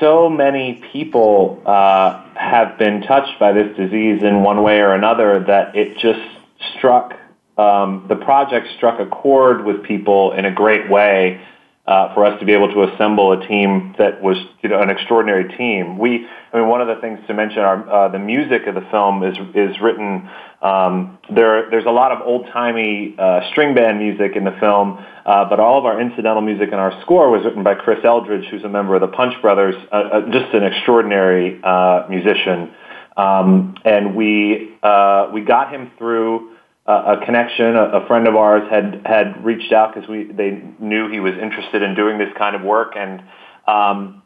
so 0.00 0.28
many 0.28 0.82
people 0.92 1.62
uh, 1.66 2.20
have 2.34 2.76
been 2.78 3.02
touched 3.02 3.38
by 3.38 3.52
this 3.52 3.76
disease 3.76 4.24
in 4.24 4.42
one 4.42 4.64
way 4.64 4.80
or 4.80 4.92
another 4.92 5.38
that 5.46 5.76
it 5.76 5.96
just 5.98 6.33
struck 6.76 7.14
um, 7.56 8.06
the 8.08 8.16
project 8.16 8.66
struck 8.76 8.98
a 8.98 9.06
chord 9.06 9.64
with 9.64 9.84
people 9.84 10.32
in 10.32 10.44
a 10.44 10.52
great 10.52 10.90
way 10.90 11.40
uh, 11.86 12.14
for 12.14 12.24
us 12.24 12.38
to 12.40 12.46
be 12.46 12.52
able 12.52 12.72
to 12.72 12.82
assemble 12.82 13.32
a 13.32 13.46
team 13.46 13.94
that 13.98 14.22
was 14.22 14.38
you 14.62 14.68
know 14.68 14.80
an 14.80 14.90
extraordinary 14.90 15.54
team. 15.56 15.98
We, 15.98 16.26
I 16.52 16.58
mean, 16.58 16.68
one 16.68 16.80
of 16.80 16.88
the 16.88 16.96
things 16.96 17.20
to 17.28 17.34
mention 17.34 17.58
are 17.60 17.88
uh, 17.88 18.08
the 18.08 18.18
music 18.18 18.66
of 18.66 18.74
the 18.74 18.86
film 18.90 19.22
is 19.22 19.36
is 19.54 19.80
written. 19.80 20.28
Um, 20.62 21.18
there, 21.28 21.68
there's 21.70 21.84
a 21.84 21.90
lot 21.90 22.10
of 22.10 22.26
old 22.26 22.46
timey 22.46 23.14
uh, 23.18 23.50
string 23.50 23.74
band 23.74 23.98
music 23.98 24.34
in 24.34 24.44
the 24.44 24.56
film, 24.58 24.98
uh, 25.26 25.44
but 25.44 25.60
all 25.60 25.78
of 25.78 25.84
our 25.84 26.00
incidental 26.00 26.40
music 26.40 26.68
and 26.72 26.80
our 26.80 26.98
score 27.02 27.30
was 27.30 27.44
written 27.44 27.62
by 27.62 27.74
Chris 27.74 27.98
Eldridge, 28.02 28.46
who's 28.50 28.64
a 28.64 28.68
member 28.68 28.94
of 28.94 29.02
the 29.02 29.08
Punch 29.08 29.34
Brothers, 29.42 29.74
uh, 29.92 29.94
uh, 29.94 30.20
just 30.32 30.54
an 30.54 30.64
extraordinary 30.64 31.60
musician. 32.08 32.72
Um, 33.16 33.76
and 33.84 34.16
we 34.16 34.76
uh, 34.82 35.30
we 35.32 35.42
got 35.42 35.72
him 35.72 35.92
through 35.98 36.54
a 36.86 37.16
connection. 37.24 37.76
A, 37.76 38.02
a, 38.02 38.06
friend 38.06 38.28
of 38.28 38.36
ours 38.36 38.68
had 38.68 39.02
had 39.06 39.44
reached 39.44 39.72
out 39.72 39.94
because 39.94 40.08
we 40.08 40.24
they 40.24 40.62
knew 40.78 41.10
he 41.10 41.20
was 41.20 41.34
interested 41.34 41.82
in 41.82 41.94
doing 41.94 42.18
this 42.18 42.32
kind 42.36 42.54
of 42.54 42.62
work, 42.62 42.94
and 42.96 43.22
um, 43.66 44.22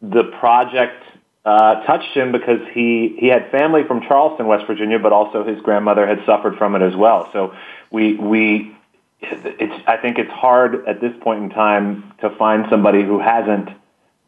the 0.00 0.24
project 0.40 1.02
uh, 1.44 1.82
touched 1.84 2.16
him 2.16 2.32
because 2.32 2.60
he 2.72 3.16
he 3.18 3.26
had 3.26 3.50
family 3.50 3.82
from 3.86 4.00
Charleston, 4.02 4.46
West 4.46 4.66
Virginia, 4.66 4.98
but 4.98 5.12
also 5.12 5.44
his 5.44 5.60
grandmother 5.60 6.06
had 6.06 6.18
suffered 6.24 6.56
from 6.56 6.74
it 6.76 6.82
as 6.82 6.96
well. 6.96 7.28
So 7.32 7.54
we 7.90 8.14
we 8.14 8.74
it's 9.20 9.84
I 9.86 9.96
think 9.96 10.18
it's 10.18 10.30
hard 10.30 10.86
at 10.86 11.00
this 11.00 11.12
point 11.20 11.42
in 11.42 11.50
time 11.50 12.14
to 12.20 12.30
find 12.36 12.66
somebody 12.70 13.02
who 13.02 13.18
hasn't 13.18 13.70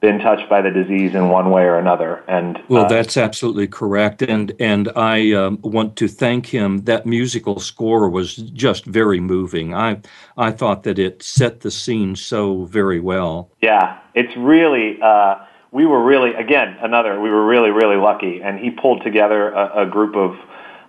been 0.01 0.19
touched 0.19 0.49
by 0.49 0.63
the 0.63 0.71
disease 0.71 1.15
in 1.15 1.29
one 1.29 1.51
way 1.51 1.63
or 1.63 1.79
another. 1.79 2.25
And 2.27 2.59
well, 2.69 2.87
uh, 2.87 2.89
that's 2.89 3.17
absolutely 3.17 3.69
correct. 3.69 4.23
And 4.23 4.53
and 4.59 4.91
I 4.97 5.33
um, 5.33 5.59
want 5.63 5.97
to 5.97 6.09
thank 6.09 6.47
him. 6.47 6.85
That 6.85 7.07
musical 7.07 7.61
score 7.61 8.09
was 8.09 8.37
just 8.37 8.87
very 8.87 9.21
moving. 9.21 9.75
I 9.75 10.01
I 10.37 10.53
thought 10.53 10.85
that 10.85 10.99
it 10.99 11.23
set 11.23 11.61
the 11.61 11.71
scene 11.71 12.17
so 12.17 12.65
very 12.65 13.01
well. 13.01 13.51
Yeah, 13.61 13.99
it's 14.15 14.35
really. 14.37 14.99
Uh, 15.03 15.37
we 15.73 15.87
were 15.87 16.03
really 16.03 16.35
again 16.35 16.77
another. 16.81 17.21
We 17.21 17.31
were 17.31 17.47
really 17.47 17.71
really 17.71 17.97
lucky, 17.97 18.41
and 18.43 18.59
he 18.59 18.71
pulled 18.71 19.05
together 19.05 19.51
a, 19.51 19.87
a 19.87 19.87
group 19.87 20.17
of 20.17 20.35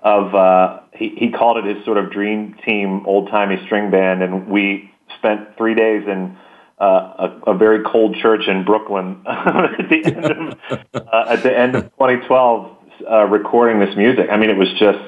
of. 0.02 0.34
Uh, 0.34 0.80
he, 0.94 1.16
he 1.18 1.32
called 1.32 1.58
it 1.58 1.76
his 1.76 1.84
sort 1.86 1.98
of 1.98 2.12
dream 2.12 2.56
team, 2.66 3.06
old 3.06 3.30
timey 3.30 3.60
string 3.66 3.90
band, 3.90 4.22
and 4.22 4.48
we 4.48 4.92
spent 5.18 5.58
three 5.58 5.74
days 5.74 6.04
in 6.06 6.38
uh, 6.82 7.30
a, 7.46 7.52
a 7.52 7.58
very 7.58 7.84
cold 7.84 8.16
church 8.22 8.48
in 8.48 8.66
Brooklyn 8.66 9.24
at 9.28 9.88
the 9.90 10.04
end 10.04 10.26
of 10.26 10.58
uh, 10.96 11.26
at 11.30 11.44
the 11.44 11.56
end 11.56 11.76
of 11.76 11.84
2012, 11.84 12.78
uh, 13.10 13.26
recording 13.26 13.80
this 13.80 13.96
music. 13.96 14.28
I 14.32 14.38
mean, 14.38 14.50
it 14.50 14.58
was 14.58 14.70
just 14.80 15.00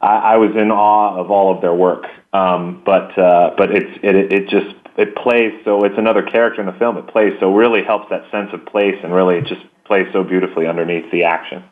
I, 0.00 0.34
I 0.34 0.36
was 0.36 0.50
in 0.56 0.70
awe 0.70 1.20
of 1.20 1.30
all 1.30 1.54
of 1.54 1.60
their 1.60 1.74
work. 1.74 2.04
Um, 2.32 2.82
but 2.86 3.18
uh, 3.18 3.54
but 3.56 3.70
it's 3.70 3.98
it 4.02 4.32
it 4.32 4.48
just 4.48 4.74
it 4.96 5.16
plays 5.16 5.52
so 5.64 5.84
it's 5.84 5.98
another 5.98 6.22
character 6.22 6.60
in 6.60 6.66
the 6.66 6.78
film. 6.78 6.96
It 6.96 7.08
plays 7.08 7.32
so 7.40 7.54
really 7.54 7.82
helps 7.84 8.08
that 8.10 8.30
sense 8.30 8.50
of 8.52 8.64
place 8.66 8.96
and 9.02 9.12
really 9.12 9.36
it 9.36 9.46
just 9.46 9.62
plays 9.84 10.06
so 10.12 10.22
beautifully 10.22 10.66
underneath 10.66 11.10
the 11.10 11.24
action. 11.24 11.64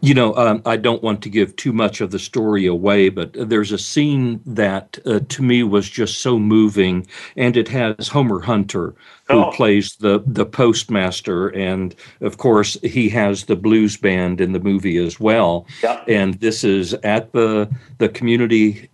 You 0.00 0.14
know, 0.14 0.34
um, 0.36 0.62
I 0.66 0.76
don't 0.76 1.02
want 1.02 1.22
to 1.22 1.28
give 1.28 1.56
too 1.56 1.72
much 1.72 2.00
of 2.00 2.10
the 2.10 2.18
story 2.18 2.66
away, 2.66 3.08
but 3.08 3.32
there's 3.34 3.72
a 3.72 3.78
scene 3.78 4.40
that 4.46 4.98
uh, 5.06 5.20
to 5.28 5.42
me 5.42 5.62
was 5.62 5.88
just 5.88 6.18
so 6.18 6.38
moving, 6.38 7.06
and 7.36 7.56
it 7.56 7.68
has 7.68 8.08
Homer 8.08 8.40
Hunter, 8.40 8.94
who 9.28 9.44
oh. 9.44 9.50
plays 9.52 9.96
the 9.96 10.22
the 10.26 10.46
postmaster, 10.46 11.48
and 11.48 11.94
of 12.20 12.38
course 12.38 12.78
he 12.82 13.08
has 13.10 13.44
the 13.44 13.56
blues 13.56 13.96
band 13.96 14.40
in 14.40 14.52
the 14.52 14.60
movie 14.60 14.98
as 14.98 15.18
well. 15.18 15.66
Yep. 15.82 16.04
And 16.08 16.34
this 16.34 16.64
is 16.64 16.94
at 16.94 17.32
the 17.32 17.70
the 17.98 18.08
community 18.08 18.88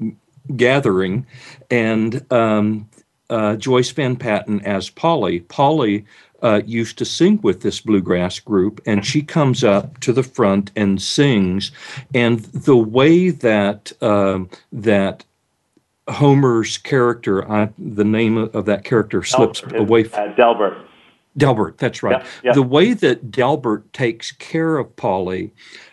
gathering, 0.57 1.27
and 1.71 2.25
um, 2.33 2.89
uh, 3.31 3.57
Joyce 3.57 3.91
Van 3.91 4.17
Patten 4.17 4.61
as 4.63 4.91
Polly. 4.91 5.41
Polly 5.41 6.05
uh, 6.43 6.63
used 6.65 6.99
to 6.99 7.05
sing 7.05 7.41
with 7.43 7.63
this 7.63 7.81
bluegrass 7.81 8.39
group, 8.39 8.81
and 8.87 9.05
she 9.05 9.23
comes 9.23 9.65
up 9.65 9.99
to 10.01 10.13
the 10.13 10.23
front 10.23 10.71
and 10.77 11.01
sings. 11.03 11.73
And 12.15 12.41
the 12.41 12.77
way 12.77 13.31
that 13.31 13.93
um, 14.03 14.49
that 14.73 15.25
Homer's 16.09 16.79
character, 16.79 17.51
I, 17.51 17.71
the 17.79 18.05
name 18.05 18.39
of 18.39 18.65
that 18.67 18.85
character 18.85 19.23
slips 19.23 19.61
Delbert, 19.61 19.81
away. 19.81 20.05
From, 20.05 20.31
uh, 20.31 20.35
Delbert. 20.35 20.79
Delbert, 21.37 21.79
that's 21.79 22.03
right. 22.03 22.19
Yep, 22.19 22.27
yep. 22.43 22.55
The 22.55 22.63
way 22.63 22.95
that 22.95 23.31
Delbert 23.31 23.93
takes 23.93 24.33
care 24.33 24.77
of 24.77 24.95
Polly, 24.97 25.53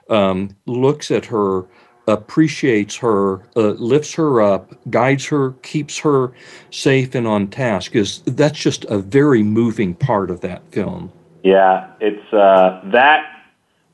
um, 0.10 0.56
looks 0.66 1.12
at 1.12 1.26
her, 1.26 1.66
appreciates 2.08 2.96
her, 2.98 3.42
uh, 3.56 3.72
lifts 3.78 4.14
her 4.14 4.42
up, 4.42 4.74
guides 4.90 5.26
her, 5.26 5.52
keeps 5.64 5.98
her 6.00 6.32
safe 6.70 7.16
and 7.16 7.28
on 7.28 7.48
task 7.48 7.96
is 7.96 8.22
that's 8.26 8.60
just 8.60 8.86
a 8.86 9.00
very 9.00 9.44
moving 9.44 9.94
part 9.96 10.30
of 10.30 10.42
that 10.42 10.62
film. 10.72 11.12
Yeah, 11.44 11.92
it's 12.00 12.34
uh, 12.34 12.82
that. 12.92 13.32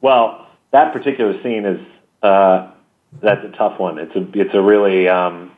Well, 0.01 0.47
that 0.71 0.93
particular 0.93 1.41
scene 1.43 1.65
is 1.65 1.79
uh, 2.23 2.71
that's 3.21 3.43
a 3.43 3.49
tough 3.57 3.79
one. 3.79 3.99
It's 3.99 4.15
a 4.15 4.27
it's 4.39 4.53
a 4.53 4.61
really 4.61 5.07
um, 5.07 5.51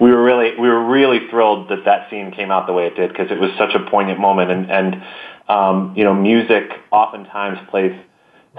we 0.00 0.10
were 0.10 0.22
really 0.22 0.54
we 0.58 0.68
were 0.68 0.84
really 0.84 1.28
thrilled 1.30 1.68
that 1.70 1.84
that 1.84 2.10
scene 2.10 2.32
came 2.32 2.50
out 2.50 2.66
the 2.66 2.72
way 2.72 2.86
it 2.86 2.96
did 2.96 3.10
because 3.10 3.30
it 3.30 3.38
was 3.38 3.50
such 3.56 3.74
a 3.74 3.90
poignant 3.90 4.20
moment 4.20 4.50
and 4.50 4.70
and 4.70 5.02
um, 5.48 5.94
you 5.96 6.04
know 6.04 6.14
music 6.14 6.70
oftentimes 6.90 7.58
plays 7.70 7.98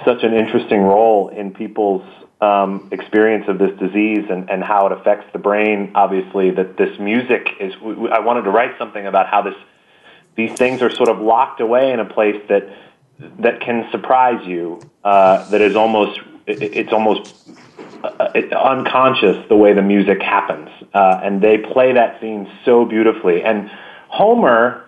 such 0.04 0.24
an 0.24 0.34
interesting 0.34 0.82
role 0.82 1.30
in 1.30 1.54
people's 1.54 2.04
um, 2.42 2.90
experience 2.92 3.46
of 3.48 3.58
this 3.58 3.78
disease 3.80 4.26
and, 4.30 4.50
and 4.50 4.64
how 4.64 4.88
it 4.88 4.92
affects 4.92 5.32
the 5.34 5.40
brain. 5.40 5.92
Obviously, 5.96 6.52
that 6.52 6.78
this 6.78 7.00
music 7.00 7.48
is. 7.60 7.74
I 8.12 8.20
wanted 8.20 8.44
to 8.44 8.52
write 8.52 8.78
something 8.78 9.06
about 9.06 9.28
how 9.28 9.42
this 9.42 9.56
these 10.36 10.52
things 10.54 10.82
are 10.82 10.90
sort 10.90 11.10
of 11.10 11.20
locked 11.20 11.62
away 11.62 11.92
in 11.92 12.00
a 12.00 12.06
place 12.06 12.42
that 12.50 12.70
that 13.40 13.62
can 13.62 13.90
surprise 13.92 14.46
you. 14.46 14.82
Uh, 15.04 15.50
that 15.50 15.62
is 15.62 15.76
almost 15.76 16.20
it, 16.46 16.62
it's 16.62 16.92
almost 16.92 17.34
uh, 18.04 18.30
unconscious 18.56 19.48
the 19.48 19.56
way 19.56 19.74
the 19.74 19.82
music 19.82 20.22
happens, 20.22 20.70
uh, 20.94 21.22
and 21.24 21.42
they 21.42 21.58
play 21.58 21.94
that 21.94 22.20
scene 22.20 22.50
so 22.66 22.86
beautifully. 22.86 23.44
And 23.44 23.70
Homer, 24.10 24.86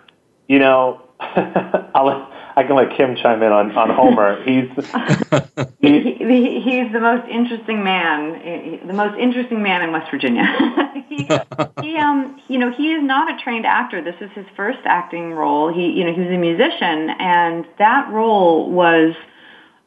you 0.47 0.59
know, 0.59 1.01
I'll 1.19 2.31
I 2.57 2.63
can 2.63 2.75
let 2.75 2.97
Kim 2.97 3.15
chime 3.15 3.43
in 3.43 3.51
on, 3.51 3.71
on 3.77 3.91
Homer. 3.91 4.43
He's 4.43 4.67
he, 5.79 6.15
he, 6.17 6.59
he's 6.59 6.91
the 6.91 6.99
most 6.99 7.29
interesting 7.29 7.83
man, 7.83 8.81
the 8.87 8.93
most 8.93 9.15
interesting 9.19 9.61
man 9.61 9.83
in 9.83 9.91
West 9.91 10.09
Virginia. 10.09 10.43
he, 11.07 11.29
he 11.81 11.97
um 11.97 12.41
you 12.47 12.57
know 12.57 12.71
he 12.71 12.93
is 12.93 13.03
not 13.03 13.31
a 13.31 13.43
trained 13.43 13.67
actor. 13.67 14.01
This 14.03 14.15
is 14.21 14.31
his 14.31 14.47
first 14.55 14.79
acting 14.85 15.33
role. 15.33 15.71
He 15.71 15.91
you 15.91 16.03
know 16.03 16.11
he 16.11 16.21
was 16.21 16.31
a 16.31 16.37
musician, 16.37 17.11
and 17.19 17.67
that 17.77 18.09
role 18.11 18.71
was 18.71 19.13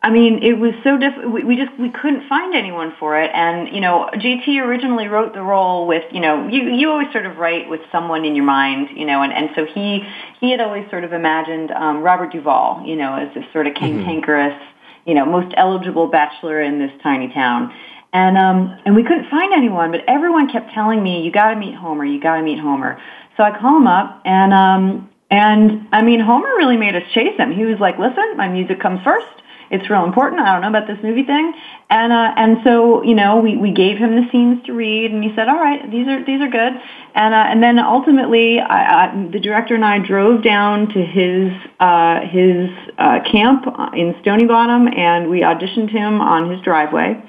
I 0.02 0.08
mean, 0.08 0.42
it 0.42 0.54
was 0.54 0.72
so 0.82 0.96
difficult. 0.96 1.30
We, 1.30 1.44
we 1.44 1.56
just 1.56 1.78
we 1.78 1.90
couldn't 1.90 2.26
find 2.26 2.54
anyone 2.54 2.94
for 2.98 3.20
it, 3.20 3.30
and 3.34 3.68
you 3.68 3.82
know, 3.82 4.08
JT 4.14 4.48
originally 4.64 5.08
wrote 5.08 5.34
the 5.34 5.42
role 5.42 5.86
with 5.86 6.04
you 6.10 6.20
know 6.20 6.48
you 6.48 6.70
you 6.70 6.90
always 6.90 7.12
sort 7.12 7.26
of 7.26 7.36
write 7.36 7.68
with 7.68 7.80
someone 7.92 8.24
in 8.24 8.34
your 8.34 8.46
mind, 8.46 8.88
you 8.96 9.04
know, 9.04 9.22
and 9.22 9.30
and 9.30 9.50
so 9.54 9.66
he 9.66 10.00
he 10.40 10.50
had 10.50 10.60
always 10.60 10.88
sort 10.88 11.04
of 11.04 11.12
imagined 11.12 11.70
um, 11.72 12.00
Robert 12.00 12.32
Duvall, 12.32 12.82
you 12.86 12.96
know, 12.96 13.14
as 13.14 13.34
this 13.34 13.44
sort 13.52 13.66
of 13.66 13.74
cantankerous, 13.74 14.54
mm-hmm. 14.54 15.10
you 15.10 15.14
know, 15.14 15.26
most 15.26 15.52
eligible 15.58 16.06
bachelor 16.06 16.62
in 16.62 16.78
this 16.78 16.92
tiny 17.02 17.30
town, 17.34 17.70
and 18.14 18.38
um 18.38 18.80
and 18.86 18.96
we 18.96 19.02
couldn't 19.02 19.28
find 19.28 19.52
anyone, 19.52 19.90
but 19.90 20.00
everyone 20.08 20.50
kept 20.50 20.72
telling 20.72 21.02
me 21.02 21.22
you 21.22 21.30
got 21.30 21.50
to 21.52 21.56
meet 21.56 21.74
Homer, 21.74 22.06
you 22.06 22.18
got 22.18 22.36
to 22.36 22.42
meet 22.42 22.58
Homer. 22.58 22.98
So 23.36 23.42
I 23.42 23.50
call 23.50 23.76
him 23.76 23.86
up, 23.86 24.22
and 24.24 24.54
um 24.54 25.10
and 25.30 25.88
I 25.92 26.00
mean 26.00 26.20
Homer 26.20 26.56
really 26.56 26.78
made 26.78 26.96
us 26.96 27.04
chase 27.12 27.36
him. 27.36 27.52
He 27.52 27.66
was 27.66 27.78
like, 27.78 27.98
listen, 27.98 28.38
my 28.38 28.48
music 28.48 28.80
comes 28.80 29.02
first 29.04 29.26
it's 29.70 29.88
real 29.88 30.04
important. 30.04 30.40
I 30.40 30.52
don't 30.52 30.62
know 30.62 30.68
about 30.68 30.88
this 30.88 30.98
movie 31.02 31.22
thing. 31.22 31.52
And, 31.88 32.12
uh, 32.12 32.34
and 32.36 32.58
so, 32.64 33.02
you 33.02 33.14
know, 33.14 33.38
we, 33.38 33.56
we 33.56 33.72
gave 33.72 33.98
him 33.98 34.16
the 34.16 34.28
scenes 34.30 34.64
to 34.66 34.72
read 34.72 35.12
and 35.12 35.22
he 35.22 35.30
said, 35.36 35.48
all 35.48 35.58
right, 35.58 35.88
these 35.90 36.08
are, 36.08 36.24
these 36.24 36.40
are 36.40 36.48
good. 36.48 36.72
And, 37.14 37.34
uh, 37.34 37.44
and 37.48 37.62
then 37.62 37.78
ultimately, 37.78 38.58
I, 38.58 39.06
I, 39.06 39.28
the 39.30 39.38
director 39.38 39.76
and 39.76 39.84
I 39.84 39.98
drove 39.98 40.42
down 40.42 40.88
to 40.88 41.04
his, 41.04 41.52
uh, 41.78 42.20
his, 42.26 42.68
uh, 42.98 43.20
camp 43.30 43.64
in 43.94 44.16
Stony 44.22 44.46
Bottom 44.46 44.88
and 44.88 45.30
we 45.30 45.40
auditioned 45.40 45.90
him 45.90 46.20
on 46.20 46.50
his 46.50 46.60
driveway. 46.62 47.22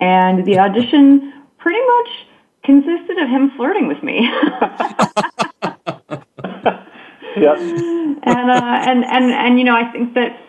And 0.00 0.44
the 0.44 0.58
audition 0.58 1.32
pretty 1.58 1.80
much 1.80 2.08
consisted 2.64 3.18
of 3.18 3.28
him 3.28 3.52
flirting 3.56 3.86
with 3.86 4.02
me. 4.02 4.28
yep. 7.36 7.58
And 8.26 8.50
uh, 8.50 8.78
and 8.88 9.04
and 9.04 9.24
and 9.32 9.58
you 9.58 9.64
know, 9.64 9.76
I 9.76 9.92
think 9.92 10.14
that 10.14 10.43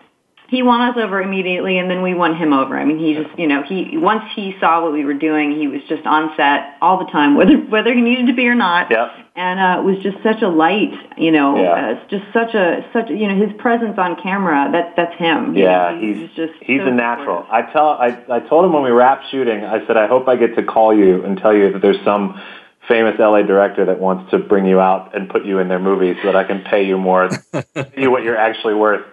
he 0.48 0.62
won 0.62 0.80
us 0.90 0.96
over 0.96 1.20
immediately, 1.20 1.78
and 1.78 1.90
then 1.90 2.02
we 2.02 2.14
won 2.14 2.36
him 2.36 2.52
over. 2.52 2.78
I 2.78 2.84
mean, 2.84 2.98
he 2.98 3.14
just 3.14 3.38
you 3.38 3.46
know 3.46 3.62
he 3.62 3.96
once 3.98 4.22
he 4.34 4.54
saw 4.60 4.82
what 4.82 4.92
we 4.92 5.04
were 5.04 5.14
doing, 5.14 5.56
he 5.58 5.66
was 5.68 5.80
just 5.88 6.06
on 6.06 6.32
set 6.36 6.76
all 6.80 6.98
the 7.04 7.10
time, 7.10 7.34
whether 7.34 7.54
whether 7.56 7.92
he 7.94 8.00
needed 8.00 8.26
to 8.28 8.34
be 8.34 8.46
or 8.48 8.54
not. 8.54 8.90
Yep. 8.90 9.08
And 9.38 9.60
uh, 9.60 9.80
it 9.80 9.84
was 9.84 10.02
just 10.02 10.16
such 10.22 10.40
a 10.40 10.48
light, 10.48 10.94
you 11.18 11.30
know, 11.30 11.60
Yeah. 11.60 11.98
uh, 12.00 12.08
just 12.08 12.24
such 12.32 12.54
a 12.54 12.88
such 12.92 13.10
a, 13.10 13.14
you 13.14 13.28
know 13.28 13.36
his 13.46 13.54
presence 13.58 13.98
on 13.98 14.16
camera. 14.22 14.68
That 14.72 14.94
that's 14.96 15.14
him. 15.18 15.54
you 15.56 15.64
Yeah, 15.64 15.90
know, 15.92 16.00
he's 16.00 16.30
just 16.36 16.54
he's 16.62 16.80
so 16.80 16.86
a 16.86 16.90
natural. 16.90 17.42
supportive. 17.42 17.68
I 17.68 17.72
tell 17.72 17.88
I 17.90 18.36
I 18.36 18.40
told 18.40 18.64
him 18.64 18.72
when 18.72 18.82
we 18.82 18.90
wrapped 18.90 19.24
shooting, 19.30 19.64
I 19.64 19.86
said 19.86 19.96
I 19.96 20.06
hope 20.06 20.26
I 20.28 20.36
get 20.36 20.54
to 20.56 20.62
call 20.62 20.96
you 20.96 21.24
and 21.24 21.36
tell 21.38 21.54
you 21.54 21.72
that 21.72 21.82
there's 21.82 22.02
some 22.04 22.40
famous 22.88 23.18
LA 23.18 23.42
director 23.42 23.84
that 23.86 23.98
wants 23.98 24.30
to 24.30 24.38
bring 24.38 24.64
you 24.64 24.78
out 24.80 25.14
and 25.16 25.28
put 25.28 25.44
you 25.44 25.58
in 25.58 25.66
their 25.68 25.80
movie 25.80 26.14
so 26.22 26.28
that 26.32 26.36
I 26.36 26.44
can 26.44 26.62
pay 26.62 26.86
you 26.86 26.96
more, 26.96 27.28
pay 27.74 27.84
you 27.96 28.12
what 28.12 28.22
you're 28.22 28.36
actually 28.38 28.74
worth. 28.74 29.04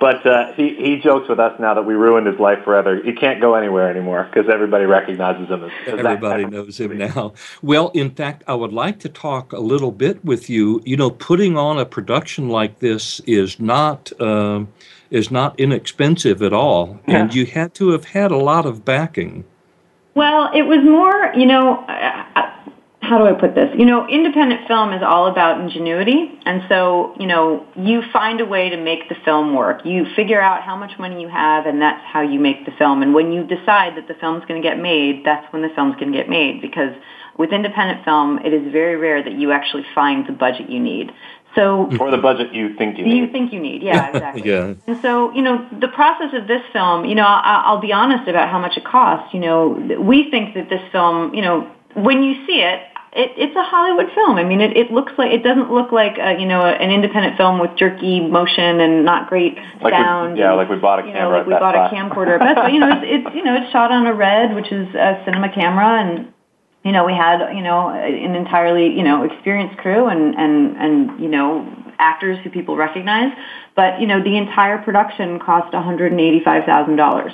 But 0.00 0.26
uh, 0.26 0.52
he 0.54 0.74
he 0.76 1.00
jokes 1.02 1.28
with 1.28 1.38
us 1.38 1.58
now 1.60 1.74
that 1.74 1.82
we 1.82 1.94
ruined 1.94 2.26
his 2.26 2.38
life 2.38 2.64
forever. 2.64 3.00
He 3.02 3.12
can't 3.12 3.40
go 3.40 3.54
anywhere 3.54 3.90
anymore 3.90 4.28
because 4.32 4.50
everybody 4.52 4.84
recognizes 4.84 5.48
him 5.48 5.64
as, 5.64 5.72
as 5.86 5.98
Everybody 5.98 6.44
knows 6.46 6.78
him 6.78 6.98
now. 6.98 7.34
Well, 7.62 7.90
in 7.94 8.10
fact, 8.10 8.42
I 8.46 8.54
would 8.54 8.72
like 8.72 8.98
to 9.00 9.08
talk 9.08 9.52
a 9.52 9.60
little 9.60 9.92
bit 9.92 10.24
with 10.24 10.50
you. 10.50 10.82
You 10.84 10.96
know, 10.96 11.10
putting 11.10 11.56
on 11.56 11.78
a 11.78 11.86
production 11.86 12.48
like 12.48 12.80
this 12.80 13.20
is 13.20 13.60
not 13.60 14.12
um, 14.20 14.68
is 15.10 15.30
not 15.30 15.58
inexpensive 15.58 16.42
at 16.42 16.52
all, 16.52 17.00
and 17.06 17.34
you 17.34 17.46
had 17.46 17.74
to 17.74 17.90
have 17.90 18.06
had 18.06 18.30
a 18.30 18.38
lot 18.38 18.66
of 18.66 18.84
backing. 18.84 19.44
Well, 20.14 20.50
it 20.54 20.62
was 20.62 20.84
more, 20.84 21.32
you 21.34 21.46
know, 21.46 21.84
uh, 21.88 22.24
uh, 22.36 22.50
how 23.12 23.18
do 23.18 23.26
I 23.26 23.38
put 23.38 23.54
this? 23.54 23.68
You 23.76 23.84
know, 23.84 24.08
independent 24.08 24.66
film 24.66 24.94
is 24.94 25.02
all 25.04 25.26
about 25.26 25.60
ingenuity. 25.60 26.32
And 26.46 26.62
so, 26.66 27.14
you 27.20 27.26
know, 27.26 27.66
you 27.76 28.00
find 28.10 28.40
a 28.40 28.46
way 28.46 28.70
to 28.70 28.78
make 28.78 29.10
the 29.10 29.14
film 29.22 29.54
work. 29.54 29.84
You 29.84 30.06
figure 30.16 30.40
out 30.40 30.62
how 30.62 30.76
much 30.76 30.98
money 30.98 31.20
you 31.20 31.28
have, 31.28 31.66
and 31.66 31.82
that's 31.82 32.02
how 32.06 32.22
you 32.22 32.40
make 32.40 32.64
the 32.64 32.72
film. 32.78 33.02
And 33.02 33.12
when 33.12 33.30
you 33.30 33.44
decide 33.44 33.98
that 33.98 34.08
the 34.08 34.14
film's 34.14 34.46
going 34.46 34.62
to 34.62 34.66
get 34.66 34.78
made, 34.78 35.26
that's 35.26 35.44
when 35.52 35.60
the 35.60 35.68
film's 35.74 35.96
going 35.96 36.10
to 36.10 36.16
get 36.16 36.30
made. 36.30 36.62
Because 36.62 36.94
with 37.36 37.52
independent 37.52 38.02
film, 38.02 38.38
it 38.38 38.54
is 38.54 38.72
very 38.72 38.96
rare 38.96 39.22
that 39.22 39.34
you 39.34 39.52
actually 39.52 39.84
find 39.94 40.26
the 40.26 40.32
budget 40.32 40.70
you 40.70 40.80
need. 40.80 41.12
So 41.54 41.90
For 41.98 42.10
the 42.10 42.16
budget 42.16 42.54
you 42.54 42.74
think 42.78 42.96
you 42.96 43.04
need. 43.04 43.16
you 43.18 43.26
think 43.30 43.52
you 43.52 43.60
need, 43.60 43.82
yeah, 43.82 44.08
exactly. 44.14 44.48
Yeah. 44.48 44.72
And 44.86 44.98
so, 45.02 45.34
you 45.34 45.42
know, 45.42 45.68
the 45.78 45.88
process 45.88 46.32
of 46.32 46.48
this 46.48 46.62
film, 46.72 47.04
you 47.04 47.14
know, 47.14 47.26
I, 47.26 47.64
I'll 47.66 47.82
be 47.82 47.92
honest 47.92 48.26
about 48.26 48.48
how 48.48 48.58
much 48.58 48.78
it 48.78 48.86
costs. 48.86 49.34
You 49.34 49.40
know, 49.40 49.98
we 50.00 50.30
think 50.30 50.54
that 50.54 50.70
this 50.70 50.80
film, 50.90 51.34
you 51.34 51.42
know, 51.42 51.70
when 51.94 52.22
you 52.22 52.46
see 52.46 52.62
it, 52.62 52.80
it 53.14 53.32
it's 53.36 53.54
a 53.56 53.62
Hollywood 53.62 54.10
film. 54.14 54.36
I 54.36 54.44
mean, 54.44 54.60
it, 54.60 54.76
it 54.76 54.90
looks 54.90 55.12
like 55.18 55.32
it 55.32 55.42
doesn't 55.42 55.70
look 55.70 55.92
like 55.92 56.16
a, 56.18 56.38
you 56.40 56.46
know 56.46 56.62
an 56.62 56.90
independent 56.90 57.36
film 57.36 57.58
with 57.60 57.76
jerky 57.76 58.20
motion 58.20 58.80
and 58.80 59.04
not 59.04 59.28
great 59.28 59.56
Like 59.80 59.84
we- 59.84 59.90
sound. 59.92 60.38
yeah, 60.38 60.48
and, 60.48 60.56
like 60.56 60.68
we 60.68 60.76
bought 60.76 61.00
a 61.04 61.06
you 61.06 61.12
camera 61.12 61.30
know, 61.30 61.36
like 61.38 61.46
we 61.46 61.52
bought 61.52 61.74
a 61.74 61.94
camcorder. 61.94 62.38
But 62.38 62.72
you 62.72 62.80
know, 62.80 62.88
it's, 62.88 63.26
it's 63.26 63.34
you 63.36 63.44
know 63.44 63.54
it's 63.56 63.70
shot 63.70 63.92
on 63.92 64.06
a 64.06 64.14
red, 64.14 64.54
which 64.54 64.72
is 64.72 64.88
a 64.94 65.22
cinema 65.24 65.52
camera, 65.52 66.00
and 66.00 66.32
you 66.84 66.92
know 66.92 67.04
we 67.04 67.12
had 67.12 67.52
you 67.54 67.62
know 67.62 67.90
an 67.90 68.34
entirely 68.34 68.88
you 68.96 69.02
know 69.02 69.24
experienced 69.24 69.76
crew 69.78 70.06
and 70.06 70.34
and 70.34 70.76
and 70.76 71.20
you 71.20 71.28
know 71.28 71.68
actors 71.98 72.38
who 72.42 72.50
people 72.50 72.76
recognize. 72.76 73.32
But 73.76 74.00
you 74.00 74.06
know 74.06 74.22
the 74.22 74.36
entire 74.36 74.78
production 74.78 75.38
cost 75.38 75.72
one 75.74 75.82
hundred 75.84 76.12
and 76.12 76.20
eighty 76.20 76.40
five 76.42 76.64
thousand 76.64 76.96
dollars. 76.96 77.32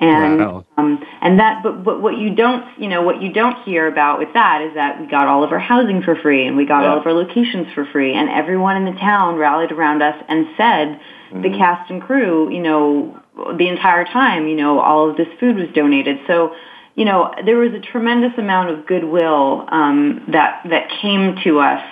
And 0.00 0.38
Wow. 0.38 0.64
um, 0.78 1.04
and 1.20 1.38
that, 1.40 1.62
but, 1.62 1.84
but 1.84 2.00
what 2.00 2.16
you 2.16 2.34
don't, 2.34 2.64
you 2.78 2.88
know, 2.88 3.02
what 3.02 3.20
you 3.20 3.32
don't 3.32 3.62
hear 3.64 3.86
about 3.86 4.18
with 4.18 4.32
that 4.32 4.62
is 4.62 4.74
that 4.74 4.98
we 4.98 5.06
got 5.06 5.26
all 5.28 5.44
of 5.44 5.52
our 5.52 5.58
housing 5.58 6.02
for 6.02 6.16
free, 6.16 6.46
and 6.46 6.56
we 6.56 6.64
got 6.64 6.82
Yeah. 6.82 6.92
all 6.92 6.98
of 6.98 7.06
our 7.06 7.12
locations 7.12 7.66
for 7.74 7.84
free, 7.84 8.14
and 8.14 8.30
everyone 8.30 8.76
in 8.78 8.86
the 8.86 8.98
town 8.98 9.36
rallied 9.36 9.72
around 9.72 10.02
us 10.02 10.16
and 10.28 10.46
said, 10.56 11.00
the 11.32 11.50
cast 11.50 11.90
and 11.90 12.02
crew, 12.02 12.50
you 12.50 12.60
know, 12.60 13.16
the 13.56 13.68
entire 13.68 14.04
time, 14.04 14.48
you 14.48 14.56
know, 14.56 14.80
all 14.80 15.08
of 15.10 15.16
this 15.16 15.28
food 15.38 15.56
was 15.56 15.68
donated. 15.74 16.18
So, 16.26 16.54
you 16.96 17.04
know, 17.04 17.32
there 17.44 17.56
was 17.56 17.72
a 17.72 17.78
tremendous 17.78 18.32
amount 18.36 18.70
of 18.70 18.84
goodwill 18.86 19.64
um, 19.68 20.24
that 20.32 20.62
that 20.68 20.90
came 21.00 21.36
to 21.44 21.60
us 21.60 21.82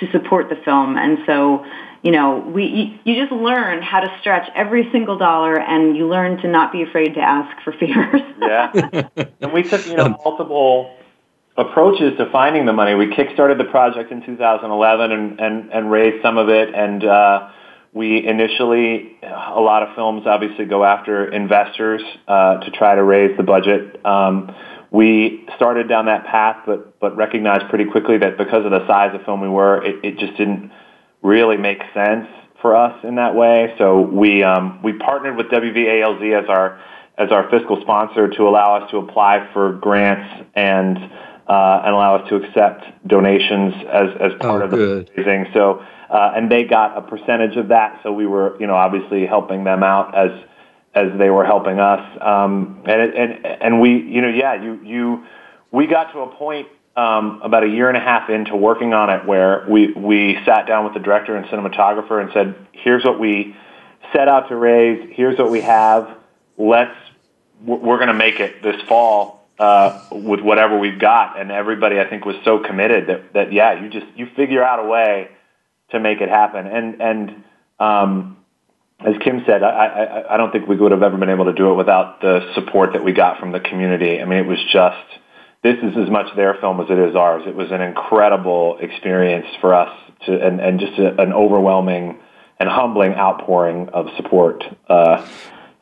to 0.00 0.10
support 0.12 0.48
the 0.48 0.56
film, 0.64 0.96
and 0.96 1.18
so 1.26 1.64
you 2.02 2.12
know, 2.12 2.38
we 2.38 2.66
you, 2.66 2.98
you 3.14 3.20
just 3.20 3.32
learn 3.32 3.82
how 3.82 3.98
to 3.98 4.08
stretch 4.20 4.48
every 4.54 4.88
single 4.92 5.18
dollar, 5.18 5.58
and 5.58 5.96
you 5.96 6.06
learn 6.06 6.36
to 6.38 6.48
not 6.48 6.70
be 6.70 6.82
afraid 6.82 7.14
to 7.14 7.20
ask 7.20 7.62
for 7.64 7.72
favors. 7.80 8.20
Yeah. 8.40 9.08
and 9.40 9.52
we 9.52 9.64
took, 9.64 9.86
you 9.86 9.96
know, 9.96 10.08
multiple 10.24 10.96
approaches 11.56 12.16
to 12.18 12.30
finding 12.30 12.66
the 12.66 12.72
money. 12.72 12.94
We 12.94 13.06
kickstarted 13.06 13.58
the 13.58 13.64
project 13.64 14.12
in 14.12 14.24
2011 14.24 15.12
and, 15.12 15.40
and, 15.40 15.72
and 15.72 15.90
raised 15.90 16.22
some 16.22 16.36
of 16.38 16.48
it. 16.48 16.74
And 16.74 17.04
uh, 17.04 17.48
we 17.92 18.26
initially, 18.26 19.16
a 19.22 19.60
lot 19.60 19.82
of 19.82 19.94
films 19.94 20.26
obviously 20.26 20.66
go 20.66 20.84
after 20.84 21.32
investors 21.32 22.02
uh, 22.28 22.58
to 22.58 22.70
try 22.70 22.94
to 22.94 23.02
raise 23.02 23.36
the 23.36 23.42
budget. 23.42 24.04
Um, 24.04 24.54
we 24.96 25.46
started 25.56 25.88
down 25.88 26.06
that 26.06 26.24
path, 26.24 26.62
but, 26.64 26.98
but 26.98 27.14
recognized 27.16 27.68
pretty 27.68 27.84
quickly 27.84 28.16
that 28.16 28.38
because 28.38 28.64
of 28.64 28.70
the 28.70 28.86
size 28.86 29.14
of 29.14 29.22
film 29.26 29.42
we 29.42 29.48
were, 29.48 29.84
it, 29.84 30.02
it 30.02 30.18
just 30.18 30.36
didn't 30.38 30.72
really 31.22 31.58
make 31.58 31.82
sense 31.92 32.26
for 32.62 32.74
us 32.74 33.04
in 33.04 33.16
that 33.16 33.34
way. 33.34 33.74
So 33.76 34.00
we 34.00 34.42
um, 34.42 34.80
we 34.82 34.94
partnered 34.94 35.36
with 35.36 35.46
WVALZ 35.48 36.42
as 36.42 36.48
our 36.48 36.80
as 37.18 37.30
our 37.30 37.50
fiscal 37.50 37.78
sponsor 37.82 38.28
to 38.28 38.42
allow 38.48 38.76
us 38.76 38.90
to 38.90 38.96
apply 38.96 39.50
for 39.52 39.72
grants 39.74 40.48
and 40.54 40.96
uh, 40.96 41.82
and 41.84 41.94
allow 41.94 42.16
us 42.16 42.28
to 42.30 42.36
accept 42.36 42.84
donations 43.06 43.74
as 43.92 44.08
as 44.18 44.32
part 44.40 44.62
Oh, 44.62 44.64
of 44.64 44.70
the 44.70 44.76
fundraising. 45.16 45.52
So 45.52 45.84
uh, 46.08 46.32
and 46.34 46.50
they 46.50 46.64
got 46.64 46.96
a 46.96 47.02
percentage 47.02 47.56
of 47.56 47.68
that. 47.68 48.00
So 48.02 48.12
we 48.12 48.26
were 48.26 48.56
you 48.58 48.66
know 48.66 48.76
obviously 48.76 49.26
helping 49.26 49.64
them 49.64 49.82
out 49.82 50.16
as 50.16 50.30
as 50.96 51.16
they 51.18 51.30
were 51.30 51.44
helping 51.44 51.78
us. 51.78 52.00
Um, 52.20 52.82
and 52.86 53.00
it, 53.00 53.14
and 53.14 53.46
and 53.46 53.80
we 53.80 53.90
you 53.90 54.20
know 54.22 54.28
yeah 54.28 54.60
you 54.60 54.80
you 54.82 55.24
we 55.70 55.86
got 55.86 56.12
to 56.12 56.20
a 56.20 56.34
point 56.34 56.68
um, 56.96 57.40
about 57.42 57.62
a 57.62 57.68
year 57.68 57.88
and 57.88 57.96
a 57.96 58.00
half 58.00 58.30
into 58.30 58.56
working 58.56 58.94
on 58.94 59.10
it 59.10 59.26
where 59.26 59.66
we, 59.68 59.92
we 59.92 60.38
sat 60.46 60.66
down 60.66 60.84
with 60.84 60.94
the 60.94 61.00
director 61.00 61.36
and 61.36 61.46
cinematographer 61.46 62.20
and 62.20 62.30
said, 62.32 62.54
here's 62.72 63.04
what 63.04 63.20
we 63.20 63.54
set 64.12 64.28
out 64.28 64.48
to 64.48 64.56
raise, 64.56 65.10
here's 65.12 65.38
what 65.38 65.50
we 65.50 65.60
have, 65.60 66.16
let's, 66.56 66.96
we're 67.62 67.98
going 67.98 68.08
to 68.08 68.14
make 68.14 68.40
it 68.40 68.62
this 68.62 68.80
fall 68.82 69.46
uh, 69.58 70.02
with 70.10 70.40
whatever 70.40 70.78
we've 70.78 70.98
got. 70.98 71.38
And 71.38 71.50
everybody, 71.50 72.00
I 72.00 72.08
think, 72.08 72.24
was 72.24 72.36
so 72.44 72.60
committed 72.60 73.08
that, 73.08 73.32
that, 73.34 73.52
yeah, 73.52 73.82
you 73.82 73.90
just, 73.90 74.06
you 74.14 74.26
figure 74.34 74.62
out 74.62 74.78
a 74.78 74.88
way 74.88 75.28
to 75.90 76.00
make 76.00 76.20
it 76.20 76.28
happen. 76.28 76.66
And, 76.66 77.00
and, 77.02 77.44
um, 77.78 78.36
as 79.00 79.14
Kim 79.22 79.42
said, 79.46 79.62
I, 79.62 79.68
I, 79.68 80.34
I 80.34 80.36
don't 80.36 80.50
think 80.52 80.66
we 80.66 80.76
would 80.76 80.92
have 80.92 81.02
ever 81.02 81.16
been 81.18 81.30
able 81.30 81.44
to 81.46 81.52
do 81.52 81.70
it 81.70 81.74
without 81.74 82.20
the 82.20 82.52
support 82.54 82.94
that 82.94 83.04
we 83.04 83.12
got 83.12 83.38
from 83.38 83.52
the 83.52 83.60
community. 83.60 84.20
I 84.20 84.24
mean, 84.24 84.38
it 84.38 84.46
was 84.46 84.62
just, 84.72 85.20
this 85.62 85.76
is 85.82 85.96
as 85.96 86.10
much 86.10 86.34
their 86.34 86.54
film 86.54 86.80
as 86.80 86.86
it 86.90 86.98
is 86.98 87.14
ours. 87.14 87.42
It 87.46 87.54
was 87.54 87.70
an 87.72 87.82
incredible 87.82 88.78
experience 88.80 89.46
for 89.60 89.74
us 89.74 89.92
to, 90.26 90.46
and, 90.46 90.60
and 90.60 90.80
just 90.80 90.98
a, 90.98 91.20
an 91.20 91.32
overwhelming 91.32 92.18
and 92.58 92.68
humbling 92.68 93.12
outpouring 93.12 93.90
of 93.90 94.06
support. 94.16 94.64
Uh, 94.88 95.26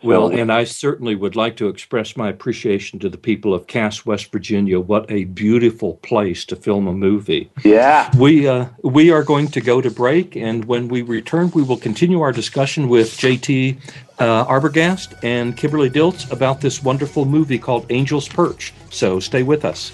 Well, 0.05 0.29
and 0.29 0.53
I 0.53 0.65
certainly 0.65 1.15
would 1.15 1.35
like 1.35 1.57
to 1.57 1.69
express 1.69 2.17
my 2.17 2.29
appreciation 2.29 2.99
to 3.01 3.09
the 3.09 3.17
people 3.17 3.55
of 3.55 3.67
Cass, 3.67 4.05
West 4.05 4.31
Virginia. 4.31 4.79
What 4.79 5.11
a 5.11 5.25
beautiful 5.25 5.95
place 5.97 6.45
to 6.47 6.57
film 6.57 6.87
a 6.87 6.93
movie. 6.93 7.51
yeah, 7.65 8.11
We 8.17 8.47
uh, 8.47 8.67
we 8.83 9.11
are 9.11 9.23
going 9.23 9.49
to 9.49 9.61
go 9.61 9.81
to 9.81 9.91
break, 9.91 10.37
and 10.37 10.65
when 10.67 10.89
we 10.89 11.03
return, 11.03 11.51
we 11.55 11.63
will 11.63 11.79
continue 11.79 12.21
our 12.21 12.33
discussion 12.33 12.89
with 12.89 13.09
JT 13.17 13.79
uh, 14.19 14.45
Arbogast 14.47 15.19
and 15.25 15.57
Kimberly 15.57 15.91
Dilts 15.91 16.31
about 16.31 16.61
this 16.61 16.83
wonderful 16.83 17.25
movie 17.25 17.59
called 17.59 17.91
Angel's 17.91 18.29
Perch. 18.29 18.73
So 18.91 19.19
stay 19.21 19.43
with 19.43 19.65
us. 19.65 19.91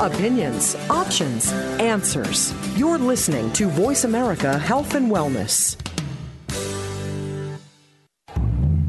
Opinions, 0.00 0.74
options, 0.90 1.50
answers. 1.80 2.52
You're 2.76 2.98
listening 2.98 3.50
to 3.54 3.66
Voice 3.68 4.04
America 4.04 4.58
Health 4.58 4.94
and 4.94 5.10
Wellness. 5.10 5.78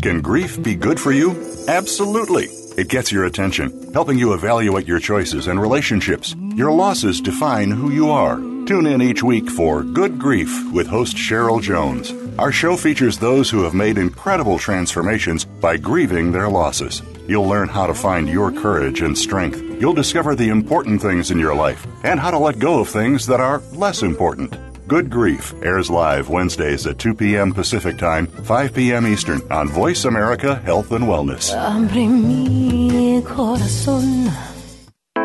Can 0.02 0.20
grief 0.22 0.62
be 0.62 0.76
good 0.76 1.00
for 1.00 1.14
you? 1.14 1.32
Absolutely. 1.70 2.48
It 2.78 2.90
gets 2.90 3.10
your 3.10 3.24
attention, 3.24 3.94
helping 3.94 4.20
you 4.20 4.34
evaluate 4.34 4.86
your 4.86 5.00
choices 5.00 5.48
and 5.48 5.62
relationships. 5.62 6.36
Your 6.56 6.74
losses 6.74 7.22
define 7.22 7.72
who 7.72 7.90
you 7.90 8.12
are. 8.12 8.36
Tune 8.36 8.86
in 8.86 9.02
each 9.02 9.24
week 9.24 9.50
for 9.50 9.84
Good 9.84 10.20
Grief 10.20 10.74
with 10.74 10.88
host 10.88 11.16
Cheryl 11.16 11.62
Jones. 11.62 12.14
Our 12.38 12.52
show 12.52 12.76
features 12.76 13.18
those 13.18 13.50
who 13.50 13.64
have 13.64 13.74
made 13.74 13.98
incredible 13.98 14.60
transformations 14.60 15.46
by 15.46 15.78
grieving 15.78 16.34
their 16.34 16.50
losses. 16.50 17.02
You'll 17.30 17.48
learn 17.48 17.70
how 17.70 17.88
to 17.88 17.94
find 17.94 18.28
your 18.28 18.52
courage 18.52 19.02
and 19.02 19.18
strength. 19.18 19.64
You'll 19.80 19.94
discover 19.94 20.34
the 20.36 20.50
important 20.50 21.02
things 21.02 21.30
in 21.30 21.38
your 21.38 21.54
life 21.54 21.86
and 22.04 22.20
how 22.20 22.32
to 22.32 22.38
let 22.40 22.58
go 22.58 22.80
of 22.80 22.90
things 22.90 23.28
that 23.28 23.40
are 23.40 23.62
less 23.74 24.02
important. 24.02 24.58
Good 24.88 25.10
Grief 25.10 25.54
airs 25.62 25.90
live 25.90 26.30
Wednesdays 26.30 26.88
at 26.88 26.98
2 26.98 27.14
p.m. 27.14 27.54
Pacific 27.54 27.98
Time, 27.98 28.26
5 28.28 28.74
p.m. 28.74 29.06
Eastern 29.06 29.42
on 29.52 29.68
Voice 29.68 30.06
America 30.06 30.56
Health 30.56 30.92
and 30.94 31.06
Wellness. 31.06 31.54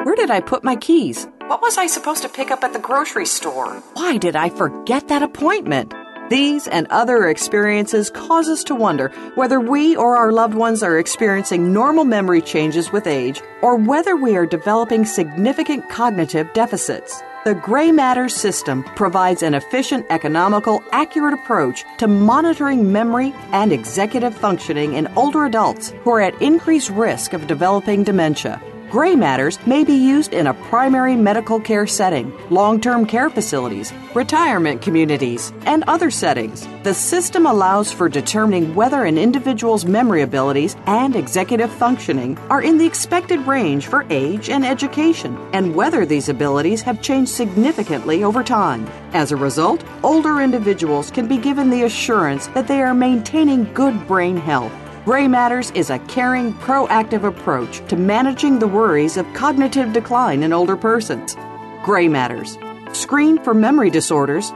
Where 0.04 0.16
did 0.16 0.30
I 0.30 0.40
put 0.40 0.64
my 0.64 0.76
keys? 0.76 1.28
What 1.46 1.62
was 1.62 1.78
I 1.78 1.86
supposed 1.86 2.22
to 2.22 2.28
pick 2.28 2.50
up 2.50 2.62
at 2.64 2.72
the 2.72 2.78
grocery 2.78 3.26
store? 3.26 3.76
Why 3.94 4.18
did 4.18 4.36
I 4.36 4.50
forget 4.50 5.08
that 5.08 5.22
appointment? 5.22 5.94
These 6.28 6.66
and 6.66 6.86
other 6.88 7.28
experiences 7.28 8.08
cause 8.10 8.48
us 8.48 8.64
to 8.64 8.74
wonder 8.74 9.08
whether 9.34 9.60
we 9.60 9.96
or 9.96 10.16
our 10.16 10.32
loved 10.32 10.54
ones 10.54 10.82
are 10.82 10.98
experiencing 10.98 11.72
normal 11.72 12.04
memory 12.04 12.40
changes 12.40 12.90
with 12.90 13.06
age 13.06 13.42
or 13.60 13.76
whether 13.76 14.16
we 14.16 14.36
are 14.36 14.46
developing 14.46 15.04
significant 15.04 15.90
cognitive 15.90 16.50
deficits. 16.54 17.22
The 17.44 17.54
Gray 17.56 17.90
matter 17.90 18.28
system 18.28 18.84
provides 18.94 19.42
an 19.42 19.54
efficient, 19.54 20.06
economical, 20.10 20.80
accurate 20.92 21.34
approach 21.34 21.84
to 21.98 22.06
monitoring 22.06 22.92
memory 22.92 23.34
and 23.50 23.72
executive 23.72 24.34
functioning 24.34 24.94
in 24.94 25.08
older 25.16 25.44
adults 25.44 25.92
who 26.04 26.10
are 26.12 26.20
at 26.20 26.40
increased 26.40 26.90
risk 26.90 27.32
of 27.32 27.48
developing 27.48 28.04
dementia. 28.04 28.62
Gray 28.92 29.16
matters 29.16 29.58
may 29.66 29.84
be 29.84 29.94
used 29.94 30.34
in 30.34 30.48
a 30.48 30.52
primary 30.52 31.16
medical 31.16 31.58
care 31.58 31.86
setting, 31.86 32.30
long 32.50 32.78
term 32.78 33.06
care 33.06 33.30
facilities, 33.30 33.90
retirement 34.12 34.82
communities, 34.82 35.50
and 35.64 35.82
other 35.84 36.10
settings. 36.10 36.68
The 36.82 36.92
system 36.92 37.46
allows 37.46 37.90
for 37.90 38.10
determining 38.10 38.74
whether 38.74 39.06
an 39.06 39.16
individual's 39.16 39.86
memory 39.86 40.20
abilities 40.20 40.76
and 40.84 41.16
executive 41.16 41.72
functioning 41.72 42.36
are 42.50 42.60
in 42.60 42.76
the 42.76 42.84
expected 42.84 43.40
range 43.46 43.86
for 43.86 44.04
age 44.10 44.50
and 44.50 44.62
education, 44.62 45.38
and 45.54 45.74
whether 45.74 46.04
these 46.04 46.28
abilities 46.28 46.82
have 46.82 47.00
changed 47.00 47.32
significantly 47.32 48.24
over 48.24 48.44
time. 48.44 48.86
As 49.14 49.32
a 49.32 49.36
result, 49.36 49.82
older 50.02 50.42
individuals 50.42 51.10
can 51.10 51.26
be 51.26 51.38
given 51.38 51.70
the 51.70 51.84
assurance 51.84 52.48
that 52.48 52.68
they 52.68 52.82
are 52.82 52.92
maintaining 52.92 53.72
good 53.72 54.06
brain 54.06 54.36
health. 54.36 54.81
Gray 55.04 55.26
Matters 55.26 55.72
is 55.72 55.90
a 55.90 55.98
caring, 55.98 56.54
proactive 56.54 57.24
approach 57.24 57.84
to 57.88 57.96
managing 57.96 58.60
the 58.60 58.68
worries 58.68 59.16
of 59.16 59.26
cognitive 59.34 59.92
decline 59.92 60.44
in 60.44 60.52
older 60.52 60.76
persons. 60.76 61.34
Gray 61.82 62.06
Matters. 62.06 62.56
Screen 62.92 63.42
for 63.42 63.52
memory 63.52 63.90
disorders 63.90 64.52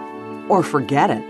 or 0.48 0.62
forget 0.62 1.10
it. 1.10 1.24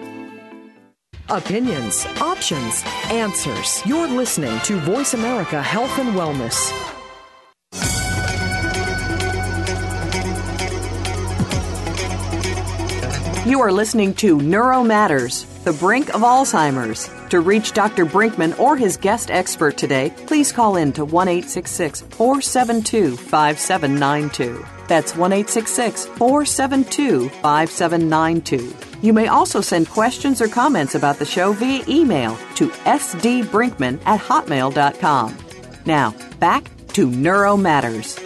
Opinions, 1.31 2.05
options, 2.21 2.83
answers. 3.11 3.81
You're 3.87 4.07
listening 4.07 4.61
to 4.65 4.79
Voice 4.81 5.15
America 5.15 5.63
Health 5.63 5.99
and 5.99 6.11
Wellness. 6.11 6.71
You 13.47 13.63
are 13.63 13.73
listening 13.73 14.13
to 14.17 14.43
Neuro 14.43 14.85
Matters, 14.85 15.45
the 15.65 15.73
brink 15.73 16.15
of 16.15 16.21
Alzheimer's. 16.21 17.16
To 17.31 17.41
reach 17.41 17.73
Dr. 17.73 18.07
Brinkman 18.07 18.57
or 18.59 18.77
his 18.77 18.97
guest 18.97 19.33
expert 19.33 19.77
today, 19.77 20.13
please 20.27 20.53
call 20.53 20.77
in 20.77 20.93
to 20.93 21.05
1 21.05 21.43
472 21.43 23.17
5792. 23.17 24.65
That's 24.87 25.17
1 25.17 25.45
472 25.45 27.29
5792. 27.29 28.77
You 29.03 29.13
may 29.13 29.27
also 29.27 29.61
send 29.61 29.89
questions 29.89 30.41
or 30.41 30.47
comments 30.49 30.95
about 30.95 31.19
the 31.19 31.25
show 31.25 31.53
via 31.53 31.85
email 31.89 32.37
to 32.55 32.69
sdbrinkman 32.69 34.01
at 34.07 34.21
hotmail.com. 34.21 35.37
Now, 35.85 36.15
back 36.39 36.71
to 36.89 37.11
Neuro 37.11 37.57
Matters. 37.57 38.17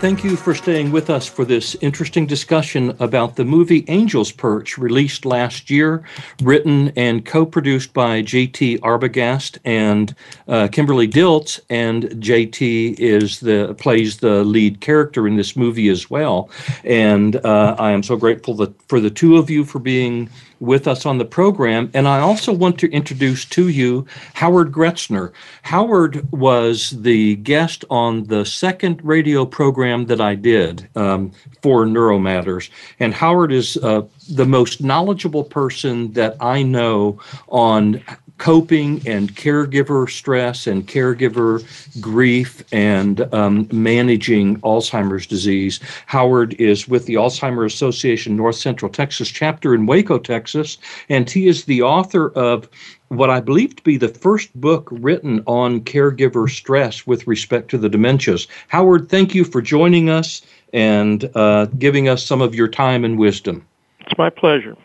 Thank 0.00 0.22
you 0.22 0.36
for 0.36 0.54
staying 0.54 0.92
with 0.92 1.10
us 1.10 1.26
for 1.26 1.44
this 1.44 1.74
interesting 1.80 2.24
discussion 2.24 2.96
about 3.00 3.34
the 3.34 3.44
movie 3.44 3.84
Angel's 3.88 4.30
Perch, 4.30 4.78
released 4.78 5.26
last 5.26 5.70
year, 5.70 6.04
written 6.40 6.92
and 6.94 7.26
co-produced 7.26 7.92
by 7.94 8.22
J.T. 8.22 8.78
Arbogast 8.78 9.58
and 9.64 10.14
uh, 10.46 10.68
Kimberly 10.70 11.08
Dilts, 11.08 11.58
and 11.68 12.14
J.T. 12.22 12.94
is 12.96 13.40
the 13.40 13.74
plays 13.76 14.18
the 14.18 14.44
lead 14.44 14.80
character 14.80 15.26
in 15.26 15.34
this 15.34 15.56
movie 15.56 15.88
as 15.88 16.08
well. 16.08 16.48
And 16.84 17.34
uh, 17.44 17.74
I 17.76 17.90
am 17.90 18.04
so 18.04 18.16
grateful 18.16 18.54
that, 18.54 18.80
for 18.82 19.00
the 19.00 19.10
two 19.10 19.36
of 19.36 19.50
you 19.50 19.64
for 19.64 19.80
being 19.80 20.30
with 20.60 20.88
us 20.88 21.06
on 21.06 21.18
the 21.18 21.24
program. 21.24 21.90
And 21.94 22.08
I 22.08 22.20
also 22.20 22.52
want 22.52 22.78
to 22.80 22.90
introduce 22.90 23.44
to 23.46 23.68
you 23.68 24.06
Howard 24.34 24.72
Gruetzner. 24.72 25.32
Howard 25.62 26.30
was 26.32 26.90
the 26.90 27.36
guest 27.36 27.84
on 27.90 28.24
the 28.24 28.44
second 28.44 29.00
radio 29.04 29.44
program 29.44 30.06
that 30.06 30.20
I 30.20 30.34
did 30.34 30.88
um, 30.96 31.32
for 31.62 31.84
Neuromatters. 31.84 32.70
And 32.98 33.14
Howard 33.14 33.52
is 33.52 33.76
uh, 33.78 34.02
the 34.28 34.46
most 34.46 34.82
knowledgeable 34.82 35.44
person 35.44 36.12
that 36.12 36.36
I 36.40 36.62
know 36.62 37.20
on 37.48 38.02
coping 38.38 39.02
and 39.06 39.34
caregiver 39.34 40.08
stress 40.08 40.66
and 40.66 40.86
caregiver 40.86 41.62
grief 42.00 42.64
and 42.72 43.32
um, 43.34 43.68
managing 43.72 44.60
Alzheimer's 44.60 45.26
disease. 45.26 45.80
Howard 46.06 46.54
is 46.54 46.88
with 46.88 47.06
the 47.06 47.14
Alzheimer's 47.14 47.74
Association 47.74 48.36
North 48.36 48.56
Central 48.56 48.90
Texas 48.90 49.28
chapter 49.28 49.74
in 49.74 49.86
Waco, 49.86 50.18
Texas, 50.18 50.78
and 51.08 51.28
he 51.28 51.48
is 51.48 51.64
the 51.64 51.82
author 51.82 52.30
of 52.30 52.68
what 53.08 53.30
I 53.30 53.40
believe 53.40 53.76
to 53.76 53.82
be 53.82 53.96
the 53.96 54.08
first 54.08 54.54
book 54.60 54.88
written 54.90 55.42
on 55.46 55.80
caregiver 55.80 56.48
stress 56.48 57.06
with 57.06 57.26
respect 57.26 57.70
to 57.70 57.78
the 57.78 57.88
dementias. 57.88 58.46
Howard, 58.68 59.08
thank 59.08 59.34
you 59.34 59.44
for 59.44 59.62
joining 59.62 60.10
us 60.10 60.42
and 60.72 61.28
uh, 61.34 61.66
giving 61.78 62.08
us 62.08 62.24
some 62.24 62.42
of 62.42 62.54
your 62.54 62.68
time 62.68 63.04
and 63.04 63.18
wisdom. 63.18 63.66
It's 64.00 64.16
my 64.18 64.30
pleasure. 64.30 64.76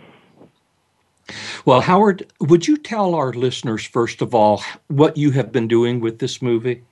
Well, 1.66 1.82
Howard, 1.82 2.32
would 2.40 2.68
you 2.68 2.78
tell 2.78 3.16
our 3.16 3.34
listeners, 3.34 3.86
first 3.86 4.22
of 4.22 4.34
all, 4.34 4.64
what 4.88 5.18
you 5.18 5.32
have 5.32 5.52
been 5.52 5.68
doing 5.68 6.00
with 6.00 6.20
this 6.20 6.42
movie? 6.42 6.84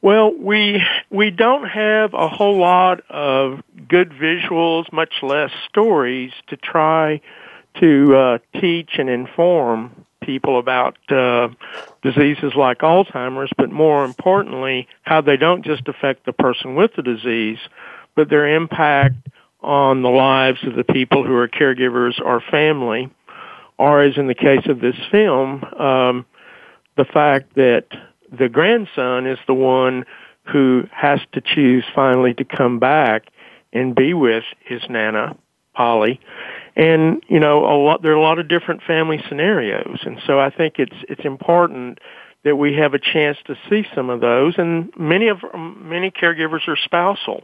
Well, 0.00 0.32
we 0.32 0.80
we 1.10 1.30
don't 1.30 1.68
have 1.68 2.14
a 2.14 2.28
whole 2.28 2.58
lot 2.58 3.00
of 3.10 3.62
good 3.88 4.10
visuals, 4.10 4.92
much 4.92 5.14
less 5.22 5.50
stories 5.68 6.32
to 6.46 6.56
try 6.56 7.20
to 7.80 8.16
uh, 8.16 8.38
teach 8.60 8.90
and 8.98 9.08
inform 9.08 10.04
people 10.20 10.58
about 10.58 10.96
uh, 11.10 11.48
diseases 12.02 12.52
like 12.54 12.78
Alzheimer's, 12.78 13.50
but 13.56 13.70
more 13.70 14.04
importantly, 14.04 14.86
how 15.02 15.20
they 15.20 15.36
don't 15.36 15.64
just 15.64 15.88
affect 15.88 16.26
the 16.26 16.32
person 16.32 16.74
with 16.74 16.92
the 16.94 17.02
disease, 17.02 17.58
but 18.14 18.28
their 18.28 18.54
impact 18.54 19.16
on 19.60 20.02
the 20.02 20.08
lives 20.08 20.60
of 20.64 20.74
the 20.74 20.84
people 20.84 21.24
who 21.24 21.34
are 21.34 21.48
caregivers 21.48 22.20
or 22.24 22.40
family, 22.50 23.10
or 23.78 24.02
as 24.02 24.16
in 24.16 24.26
the 24.26 24.34
case 24.34 24.66
of 24.66 24.80
this 24.80 24.96
film, 25.10 25.64
um, 25.78 26.26
the 26.96 27.04
fact 27.04 27.54
that 27.54 27.86
the 28.36 28.48
grandson 28.48 29.26
is 29.26 29.38
the 29.46 29.54
one 29.54 30.04
who 30.44 30.84
has 30.92 31.20
to 31.32 31.40
choose 31.40 31.84
finally 31.94 32.34
to 32.34 32.44
come 32.44 32.78
back 32.78 33.28
and 33.72 33.94
be 33.94 34.14
with 34.14 34.44
his 34.60 34.82
nana, 34.88 35.36
Polly. 35.74 36.20
And 36.76 37.22
you 37.28 37.40
know, 37.40 37.64
a 37.64 37.76
lot 37.76 38.02
there 38.02 38.12
are 38.12 38.16
a 38.16 38.22
lot 38.22 38.38
of 38.38 38.48
different 38.48 38.82
family 38.82 39.22
scenarios, 39.28 39.98
and 40.04 40.20
so 40.26 40.38
I 40.38 40.50
think 40.50 40.74
it's 40.78 40.96
it's 41.08 41.24
important 41.24 41.98
that 42.44 42.56
we 42.56 42.74
have 42.74 42.94
a 42.94 42.98
chance 42.98 43.36
to 43.46 43.56
see 43.68 43.84
some 43.94 44.10
of 44.10 44.20
those. 44.20 44.54
And 44.58 44.92
many 44.96 45.28
of 45.28 45.38
many 45.54 46.10
caregivers 46.10 46.68
are 46.68 46.76
spousal. 46.76 47.42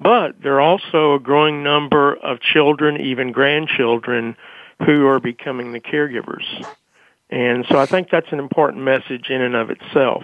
But 0.00 0.40
there 0.42 0.54
are 0.54 0.60
also 0.60 1.14
a 1.14 1.20
growing 1.20 1.62
number 1.62 2.14
of 2.14 2.40
children, 2.40 3.00
even 3.00 3.32
grandchildren, 3.32 4.36
who 4.84 5.06
are 5.06 5.18
becoming 5.18 5.72
the 5.72 5.80
caregivers. 5.80 6.44
And 7.30 7.66
so 7.68 7.78
I 7.78 7.86
think 7.86 8.08
that's 8.10 8.30
an 8.32 8.38
important 8.38 8.84
message 8.84 9.28
in 9.28 9.42
and 9.42 9.56
of 9.56 9.70
itself. 9.70 10.22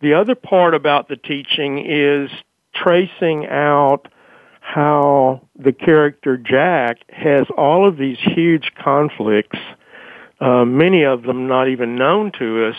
The 0.00 0.14
other 0.14 0.34
part 0.34 0.74
about 0.74 1.08
the 1.08 1.16
teaching 1.16 1.84
is 1.86 2.30
tracing 2.74 3.46
out 3.46 4.08
how 4.60 5.42
the 5.56 5.72
character 5.72 6.36
Jack 6.36 6.98
has 7.08 7.46
all 7.56 7.88
of 7.88 7.96
these 7.96 8.18
huge 8.18 8.72
conflicts, 8.82 9.58
uh, 10.40 10.64
many 10.64 11.04
of 11.04 11.22
them 11.22 11.46
not 11.46 11.68
even 11.68 11.96
known 11.96 12.32
to 12.38 12.66
us, 12.66 12.76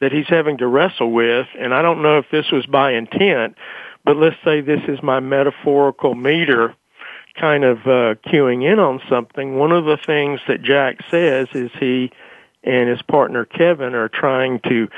that 0.00 0.12
he's 0.12 0.28
having 0.28 0.58
to 0.58 0.66
wrestle 0.66 1.12
with. 1.12 1.46
And 1.58 1.74
I 1.74 1.82
don't 1.82 2.02
know 2.02 2.18
if 2.18 2.26
this 2.30 2.50
was 2.52 2.66
by 2.66 2.92
intent, 2.92 3.56
but 4.04 4.16
let's 4.16 4.36
say 4.44 4.60
this 4.60 4.82
is 4.88 5.02
my 5.02 5.20
metaphorical 5.20 6.14
meter 6.14 6.74
kind 7.38 7.64
of 7.64 7.78
uh, 7.78 8.14
cueing 8.26 8.70
in 8.70 8.78
on 8.78 9.00
something. 9.08 9.56
One 9.56 9.72
of 9.72 9.84
the 9.84 9.96
things 9.96 10.40
that 10.46 10.62
Jack 10.62 10.98
says 11.10 11.48
is 11.52 11.70
he 11.80 12.12
and 12.62 12.88
his 12.88 13.02
partner 13.02 13.44
Kevin 13.44 13.94
are 13.94 14.08
trying 14.08 14.60
to 14.60 14.88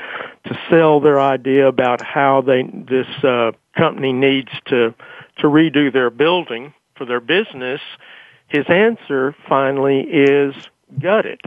to 0.45 0.59
sell 0.69 0.99
their 0.99 1.19
idea 1.19 1.67
about 1.67 2.01
how 2.01 2.41
they 2.41 2.63
this 2.63 3.07
uh, 3.23 3.51
company 3.75 4.13
needs 4.13 4.51
to 4.65 4.93
to 5.39 5.47
redo 5.47 5.91
their 5.91 6.09
building 6.09 6.73
for 6.95 7.05
their 7.05 7.19
business, 7.19 7.81
his 8.47 8.65
answer 8.69 9.35
finally 9.47 10.01
is 10.01 10.55
gut 10.99 11.25
it. 11.25 11.41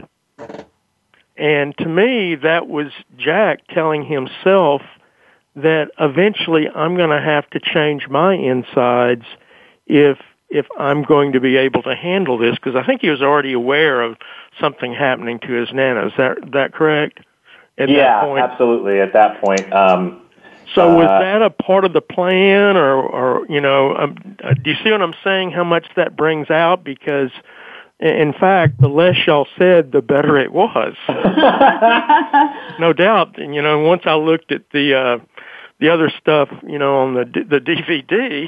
And 1.37 1.75
to 1.77 1.85
me, 1.85 2.35
that 2.35 2.67
was 2.67 2.91
Jack 3.17 3.67
telling 3.69 4.05
himself 4.05 4.81
that 5.55 5.91
eventually 5.99 6.67
I'm 6.69 6.95
going 6.95 7.09
to 7.09 7.21
have 7.21 7.49
to 7.51 7.59
change 7.59 8.07
my 8.07 8.33
insides 8.35 9.25
if 9.85 10.17
if 10.49 10.65
I'm 10.77 11.03
going 11.03 11.31
to 11.31 11.39
be 11.39 11.55
able 11.55 11.81
to 11.83 11.95
handle 11.95 12.37
this 12.37 12.55
because 12.55 12.75
I 12.75 12.85
think 12.85 13.01
he 13.01 13.09
was 13.09 13.21
already 13.21 13.53
aware 13.53 14.01
of 14.01 14.17
something 14.59 14.93
happening 14.93 15.39
to 15.39 15.53
his 15.53 15.71
nana. 15.71 16.07
Is 16.07 16.13
that 16.17 16.51
that 16.51 16.73
correct? 16.73 17.19
At 17.77 17.89
yeah, 17.89 18.35
absolutely. 18.37 18.99
At 18.99 19.13
that 19.13 19.41
point, 19.41 19.71
um, 19.71 20.21
so 20.75 20.95
was 20.95 21.07
uh, 21.07 21.19
that 21.19 21.41
a 21.41 21.49
part 21.49 21.85
of 21.85 21.93
the 21.93 22.01
plan, 22.01 22.77
or, 22.77 22.95
or 22.95 23.45
you 23.47 23.59
know, 23.59 23.95
um, 23.95 24.37
uh, 24.43 24.53
do 24.53 24.71
you 24.71 24.77
see 24.83 24.91
what 24.91 25.01
I'm 25.01 25.15
saying? 25.23 25.51
How 25.51 25.63
much 25.63 25.85
that 25.95 26.15
brings 26.15 26.49
out? 26.49 26.83
Because, 26.83 27.31
in 27.99 28.33
fact, 28.33 28.79
the 28.79 28.87
less 28.87 29.15
y'all 29.27 29.47
said, 29.57 29.91
the 29.91 30.01
better 30.01 30.37
it 30.37 30.51
was. 30.53 30.95
no 32.79 32.93
doubt. 32.93 33.37
And 33.39 33.53
you 33.53 33.61
know, 33.61 33.79
once 33.79 34.03
I 34.05 34.15
looked 34.15 34.51
at 34.51 34.69
the 34.71 34.95
uh, 34.95 35.17
the 35.81 35.89
other 35.89 36.11
stuff, 36.21 36.47
you 36.65 36.79
know, 36.79 36.99
on 36.99 37.15
the 37.15 37.25
the 37.25 37.59
DVD, 37.59 38.47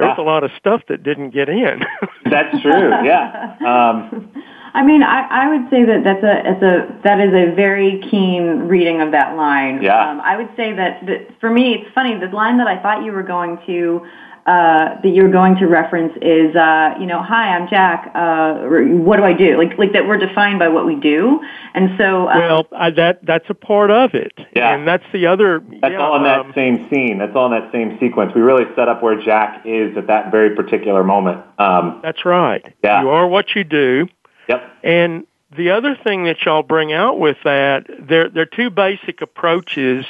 there's 0.00 0.16
was 0.16 0.18
a 0.18 0.22
lot 0.22 0.42
of 0.42 0.50
stuff 0.58 0.80
that 0.88 1.02
didn't 1.02 1.30
get 1.30 1.48
in. 1.48 1.84
That's 2.30 2.60
true. 2.62 2.90
Yeah. 3.04 3.56
Um, 3.60 4.32
I 4.72 4.84
mean, 4.84 5.02
I, 5.02 5.26
I 5.28 5.48
would 5.48 5.68
say 5.68 5.84
that 5.84 6.04
that's 6.04 6.22
a, 6.22 6.42
it's 6.46 6.62
a 6.62 7.02
that 7.02 7.18
is 7.18 7.34
a 7.34 7.52
very 7.56 8.00
keen 8.08 8.68
reading 8.68 9.00
of 9.00 9.10
that 9.10 9.34
line. 9.34 9.82
Yeah. 9.82 10.10
Um, 10.10 10.20
I 10.20 10.36
would 10.36 10.48
say 10.56 10.72
that, 10.72 11.04
that 11.06 11.40
for 11.40 11.50
me, 11.50 11.74
it's 11.74 11.92
funny. 11.92 12.16
The 12.20 12.28
line 12.28 12.58
that 12.58 12.68
I 12.68 12.80
thought 12.80 13.02
you 13.04 13.10
were 13.10 13.24
going 13.24 13.58
to 13.66 14.06
uh, 14.50 15.00
that 15.00 15.10
you're 15.10 15.30
going 15.30 15.54
to 15.54 15.66
reference 15.66 16.12
is, 16.20 16.56
uh, 16.56 16.94
you 16.98 17.06
know, 17.06 17.22
hi, 17.22 17.54
I'm 17.54 17.68
Jack. 17.68 18.10
Uh, 18.16 18.66
what 18.98 19.16
do 19.18 19.22
I 19.22 19.32
do? 19.32 19.56
Like, 19.56 19.78
like 19.78 19.92
that 19.92 20.08
we're 20.08 20.18
defined 20.18 20.58
by 20.58 20.66
what 20.66 20.86
we 20.86 20.96
do, 20.96 21.40
and 21.72 21.90
so. 21.96 22.26
Uh, 22.26 22.38
well, 22.38 22.66
I, 22.72 22.90
that 22.90 23.24
that's 23.24 23.48
a 23.48 23.54
part 23.54 23.92
of 23.92 24.14
it. 24.14 24.32
Yeah. 24.56 24.74
And 24.74 24.88
that's 24.88 25.04
the 25.12 25.28
other. 25.28 25.60
That's 25.80 25.92
yeah, 25.92 26.00
all 26.00 26.16
in 26.16 26.24
that 26.24 26.40
um, 26.40 26.52
same 26.56 26.88
scene. 26.90 27.18
That's 27.18 27.36
all 27.36 27.46
in 27.46 27.62
that 27.62 27.70
same 27.70 27.96
sequence. 28.00 28.32
We 28.34 28.40
really 28.40 28.64
set 28.74 28.88
up 28.88 29.04
where 29.04 29.22
Jack 29.22 29.62
is 29.66 29.96
at 29.96 30.08
that 30.08 30.32
very 30.32 30.56
particular 30.56 31.04
moment. 31.04 31.44
Um, 31.60 32.00
that's 32.02 32.24
right. 32.24 32.74
Yeah. 32.82 33.02
You 33.02 33.10
are 33.10 33.28
what 33.28 33.54
you 33.54 33.62
do. 33.62 34.08
Yep. 34.48 34.62
And 34.82 35.26
the 35.56 35.70
other 35.70 35.94
thing 35.94 36.24
that 36.24 36.44
y'all 36.44 36.64
bring 36.64 36.92
out 36.92 37.20
with 37.20 37.36
that, 37.44 37.86
there, 38.00 38.28
there 38.28 38.42
are 38.42 38.56
two 38.56 38.70
basic 38.70 39.22
approaches 39.22 40.06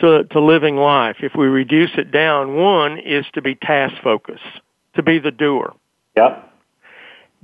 to, 0.00 0.24
to 0.24 0.40
living 0.40 0.76
life. 0.76 1.16
If 1.20 1.32
we 1.36 1.46
reduce 1.46 1.92
it 1.96 2.10
down, 2.10 2.56
one 2.56 2.98
is 2.98 3.24
to 3.34 3.42
be 3.42 3.54
task 3.54 3.94
focused, 4.02 4.42
to 4.94 5.02
be 5.02 5.18
the 5.18 5.30
doer. 5.30 5.74
Yep. 6.16 6.52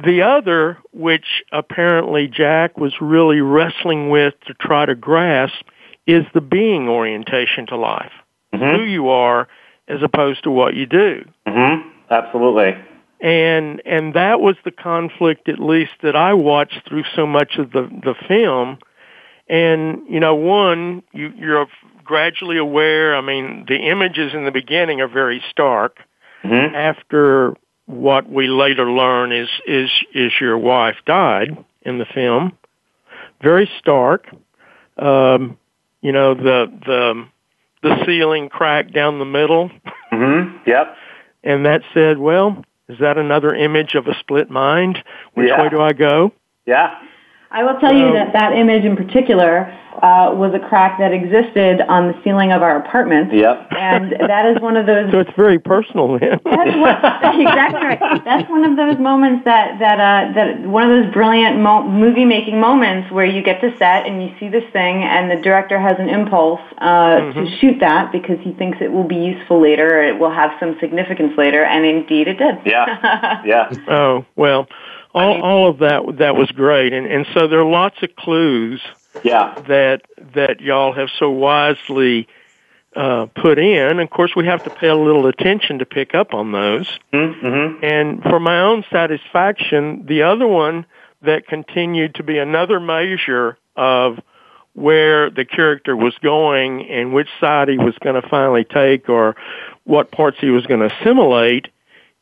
The 0.05 0.23
other, 0.23 0.79
which 0.93 1.43
apparently 1.53 2.27
Jack 2.27 2.79
was 2.79 2.95
really 3.01 3.41
wrestling 3.41 4.11
with 4.11 4.35
to 4.47 4.55
try 4.55 4.87
to 4.87 4.95
grasp, 4.95 5.65
is 6.07 6.25
the 6.35 6.41
being 6.41 6.89
orientation 6.89 7.67
to 7.67 7.77
life. 7.77 8.13
Mm-hmm. 8.53 8.77
Who 8.77 8.83
you 8.83 9.09
are 9.11 9.49
as 9.89 10.03
opposed 10.03 10.45
to 10.45 10.51
what 10.51 10.75
you 10.75 10.87
do. 10.87 11.25
Mm-hmm. 11.47 11.89
Absolutely 12.11 12.75
and 13.23 13.81
and 13.87 14.15
that 14.15 14.41
was 14.41 14.57
the 14.65 14.73
conflict 14.73 15.49
at 15.49 15.61
least 15.61 15.93
that 16.03 16.17
I 16.17 16.35
watched 16.35 16.81
through 16.89 17.05
so 17.15 17.25
much 17.25 17.57
of 17.57 17.71
the 17.71 17.83
the 17.83 18.15
film 18.27 18.79
and 19.49 20.03
you 20.11 20.19
know 20.19 20.35
one 20.35 21.05
you 21.13 21.33
you're 21.37 21.67
gradually 22.05 22.59
aware 22.59 23.17
I 23.17 23.21
mean 23.21 23.65
the 23.69 23.77
images 23.77 24.33
in 24.35 24.45
the 24.45 24.51
beginning 24.51 25.01
are 25.01 25.09
very 25.09 25.43
stark 25.51 25.99
mm-hmm. 26.45 26.75
after 26.75 27.55
what 27.87 28.29
we 28.31 28.49
later 28.49 28.91
learn 28.91 29.33
is 29.33 29.49
is 29.67 29.91
is 30.15 30.33
your 30.41 30.59
wife 30.59 30.97
died 31.07 31.57
in 31.83 31.99
the 31.99 32.07
film 32.07 32.57
very 33.43 33.71
stark 33.79 34.27
um 34.99 35.59
you 36.01 36.13
know 36.13 36.35
the 36.35 36.73
the 36.87 37.27
the 37.83 38.05
ceiling 38.07 38.49
cracked 38.49 38.93
down 38.93 39.19
the 39.19 39.25
middle 39.25 39.71
mhm 40.13 40.61
yep 40.67 40.97
and 41.43 41.67
that 41.67 41.83
said 41.93 42.19
well 42.19 42.65
is 42.93 42.99
that 42.99 43.17
another 43.17 43.55
image 43.55 43.95
of 43.95 44.07
a 44.07 44.15
split 44.19 44.51
mind? 44.51 45.03
Which 45.35 45.49
yeah. 45.49 45.63
way 45.63 45.69
do 45.71 45.81
I 45.81 45.93
go? 45.93 46.33
Yeah. 46.67 46.95
I 47.53 47.63
will 47.65 47.79
tell 47.81 47.93
you 47.93 48.13
that 48.15 48.33
that 48.33 48.55
image 48.55 48.85
in 48.85 48.97
particular 48.97 49.69
uh, 50.01 50.33
was 50.33 50.55
a 50.55 50.59
crack 50.59 50.99
that 50.99 51.13
existed 51.13 51.83
on 51.83 52.09
the 52.09 52.17
ceiling 52.25 52.51
of 52.51 52.63
our 52.63 52.79
apartment. 52.79 53.33
Yep. 53.33 53.69
And 53.77 54.13
that 54.13 54.47
is 54.47 54.61
one 54.63 54.79
of 54.79 54.87
those. 54.87 55.13
So 55.13 55.21
it's 55.21 55.37
very 55.37 55.59
personal 55.59 56.19
then. 56.19 56.41
That's 56.45 56.77
what, 56.81 56.97
exactly 57.37 57.85
right. 57.85 58.25
That's 58.25 58.49
one 58.49 58.65
of 58.65 58.77
those 58.77 58.99
moments 58.99 59.45
that 59.45 59.79
that 59.81 60.01
uh, 60.01 60.33
that 60.33 60.67
one 60.67 60.91
of 60.91 61.05
those 61.05 61.13
brilliant 61.13 61.61
mo- 61.61 61.87
movie 61.87 62.25
making 62.25 62.59
moments 62.59 63.13
where 63.13 63.27
you 63.27 63.43
get 63.43 63.61
to 63.61 63.71
set 63.77 64.07
and 64.07 64.23
you 64.23 64.35
see 64.41 64.49
this 64.49 64.65
thing, 64.73 65.05
and 65.05 65.31
the 65.31 65.37
director 65.43 65.79
has 65.79 65.97
an 65.99 66.09
impulse 66.09 66.61
uh, 66.79 67.21
mm-hmm. 67.21 67.45
to 67.45 67.59
shoot 67.59 67.79
that 67.81 68.13
because 68.13 68.39
he 68.41 68.53
thinks 68.55 68.79
it 68.81 68.91
will 68.91 69.07
be 69.07 69.17
useful 69.17 69.61
later, 69.61 69.99
or 69.99 70.03
it 70.03 70.19
will 70.19 70.33
have 70.33 70.53
some 70.59 70.77
significance 70.81 71.37
later, 71.37 71.65
and 71.65 71.85
indeed 71.85 72.29
it 72.29 72.39
did. 72.39 72.57
Yeah. 72.65 73.43
yeah. 73.45 73.71
Oh 73.89 74.25
well 74.37 74.67
all, 75.15 75.43
all 75.43 75.71
of 75.71 75.79
that 75.79 76.19
that 76.19 76.37
was 76.37 76.51
great, 76.51 76.93
and 76.93 77.07
and 77.07 77.27
so 77.35 77.49
there 77.49 77.61
are 77.61 77.71
lots 77.71 78.03
of 78.03 78.15
clues. 78.17 78.81
Yeah. 79.23 79.55
That 79.69 80.03
that 80.35 80.61
y'all 80.61 80.93
have 80.95 81.09
so 81.19 81.31
wisely 81.31 82.29
uh, 82.97 83.27
put 83.27 83.59
in. 83.59 84.01
Of 84.01 84.11
course, 84.11 84.35
we 84.35 84.47
have 84.47 84.65
to 84.65 84.71
pay 84.71 84.89
a 84.89 84.97
little 84.97 85.27
attention 85.27 85.79
to 85.79 85.87
pick 85.87 86.15
up 86.15 86.35
on 86.35 86.53
those. 86.53 86.99
Mm-hmm. 87.13 87.85
And 87.85 88.23
for 88.23 88.41
my 88.41 88.61
own 88.61 88.85
satisfaction, 88.91 90.07
the 90.07 90.23
other 90.23 90.47
one 90.47 90.87
that 91.23 91.47
continued 91.47 92.17
to 92.17 92.23
be 92.23 92.39
another 92.39 92.81
measure 92.81 93.59
of 93.77 94.19
where 94.75 95.31
the 95.31 95.45
character 95.45 95.95
was 95.97 96.15
going 96.23 96.89
and 96.89 97.13
which 97.13 97.29
side 97.41 97.69
he 97.69 97.79
was 97.79 97.95
going 98.03 98.21
to 98.21 98.27
finally 98.29 98.65
take 98.65 99.09
or 99.09 99.37
what 99.85 100.11
parts 100.11 100.39
he 100.41 100.49
was 100.49 100.67
going 100.67 100.81
to 100.81 100.95
assimilate 100.95 101.69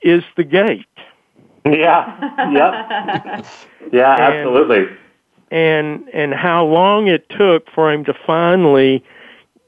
is 0.02 0.24
the 0.36 0.44
gate. 0.44 0.86
Yeah. 1.64 2.52
Yep. 2.52 3.46
yeah, 3.92 4.14
and, 4.14 4.22
absolutely. 4.22 4.96
And 5.50 6.08
and 6.12 6.32
how 6.32 6.64
long 6.64 7.08
it 7.08 7.28
took 7.30 7.70
for 7.74 7.92
him 7.92 8.04
to 8.04 8.14
finally, 8.26 9.04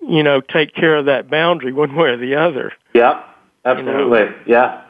you 0.00 0.22
know, 0.22 0.40
take 0.40 0.74
care 0.74 0.96
of 0.96 1.06
that 1.06 1.30
boundary 1.30 1.72
one 1.72 1.94
way 1.94 2.10
or 2.10 2.16
the 2.16 2.36
other. 2.36 2.72
Yep. 2.94 3.24
Absolutely. 3.64 4.20
You 4.20 4.26
know? 4.26 4.34
Yeah. 4.46 4.84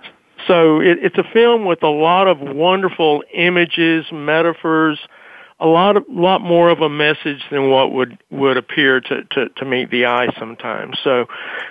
So 0.46 0.80
it, 0.80 0.98
it's 1.02 1.18
a 1.18 1.24
film 1.32 1.64
with 1.66 1.82
a 1.82 1.88
lot 1.88 2.26
of 2.26 2.40
wonderful 2.40 3.22
images, 3.32 4.06
metaphors, 4.12 4.98
a 5.62 5.66
lot 5.66 5.96
of 5.96 6.04
lot 6.08 6.40
more 6.40 6.70
of 6.70 6.80
a 6.80 6.88
message 6.88 7.40
than 7.50 7.70
what 7.70 7.92
would 7.92 8.18
would 8.30 8.56
appear 8.56 9.00
to 9.00 9.22
to, 9.22 9.48
to 9.48 9.64
meet 9.64 9.90
the 9.90 10.06
eye 10.06 10.26
sometimes. 10.38 10.98
So 11.04 11.26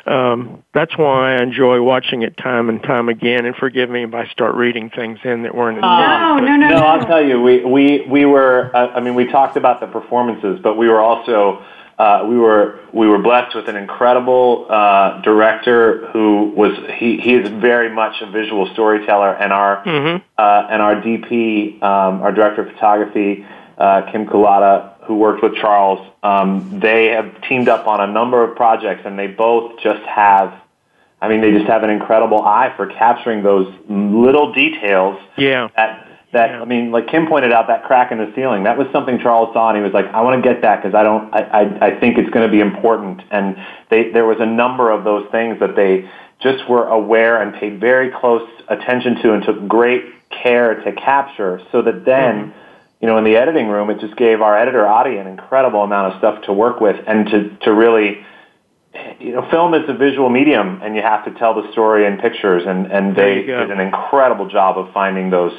um, 0.05 0.63
that's 0.73 0.97
why 0.97 1.35
I 1.35 1.43
enjoy 1.43 1.81
watching 1.81 2.21
it 2.21 2.37
time 2.37 2.69
and 2.69 2.81
time 2.81 3.09
again. 3.09 3.45
And 3.45 3.53
forgive 3.53 3.89
me 3.89 4.05
if 4.05 4.13
I 4.13 4.27
start 4.27 4.55
reading 4.55 4.89
things 4.89 5.19
in 5.25 5.43
that 5.43 5.53
weren't. 5.53 5.83
Uh, 5.83 6.39
no, 6.39 6.39
no, 6.39 6.55
no, 6.55 6.69
no. 6.69 6.75
I'll 6.77 7.05
tell 7.05 7.23
you, 7.23 7.41
we 7.41 7.65
we 7.65 8.05
we 8.07 8.25
were. 8.25 8.71
Uh, 8.73 8.87
I 8.87 9.01
mean, 9.01 9.15
we 9.15 9.27
talked 9.27 9.57
about 9.57 9.81
the 9.81 9.87
performances, 9.87 10.59
but 10.63 10.77
we 10.77 10.87
were 10.87 11.01
also. 11.01 11.63
Uh, 11.99 12.25
we 12.27 12.35
were 12.35 12.79
we 12.93 13.07
were 13.07 13.19
blessed 13.19 13.55
with 13.55 13.67
an 13.67 13.75
incredible 13.75 14.65
uh, 14.71 15.21
director 15.21 16.07
who 16.07 16.51
was 16.55 16.75
he, 16.97 17.17
he 17.17 17.35
is 17.35 17.47
very 17.47 17.93
much 17.93 18.15
a 18.21 18.31
visual 18.31 18.67
storyteller 18.73 19.31
and 19.35 19.53
our 19.53 19.83
mm-hmm. 19.83 20.23
uh, 20.35 20.67
and 20.71 20.81
our 20.81 20.95
DP 20.95 21.75
um, 21.83 22.23
our 22.23 22.31
director 22.31 22.63
of 22.63 22.73
photography 22.73 23.45
uh, 23.81 24.11
Kim 24.11 24.27
Kulata, 24.27 24.93
who 25.05 25.15
worked 25.15 25.41
with 25.41 25.55
Charles. 25.55 26.07
Um, 26.21 26.79
they 26.79 27.07
have 27.07 27.41
teamed 27.49 27.67
up 27.67 27.87
on 27.87 27.99
a 27.99 28.13
number 28.13 28.43
of 28.43 28.55
projects, 28.55 29.01
and 29.05 29.17
they 29.17 29.27
both 29.27 29.79
just 29.81 30.03
have. 30.03 30.53
I 31.19 31.27
mean, 31.27 31.41
they 31.41 31.51
just 31.51 31.65
have 31.65 31.83
an 31.83 31.89
incredible 31.89 32.41
eye 32.41 32.73
for 32.77 32.87
capturing 32.87 33.43
those 33.43 33.67
little 33.89 34.53
details. 34.53 35.19
Yeah. 35.35 35.69
That 35.75 36.07
that 36.31 36.49
yeah. 36.51 36.61
I 36.61 36.65
mean, 36.65 36.91
like 36.91 37.07
Kim 37.07 37.27
pointed 37.27 37.51
out, 37.51 37.67
that 37.67 37.83
crack 37.85 38.11
in 38.11 38.19
the 38.19 38.31
ceiling. 38.35 38.63
That 38.63 38.77
was 38.77 38.87
something 38.93 39.19
Charles 39.19 39.51
saw, 39.53 39.69
and 39.69 39.77
he 39.77 39.83
was 39.83 39.93
like, 39.93 40.05
"I 40.13 40.21
want 40.21 40.41
to 40.41 40.47
get 40.47 40.61
that 40.61 40.81
because 40.81 40.93
I 40.93 41.01
don't. 41.01 41.33
I, 41.33 41.41
I 41.41 41.87
I 41.87 41.99
think 41.99 42.19
it's 42.19 42.29
going 42.29 42.47
to 42.47 42.51
be 42.51 42.59
important." 42.59 43.21
And 43.31 43.57
they 43.89 44.11
there 44.11 44.25
was 44.25 44.37
a 44.39 44.45
number 44.45 44.91
of 44.91 45.03
those 45.03 45.27
things 45.31 45.59
that 45.59 45.75
they 45.75 46.07
just 46.39 46.69
were 46.69 46.87
aware 46.87 47.41
and 47.41 47.53
paid 47.55 47.79
very 47.79 48.11
close 48.11 48.47
attention 48.67 49.15
to, 49.23 49.33
and 49.33 49.43
took 49.43 49.67
great 49.67 50.03
care 50.29 50.75
to 50.83 50.91
capture, 50.91 51.61
so 51.71 51.81
that 51.81 52.05
then. 52.05 52.35
Mm-hmm 52.35 52.60
you 53.01 53.07
know, 53.07 53.17
in 53.17 53.23
the 53.23 53.35
editing 53.35 53.67
room, 53.67 53.89
it 53.89 53.99
just 53.99 54.15
gave 54.15 54.41
our 54.41 54.55
editor 54.55 54.87
Adi 54.87 55.17
an 55.17 55.27
incredible 55.27 55.83
amount 55.83 56.13
of 56.13 56.19
stuff 56.19 56.43
to 56.45 56.53
work 56.53 56.79
with 56.79 56.97
and 57.07 57.25
to 57.27 57.57
to 57.63 57.73
really, 57.73 58.23
you 59.19 59.31
know, 59.31 59.47
film 59.49 59.73
is 59.73 59.89
a 59.89 59.93
visual 59.93 60.29
medium, 60.29 60.81
and 60.83 60.95
you 60.95 61.01
have 61.01 61.25
to 61.25 61.31
tell 61.31 61.59
the 61.59 61.71
story 61.71 62.05
in 62.05 62.17
pictures, 62.17 62.63
and 62.65 62.91
and 62.91 63.15
they 63.15 63.41
did 63.41 63.71
an 63.71 63.79
incredible 63.79 64.47
job 64.47 64.77
of 64.77 64.93
finding 64.93 65.31
those 65.31 65.53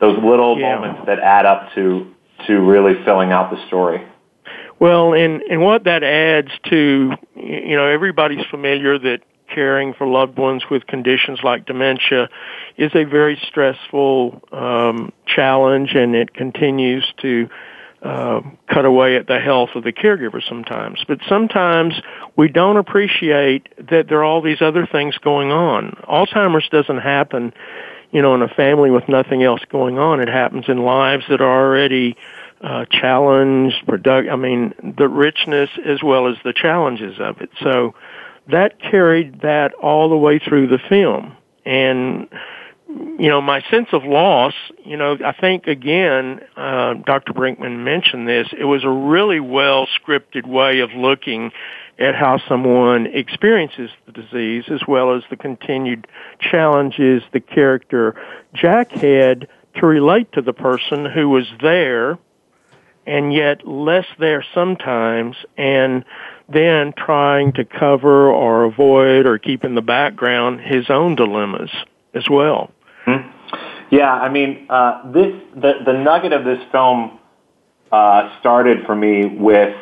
those 0.00 0.16
little 0.22 0.58
yeah. 0.58 0.76
moments 0.76 1.02
that 1.06 1.18
add 1.18 1.44
up 1.44 1.74
to 1.74 2.12
to 2.46 2.60
really 2.60 3.02
filling 3.04 3.32
out 3.32 3.50
the 3.50 3.66
story. 3.66 4.06
Well, 4.78 5.14
and 5.14 5.42
and 5.42 5.62
what 5.62 5.84
that 5.84 6.04
adds 6.04 6.50
to, 6.70 7.12
you 7.34 7.76
know, 7.76 7.86
everybody's 7.86 8.44
familiar 8.46 8.96
that 8.96 9.22
caring 9.56 9.94
for 9.94 10.06
loved 10.06 10.36
ones 10.36 10.62
with 10.70 10.86
conditions 10.86 11.40
like 11.42 11.64
dementia 11.64 12.28
is 12.76 12.92
a 12.94 13.04
very 13.04 13.40
stressful 13.48 14.42
um, 14.52 15.12
challenge, 15.26 15.94
and 15.94 16.14
it 16.14 16.34
continues 16.34 17.10
to 17.22 17.48
uh, 18.02 18.42
cut 18.68 18.84
away 18.84 19.16
at 19.16 19.26
the 19.26 19.40
health 19.40 19.70
of 19.74 19.82
the 19.82 19.92
caregiver 19.92 20.46
sometimes. 20.46 21.02
But 21.08 21.20
sometimes 21.26 21.94
we 22.36 22.48
don't 22.48 22.76
appreciate 22.76 23.66
that 23.88 24.08
there 24.08 24.18
are 24.18 24.24
all 24.24 24.42
these 24.42 24.60
other 24.60 24.86
things 24.86 25.16
going 25.16 25.50
on. 25.50 25.96
Alzheimer's 26.06 26.68
doesn't 26.68 26.98
happen, 26.98 27.54
you 28.12 28.20
know, 28.20 28.34
in 28.34 28.42
a 28.42 28.48
family 28.48 28.90
with 28.90 29.08
nothing 29.08 29.42
else 29.42 29.62
going 29.70 29.98
on. 29.98 30.20
It 30.20 30.28
happens 30.28 30.66
in 30.68 30.84
lives 30.84 31.24
that 31.30 31.40
are 31.40 31.66
already 31.66 32.14
uh, 32.60 32.84
challenged, 32.90 33.86
product. 33.86 34.28
I 34.28 34.36
mean, 34.36 34.74
the 34.98 35.08
richness 35.08 35.70
as 35.82 36.02
well 36.02 36.28
as 36.28 36.36
the 36.44 36.52
challenges 36.52 37.18
of 37.18 37.40
it. 37.40 37.48
So 37.62 37.94
that 38.50 38.80
carried 38.80 39.42
that 39.42 39.74
all 39.74 40.08
the 40.08 40.16
way 40.16 40.38
through 40.38 40.68
the 40.68 40.78
film, 40.88 41.36
and 41.64 42.28
you 42.88 43.28
know, 43.28 43.40
my 43.40 43.62
sense 43.70 43.88
of 43.92 44.04
loss, 44.04 44.54
you 44.84 44.96
know, 44.96 45.18
I 45.24 45.32
think 45.32 45.66
again, 45.66 46.40
uh, 46.56 46.94
Dr. 46.94 47.32
Brinkman 47.32 47.82
mentioned 47.82 48.28
this, 48.28 48.48
it 48.58 48.64
was 48.64 48.84
a 48.84 48.90
really 48.90 49.40
well 49.40 49.86
scripted 49.86 50.46
way 50.46 50.80
of 50.80 50.92
looking 50.92 51.50
at 51.98 52.14
how 52.14 52.38
someone 52.48 53.06
experiences 53.06 53.90
the 54.06 54.12
disease 54.12 54.64
as 54.70 54.80
well 54.86 55.16
as 55.16 55.22
the 55.30 55.36
continued 55.36 56.06
challenges 56.38 57.22
the 57.32 57.40
character 57.40 58.14
Jack 58.54 58.90
had 58.92 59.48
to 59.76 59.86
relate 59.86 60.30
to 60.32 60.42
the 60.42 60.52
person 60.52 61.06
who 61.06 61.28
was 61.28 61.46
there 61.62 62.18
and 63.06 63.32
yet 63.32 63.66
less 63.66 64.06
there 64.18 64.44
sometimes 64.54 65.36
and 65.56 66.04
then 66.48 66.92
trying 66.96 67.52
to 67.54 67.64
cover 67.64 68.30
or 68.30 68.64
avoid 68.64 69.26
or 69.26 69.38
keep 69.38 69.64
in 69.64 69.74
the 69.74 69.82
background 69.82 70.60
his 70.60 70.88
own 70.90 71.16
dilemmas 71.16 71.70
as 72.14 72.24
well. 72.30 72.70
Mm-hmm. 73.06 73.94
Yeah, 73.94 74.12
I 74.12 74.28
mean, 74.30 74.66
uh, 74.68 75.10
this 75.12 75.32
the 75.54 75.72
the 75.84 75.92
nugget 75.92 76.32
of 76.32 76.44
this 76.44 76.58
film 76.72 77.18
uh, 77.92 78.38
started 78.40 78.84
for 78.84 78.96
me 78.96 79.26
with 79.26 79.76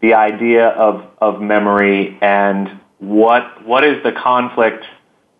the 0.00 0.14
idea 0.14 0.68
of 0.68 1.04
of 1.20 1.40
memory 1.40 2.18
and 2.20 2.80
what 2.98 3.66
what 3.66 3.84
is 3.84 4.02
the 4.04 4.12
conflict 4.12 4.84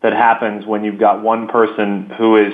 that 0.03 0.13
happens 0.13 0.67
when 0.67 0.83
you've 0.83 0.99
got 0.99 1.23
one 1.23 1.47
person 1.47 2.11
who 2.19 2.37
is 2.37 2.53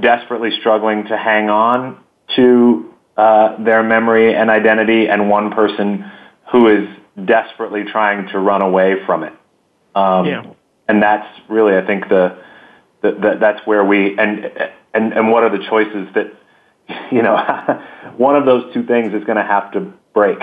desperately 0.00 0.50
struggling 0.58 1.04
to 1.04 1.16
hang 1.16 1.48
on 1.48 2.02
to 2.34 2.92
uh, 3.16 3.62
their 3.62 3.84
memory 3.84 4.34
and 4.34 4.50
identity, 4.50 5.06
and 5.06 5.30
one 5.30 5.52
person 5.52 6.10
who 6.50 6.66
is 6.68 6.88
desperately 7.22 7.84
trying 7.84 8.28
to 8.28 8.38
run 8.38 8.62
away 8.62 9.04
from 9.06 9.24
it. 9.24 9.32
Um, 9.94 10.26
yeah. 10.26 10.42
And 10.88 11.02
that's 11.02 11.26
really, 11.48 11.76
I 11.76 11.86
think, 11.86 12.08
the 12.08 12.42
that, 13.02 13.20
that 13.20 13.40
that's 13.40 13.66
where 13.66 13.84
we 13.84 14.18
and 14.18 14.50
and 14.92 15.12
and 15.12 15.30
what 15.30 15.44
are 15.44 15.56
the 15.56 15.64
choices 15.64 16.08
that 16.14 16.32
you 17.12 17.22
know 17.22 17.36
one 18.16 18.36
of 18.36 18.46
those 18.46 18.72
two 18.74 18.84
things 18.84 19.14
is 19.14 19.24
going 19.24 19.36
to 19.36 19.44
have 19.44 19.72
to 19.72 19.92
break. 20.12 20.38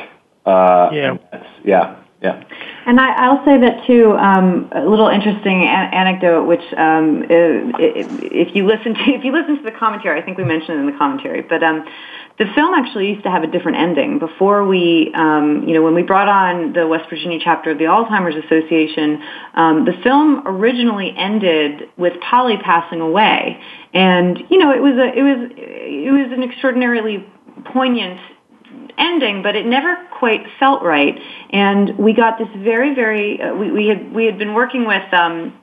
Uh, 0.46 0.90
yeah. 0.92 1.18
Yeah. 1.64 2.01
Yeah. 2.22 2.44
And 2.86 3.00
I, 3.00 3.34
will 3.34 3.44
say 3.46 3.60
that 3.60 3.86
too. 3.88 4.16
Um, 4.16 4.70
a 4.74 4.86
little 4.86 5.08
interesting 5.08 5.64
an- 5.64 5.92
anecdote, 5.92 6.46
which 6.46 6.62
um, 6.78 7.26
if, 7.28 8.08
if 8.50 8.56
you 8.56 8.68
listen 8.68 8.94
to 8.94 9.02
if 9.08 9.24
you 9.24 9.32
listen 9.32 9.58
to 9.58 9.64
the 9.64 9.76
commentary, 9.76 10.22
I 10.22 10.24
think 10.24 10.38
we 10.38 10.44
mentioned 10.44 10.78
it 10.78 10.82
in 10.82 10.86
the 10.86 10.98
commentary, 10.98 11.42
but 11.42 11.64
um, 11.64 11.84
the 12.38 12.46
film 12.54 12.76
actually 12.76 13.10
used 13.10 13.24
to 13.24 13.32
have 13.32 13.42
a 13.44 13.48
different 13.48 13.78
ending. 13.78 14.20
Before 14.20 14.66
we, 14.68 15.12
um, 15.16 15.64
you 15.68 15.74
know, 15.74 15.82
when 15.82 15.96
we 15.96 16.04
brought 16.04 16.28
on 16.28 16.74
the 16.74 16.88
West 16.88 17.10
Virginia 17.10 17.40
chapter 17.44 17.72
of 17.72 17.80
the 17.80 17.86
Alzheimer's 17.86 18.36
Association, 18.46 19.22
um, 19.56 19.86
the 19.86 19.94
film 20.04 20.44
originally 20.46 21.16
ended 21.18 21.90
with 21.98 22.14
Polly 22.22 22.58
passing 22.64 23.02
away, 23.02 23.60
and 23.96 24.38
you 24.50 24.60
know, 24.60 24.72
it 24.72 24.82
was 24.82 24.94
a, 24.94 25.10
it 25.18 25.24
was, 25.24 25.52
it 25.58 26.12
was 26.12 26.32
an 26.32 26.44
extraordinarily 26.44 27.26
poignant 27.74 28.20
but 29.20 29.56
it 29.56 29.66
never 29.66 29.96
quite 30.18 30.46
felt 30.60 30.84
right. 30.84 31.20
And 31.50 31.98
we 31.98 32.14
got 32.14 32.38
this 32.38 32.48
very, 32.58 32.96
very. 32.96 33.42
Uh, 33.42 33.54
we, 33.56 33.72
we 33.72 33.88
had 33.88 34.14
we 34.14 34.26
had 34.26 34.38
been 34.38 34.54
working 34.54 34.86
with 34.86 35.14
um, 35.14 35.60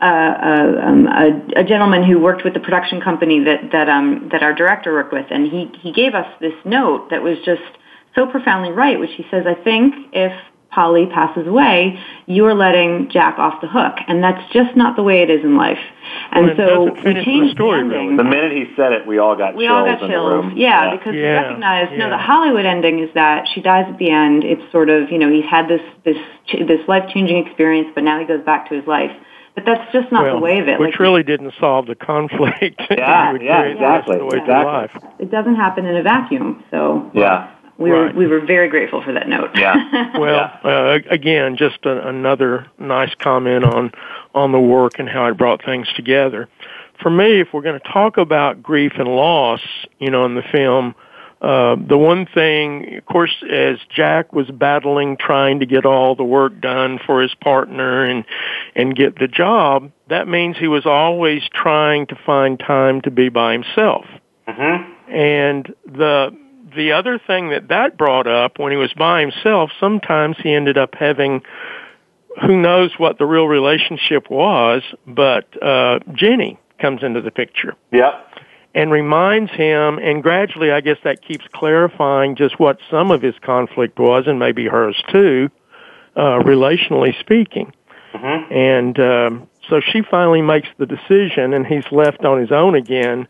uh, 0.00 0.04
uh, 0.04 0.80
um, 0.82 1.06
a, 1.06 1.60
a 1.60 1.64
gentleman 1.64 2.02
who 2.04 2.18
worked 2.18 2.44
with 2.44 2.54
the 2.54 2.60
production 2.60 3.00
company 3.00 3.44
that 3.44 3.70
that 3.72 3.88
um, 3.88 4.28
that 4.32 4.42
our 4.42 4.54
director 4.54 4.92
worked 4.92 5.12
with, 5.12 5.26
and 5.30 5.46
he 5.46 5.70
he 5.80 5.92
gave 5.92 6.14
us 6.14 6.26
this 6.40 6.54
note 6.64 7.10
that 7.10 7.22
was 7.22 7.38
just 7.44 7.62
so 8.14 8.26
profoundly 8.26 8.72
right, 8.72 8.98
which 8.98 9.10
he 9.16 9.24
says, 9.30 9.44
I 9.46 9.54
think 9.54 9.94
if 10.12 10.32
Polly 10.70 11.06
passes 11.06 11.48
away, 11.48 11.98
you're 12.26 12.54
letting 12.54 13.10
Jack 13.10 13.38
off 13.38 13.60
the 13.60 13.66
hook, 13.66 13.96
and 14.06 14.22
that's 14.22 14.52
just 14.52 14.76
not 14.76 14.94
the 14.94 15.02
way 15.02 15.22
it 15.22 15.28
is 15.28 15.42
in 15.42 15.56
life. 15.56 15.80
And 16.30 16.46
well, 16.46 16.56
so 16.56 16.84
we 17.04 17.14
changed 17.24 17.50
the, 17.50 17.54
story, 17.54 17.88
the 17.88 17.96
ending. 17.96 18.16
The 18.16 18.22
minute 18.22 18.52
he 18.52 18.66
said 18.76 18.92
it, 18.92 19.04
we 19.04 19.18
all 19.18 19.34
got 19.34 19.56
we 19.56 19.66
chills 19.66 19.76
all 19.76 19.84
got 19.84 19.98
chills. 19.98 20.52
Yeah, 20.54 20.92
yeah, 20.92 20.96
because 20.96 21.14
yeah. 21.14 21.20
we 21.20 21.26
recognized 21.26 21.92
yeah. 21.92 21.98
no, 21.98 22.10
the 22.10 22.18
Hollywood 22.18 22.66
ending 22.66 23.00
is 23.00 23.10
that 23.14 23.48
she 23.52 23.60
dies 23.60 23.86
at 23.88 23.98
the 23.98 24.10
end. 24.10 24.44
It's 24.44 24.62
sort 24.70 24.90
of 24.90 25.10
you 25.10 25.18
know 25.18 25.30
he's 25.30 25.48
had 25.50 25.66
this 25.66 25.82
this 26.04 26.18
this 26.52 26.86
life 26.86 27.10
changing 27.12 27.44
experience, 27.44 27.88
but 27.92 28.04
now 28.04 28.20
he 28.20 28.26
goes 28.26 28.44
back 28.44 28.68
to 28.68 28.76
his 28.76 28.86
life. 28.86 29.10
But 29.56 29.64
that's 29.66 29.92
just 29.92 30.12
not 30.12 30.22
well, 30.22 30.34
the 30.36 30.40
way 30.40 30.60
of 30.60 30.68
it. 30.68 30.78
Which 30.78 30.92
like, 30.92 31.00
really 31.00 31.24
didn't 31.24 31.52
solve 31.58 31.86
the 31.86 31.96
conflict. 31.96 32.80
Yeah, 32.90 33.34
yeah, 33.40 33.62
exactly. 33.62 34.18
The 34.18 34.26
exactly. 34.36 35.10
It 35.18 35.32
doesn't 35.32 35.56
happen 35.56 35.86
in 35.86 35.96
a 35.96 36.02
vacuum. 36.02 36.62
So 36.70 37.10
yeah 37.12 37.50
we 37.80 37.90
right. 37.90 38.14
were 38.14 38.18
we 38.18 38.26
were 38.26 38.44
very 38.44 38.68
grateful 38.68 39.02
for 39.02 39.12
that 39.14 39.26
note. 39.26 39.50
Yeah. 39.56 40.12
well, 40.18 40.52
uh, 40.62 40.98
again, 41.08 41.56
just 41.56 41.78
a, 41.84 42.06
another 42.08 42.66
nice 42.78 43.14
comment 43.18 43.64
on 43.64 43.92
on 44.34 44.52
the 44.52 44.60
work 44.60 44.98
and 44.98 45.08
how 45.08 45.26
it 45.26 45.38
brought 45.38 45.64
things 45.64 45.88
together. 45.96 46.48
For 47.02 47.10
me, 47.10 47.40
if 47.40 47.48
we're 47.52 47.62
going 47.62 47.80
to 47.80 47.88
talk 47.92 48.18
about 48.18 48.62
grief 48.62 48.92
and 48.96 49.08
loss, 49.08 49.62
you 49.98 50.10
know, 50.10 50.26
in 50.26 50.34
the 50.34 50.42
film, 50.42 50.94
uh, 51.40 51.76
the 51.76 51.96
one 51.96 52.26
thing, 52.26 52.98
of 52.98 53.06
course, 53.06 53.34
as 53.50 53.78
Jack 53.88 54.34
was 54.34 54.50
battling, 54.50 55.16
trying 55.16 55.60
to 55.60 55.66
get 55.66 55.86
all 55.86 56.14
the 56.14 56.24
work 56.24 56.60
done 56.60 56.98
for 57.06 57.22
his 57.22 57.34
partner 57.36 58.04
and 58.04 58.26
and 58.76 58.94
get 58.94 59.18
the 59.18 59.26
job, 59.26 59.90
that 60.08 60.28
means 60.28 60.58
he 60.58 60.68
was 60.68 60.84
always 60.84 61.42
trying 61.54 62.06
to 62.08 62.18
find 62.26 62.58
time 62.58 63.00
to 63.02 63.10
be 63.10 63.30
by 63.30 63.54
himself. 63.54 64.04
Mm-hmm. 64.46 65.12
And 65.14 65.74
the 65.86 66.36
the 66.74 66.92
other 66.92 67.18
thing 67.18 67.50
that 67.50 67.68
that 67.68 67.96
brought 67.96 68.26
up 68.26 68.58
when 68.58 68.72
he 68.72 68.76
was 68.76 68.92
by 68.92 69.20
himself, 69.20 69.70
sometimes 69.78 70.36
he 70.42 70.52
ended 70.52 70.78
up 70.78 70.94
having 70.94 71.42
who 72.46 72.60
knows 72.60 72.92
what 72.96 73.18
the 73.18 73.26
real 73.26 73.46
relationship 73.46 74.30
was, 74.30 74.82
but 75.06 75.46
uh, 75.62 75.98
Jenny 76.12 76.58
comes 76.80 77.02
into 77.02 77.20
the 77.20 77.30
picture. 77.30 77.74
Yep. 77.92 78.26
And 78.72 78.92
reminds 78.92 79.50
him, 79.50 79.98
and 79.98 80.22
gradually, 80.22 80.70
I 80.70 80.80
guess 80.80 80.98
that 81.02 81.22
keeps 81.22 81.44
clarifying 81.52 82.36
just 82.36 82.60
what 82.60 82.78
some 82.88 83.10
of 83.10 83.20
his 83.20 83.34
conflict 83.42 83.98
was, 83.98 84.24
and 84.28 84.38
maybe 84.38 84.66
hers 84.68 84.96
too, 85.10 85.50
uh, 86.14 86.38
relationally 86.38 87.18
speaking. 87.18 87.72
Mm-hmm. 88.14 88.52
And 88.52 89.00
um, 89.00 89.48
so 89.68 89.80
she 89.80 90.02
finally 90.02 90.40
makes 90.40 90.68
the 90.78 90.86
decision, 90.86 91.52
and 91.52 91.66
he's 91.66 91.84
left 91.90 92.24
on 92.24 92.40
his 92.40 92.52
own 92.52 92.76
again 92.76 93.26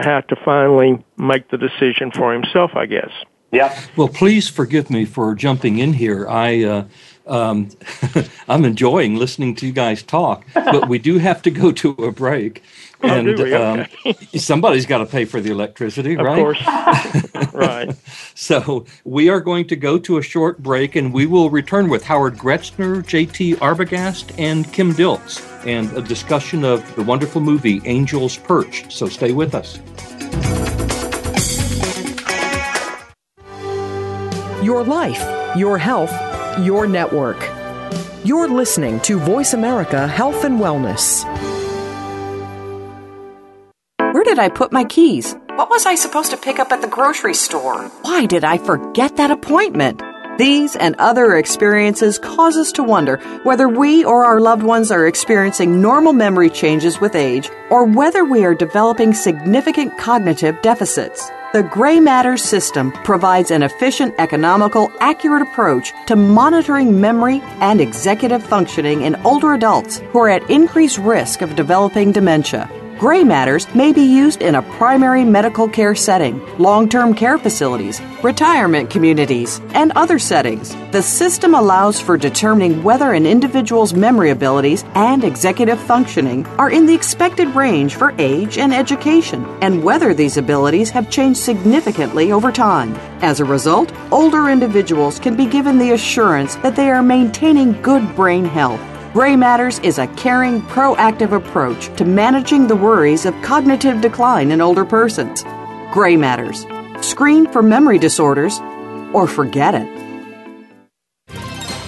to 0.00 0.08
have 0.08 0.26
to 0.28 0.36
finally 0.44 1.04
make 1.16 1.50
the 1.50 1.58
decision 1.58 2.10
for 2.10 2.32
himself, 2.32 2.72
I 2.74 2.86
guess. 2.86 3.10
Yeah. 3.52 3.78
Well, 3.96 4.08
please 4.08 4.48
forgive 4.48 4.90
me 4.90 5.04
for 5.04 5.34
jumping 5.34 5.78
in 5.78 5.94
here. 5.94 6.28
I 6.28 6.64
uh, 6.64 6.84
um, 7.26 7.70
I'm 8.48 8.64
enjoying 8.64 9.16
listening 9.16 9.54
to 9.56 9.66
you 9.66 9.72
guys 9.72 10.02
talk, 10.02 10.44
but 10.54 10.88
we 10.88 10.98
do 10.98 11.18
have 11.18 11.42
to 11.42 11.50
go 11.50 11.72
to 11.72 11.90
a 11.92 12.12
break. 12.12 12.62
Oh, 13.02 13.08
and 13.08 13.36
do 13.36 13.44
we? 13.44 13.54
um, 13.54 13.86
somebody's 14.36 14.86
got 14.86 14.98
to 14.98 15.06
pay 15.06 15.26
for 15.26 15.40
the 15.40 15.50
electricity, 15.50 16.14
Of 16.14 16.24
right? 16.24 16.38
Of 16.38 17.34
course. 17.34 17.52
right. 17.52 17.94
So 18.34 18.86
we 19.04 19.28
are 19.28 19.40
going 19.40 19.66
to 19.68 19.76
go 19.76 19.98
to 19.98 20.16
a 20.18 20.22
short 20.22 20.62
break, 20.62 20.96
and 20.96 21.12
we 21.12 21.26
will 21.26 21.50
return 21.50 21.88
with 21.88 22.04
Howard 22.04 22.38
Gruetzner, 22.38 23.06
J.T. 23.06 23.56
Arbogast, 23.56 24.34
and 24.38 24.72
Kim 24.72 24.92
Dilts, 24.92 25.40
and 25.68 25.92
a 25.92 26.02
discussion 26.02 26.64
of 26.64 26.94
the 26.96 27.02
wonderful 27.02 27.40
movie 27.40 27.80
Angel's 27.84 28.36
Perch. 28.36 28.90
So 28.92 29.08
stay 29.08 29.32
with 29.32 29.54
us. 29.54 29.78
Your 34.64 34.84
life, 34.84 35.56
your 35.56 35.78
health, 35.78 36.12
your 36.58 36.86
network. 36.86 37.38
You're 38.24 38.48
listening 38.48 38.98
to 39.00 39.18
Voice 39.18 39.52
America 39.52 40.08
Health 40.08 40.44
and 40.44 40.58
Wellness. 40.58 41.24
Where 43.98 44.24
did 44.24 44.38
I 44.38 44.48
put 44.48 44.72
my 44.72 44.84
keys? 44.84 45.36
What 45.56 45.70
was 45.70 45.86
I 45.86 45.94
supposed 45.94 46.30
to 46.32 46.36
pick 46.36 46.58
up 46.58 46.72
at 46.72 46.80
the 46.80 46.88
grocery 46.88 47.34
store? 47.34 47.88
Why 48.02 48.26
did 48.26 48.44
I 48.44 48.58
forget 48.58 49.16
that 49.16 49.30
appointment? 49.30 50.02
These 50.38 50.76
and 50.76 50.96
other 50.98 51.36
experiences 51.36 52.18
cause 52.18 52.58
us 52.58 52.70
to 52.72 52.82
wonder 52.82 53.16
whether 53.42 53.70
we 53.70 54.04
or 54.04 54.26
our 54.26 54.38
loved 54.38 54.62
ones 54.62 54.90
are 54.90 55.06
experiencing 55.06 55.80
normal 55.80 56.12
memory 56.12 56.50
changes 56.50 57.00
with 57.00 57.14
age 57.14 57.48
or 57.70 57.84
whether 57.84 58.22
we 58.22 58.44
are 58.44 58.54
developing 58.54 59.14
significant 59.14 59.96
cognitive 59.96 60.60
deficits. 60.60 61.30
The 61.54 61.62
Gray 61.62 62.00
matter 62.00 62.36
system 62.36 62.92
provides 62.92 63.50
an 63.50 63.62
efficient, 63.62 64.14
economical, 64.18 64.92
accurate 65.00 65.40
approach 65.40 65.94
to 66.06 66.16
monitoring 66.16 67.00
memory 67.00 67.40
and 67.60 67.80
executive 67.80 68.44
functioning 68.44 69.02
in 69.02 69.16
older 69.24 69.54
adults 69.54 69.98
who 70.12 70.18
are 70.18 70.28
at 70.28 70.50
increased 70.50 70.98
risk 70.98 71.40
of 71.40 71.56
developing 71.56 72.12
dementia. 72.12 72.68
Gray 72.98 73.24
matters 73.24 73.66
may 73.74 73.92
be 73.92 74.00
used 74.00 74.40
in 74.40 74.54
a 74.54 74.62
primary 74.62 75.22
medical 75.22 75.68
care 75.68 75.94
setting, 75.94 76.40
long 76.56 76.88
term 76.88 77.12
care 77.12 77.36
facilities, 77.36 78.00
retirement 78.22 78.88
communities, 78.88 79.60
and 79.74 79.92
other 79.92 80.18
settings. 80.18 80.74
The 80.92 81.02
system 81.02 81.54
allows 81.54 82.00
for 82.00 82.16
determining 82.16 82.82
whether 82.82 83.12
an 83.12 83.26
individual's 83.26 83.92
memory 83.92 84.30
abilities 84.30 84.82
and 84.94 85.24
executive 85.24 85.78
functioning 85.78 86.46
are 86.58 86.70
in 86.70 86.86
the 86.86 86.94
expected 86.94 87.48
range 87.54 87.96
for 87.96 88.14
age 88.16 88.56
and 88.56 88.72
education, 88.72 89.44
and 89.60 89.84
whether 89.84 90.14
these 90.14 90.38
abilities 90.38 90.88
have 90.88 91.10
changed 91.10 91.38
significantly 91.38 92.32
over 92.32 92.50
time. 92.50 92.94
As 93.20 93.40
a 93.40 93.44
result, 93.44 93.92
older 94.10 94.48
individuals 94.48 95.20
can 95.20 95.36
be 95.36 95.44
given 95.44 95.78
the 95.78 95.92
assurance 95.92 96.54
that 96.56 96.76
they 96.76 96.88
are 96.88 97.02
maintaining 97.02 97.82
good 97.82 98.16
brain 98.16 98.46
health. 98.46 98.80
Gray 99.16 99.34
Matters 99.34 99.78
is 99.78 99.98
a 99.98 100.06
caring, 100.08 100.60
proactive 100.60 101.32
approach 101.32 101.88
to 101.96 102.04
managing 102.04 102.66
the 102.66 102.76
worries 102.76 103.24
of 103.24 103.34
cognitive 103.40 104.02
decline 104.02 104.50
in 104.50 104.60
older 104.60 104.84
persons. 104.84 105.42
Gray 105.90 106.18
Matters. 106.18 106.66
Screen 107.00 107.50
for 107.50 107.62
memory 107.62 107.98
disorders 107.98 108.60
or 109.14 109.26
forget 109.26 109.74
it. 109.74 109.88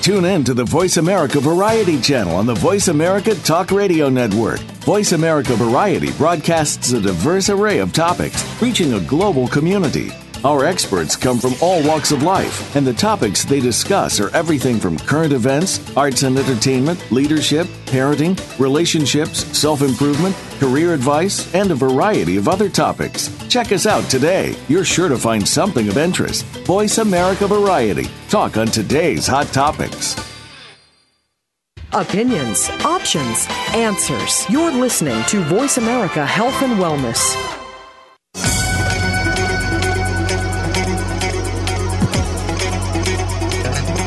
Tune 0.00 0.24
in 0.24 0.42
to 0.44 0.54
the 0.54 0.64
Voice 0.64 0.96
America 0.96 1.38
Variety 1.38 2.00
channel 2.00 2.34
on 2.34 2.46
the 2.46 2.54
Voice 2.54 2.88
America 2.88 3.34
Talk 3.34 3.72
Radio 3.72 4.08
Network. 4.08 4.60
Voice 4.86 5.12
America 5.12 5.54
Variety 5.54 6.10
broadcasts 6.12 6.92
a 6.92 7.00
diverse 7.02 7.50
array 7.50 7.80
of 7.80 7.92
topics, 7.92 8.42
reaching 8.62 8.94
a 8.94 9.00
global 9.00 9.46
community. 9.48 10.10
Our 10.44 10.64
experts 10.64 11.16
come 11.16 11.38
from 11.38 11.54
all 11.60 11.84
walks 11.84 12.12
of 12.12 12.22
life, 12.22 12.76
and 12.76 12.86
the 12.86 12.92
topics 12.92 13.44
they 13.44 13.58
discuss 13.58 14.20
are 14.20 14.30
everything 14.36 14.78
from 14.78 14.96
current 14.96 15.32
events, 15.32 15.80
arts 15.96 16.22
and 16.22 16.38
entertainment, 16.38 17.02
leadership, 17.10 17.66
parenting, 17.86 18.38
relationships, 18.60 19.44
self 19.58 19.82
improvement, 19.82 20.36
career 20.60 20.94
advice, 20.94 21.52
and 21.54 21.72
a 21.72 21.74
variety 21.74 22.36
of 22.36 22.46
other 22.46 22.68
topics. 22.68 23.36
Check 23.48 23.72
us 23.72 23.84
out 23.84 24.08
today. 24.08 24.54
You're 24.68 24.84
sure 24.84 25.08
to 25.08 25.18
find 25.18 25.46
something 25.46 25.88
of 25.88 25.98
interest. 25.98 26.44
Voice 26.66 26.98
America 26.98 27.48
Variety. 27.48 28.08
Talk 28.28 28.56
on 28.56 28.68
today's 28.68 29.26
hot 29.26 29.48
topics. 29.48 30.14
Opinions, 31.92 32.68
options, 32.84 33.46
answers. 33.74 34.48
You're 34.48 34.70
listening 34.70 35.24
to 35.24 35.42
Voice 35.44 35.78
America 35.78 36.24
Health 36.24 36.62
and 36.62 36.78
Wellness. 36.78 37.57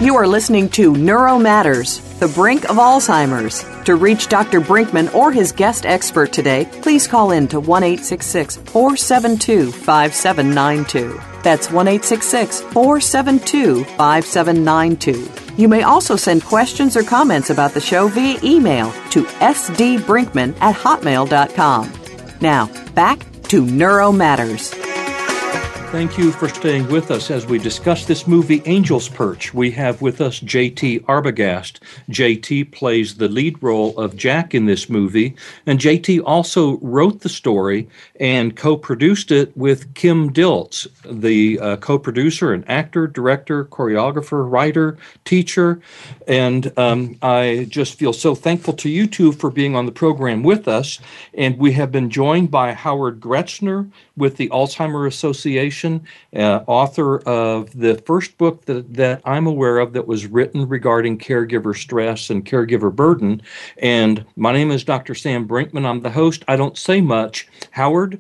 You 0.02 0.16
are 0.16 0.26
listening 0.26 0.68
to 0.70 0.96
Neuro 0.96 1.38
Matters, 1.38 2.00
the 2.18 2.28
brink 2.28 2.68
of 2.72 2.78
Alzheimer's. 2.78 3.64
To 3.86 3.96
reach 3.96 4.30
Dr. 4.30 4.60
Brinkman 4.60 5.14
or 5.14 5.32
his 5.32 5.52
guest 5.52 5.86
expert 5.86 6.34
today, 6.34 6.68
please 6.82 7.08
call 7.08 7.30
in 7.30 7.48
to 7.50 7.60
1 7.60 7.98
472 7.98 9.72
5792. 9.72 11.22
That's 11.44 11.70
1 11.70 12.00
472 12.00 13.84
5792. 13.84 15.30
You 15.62 15.68
may 15.68 15.84
also 15.84 16.16
send 16.16 16.46
questions 16.46 16.98
or 16.98 17.04
comments 17.04 17.52
about 17.52 17.76
the 17.76 17.80
show 17.80 18.08
via 18.08 18.40
email 18.44 18.92
to 19.12 19.26
sdbrinkman 19.26 20.60
at 20.62 20.74
hotmail.com. 20.74 21.94
Now, 22.42 22.72
back 22.96 23.24
to 23.50 23.64
Neuro 23.68 24.12
Matters. 24.12 24.81
Thank 25.92 26.18
you 26.18 26.32
for 26.32 26.48
staying 26.48 26.88
with 26.88 27.12
us 27.12 27.30
as 27.30 27.46
we 27.46 27.60
discuss 27.60 28.06
this 28.06 28.26
movie, 28.26 28.66
Angel's 28.66 29.10
Perch. 29.10 29.54
We 29.54 29.72
have 29.72 30.02
with 30.02 30.22
us 30.22 30.40
JT 30.40 31.02
Arbogast. 31.02 31.80
JT 32.10 32.72
plays 32.72 33.16
the 33.16 33.28
lead 33.28 33.62
role 33.62 34.00
of 34.00 34.16
Jack 34.16 34.56
in 34.56 34.68
this 34.68 34.90
movie, 34.90 35.36
and 35.66 35.82
JT 35.82 36.22
also 36.26 36.78
wrote 36.78 37.20
the 37.20 37.30
story 37.30 37.90
and 38.22 38.56
co 38.56 38.78
produced 38.78 39.32
it 39.32 39.56
with 39.58 39.96
Kim 39.96 40.32
Dilts, 40.32 40.88
the 41.04 41.60
uh, 41.60 41.78
co 41.78 41.98
producer 41.98 42.54
and 42.54 42.64
actor, 42.70 43.08
director, 43.08 43.66
choreographer, 43.66 44.50
writer, 44.50 44.96
teacher. 45.26 45.82
And 46.28 46.72
um, 46.78 47.18
I 47.24 47.66
just 47.68 47.96
feel 47.96 48.14
so 48.14 48.36
thankful 48.36 48.74
to 48.76 48.90
you 48.90 49.08
two 49.08 49.32
for 49.32 49.50
being 49.50 49.76
on 49.76 49.88
the 49.88 49.92
program 49.92 50.44
with 50.44 50.68
us. 50.68 51.00
And 51.34 51.58
we 51.58 51.72
have 51.74 51.92
been 51.92 52.12
joined 52.12 52.52
by 52.52 52.74
Howard 52.74 53.20
Gruetzner 53.20 53.90
with 54.16 54.38
the 54.38 54.50
Alzheimer 54.50 55.08
Association, 55.08 56.06
uh, 56.36 56.60
author 56.68 57.20
of 57.22 57.72
the 57.78 57.96
first 58.06 58.38
book 58.38 58.66
that, 58.66 58.94
that 58.94 59.22
I'm 59.26 59.48
aware 59.48 59.80
of 59.80 59.94
that 59.94 60.06
was 60.06 60.28
written 60.28 60.68
regarding 60.68 61.18
caregiver 61.18 61.76
stress 61.76 62.30
and 62.30 62.46
caregiver 62.46 62.96
burden. 62.96 63.42
And 63.80 64.24
my 64.36 64.54
name 64.54 64.70
is 64.70 64.84
Dr. 64.84 65.16
Sam 65.16 65.48
Brinkman. 65.48 65.88
I'm 65.88 66.02
the 66.02 66.12
host. 66.12 66.44
I 66.48 66.56
don't 66.56 66.78
say 66.78 67.02
much. 67.02 67.48
Howard, 67.72 68.11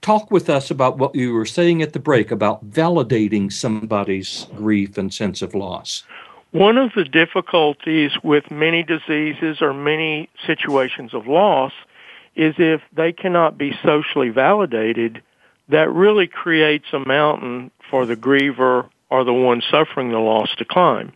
talk 0.00 0.30
with 0.30 0.48
us 0.48 0.70
about 0.70 0.98
what 0.98 1.14
you 1.14 1.32
were 1.32 1.46
saying 1.46 1.82
at 1.82 1.92
the 1.92 1.98
break 1.98 2.30
about 2.30 2.68
validating 2.70 3.52
somebody's 3.52 4.46
grief 4.56 4.96
and 4.98 5.12
sense 5.12 5.42
of 5.42 5.54
loss. 5.54 6.04
One 6.52 6.78
of 6.78 6.92
the 6.94 7.04
difficulties 7.04 8.12
with 8.22 8.50
many 8.50 8.82
diseases 8.82 9.60
or 9.60 9.74
many 9.74 10.28
situations 10.46 11.12
of 11.12 11.26
loss 11.26 11.72
is 12.36 12.54
if 12.58 12.80
they 12.92 13.12
cannot 13.12 13.58
be 13.58 13.76
socially 13.82 14.28
validated, 14.28 15.22
that 15.68 15.90
really 15.90 16.26
creates 16.26 16.86
a 16.92 16.98
mountain 16.98 17.70
for 17.90 18.06
the 18.06 18.16
griever 18.16 18.88
or 19.10 19.24
the 19.24 19.32
one 19.32 19.62
suffering 19.70 20.10
the 20.10 20.18
loss 20.18 20.54
to 20.56 20.64
climb. 20.64 21.12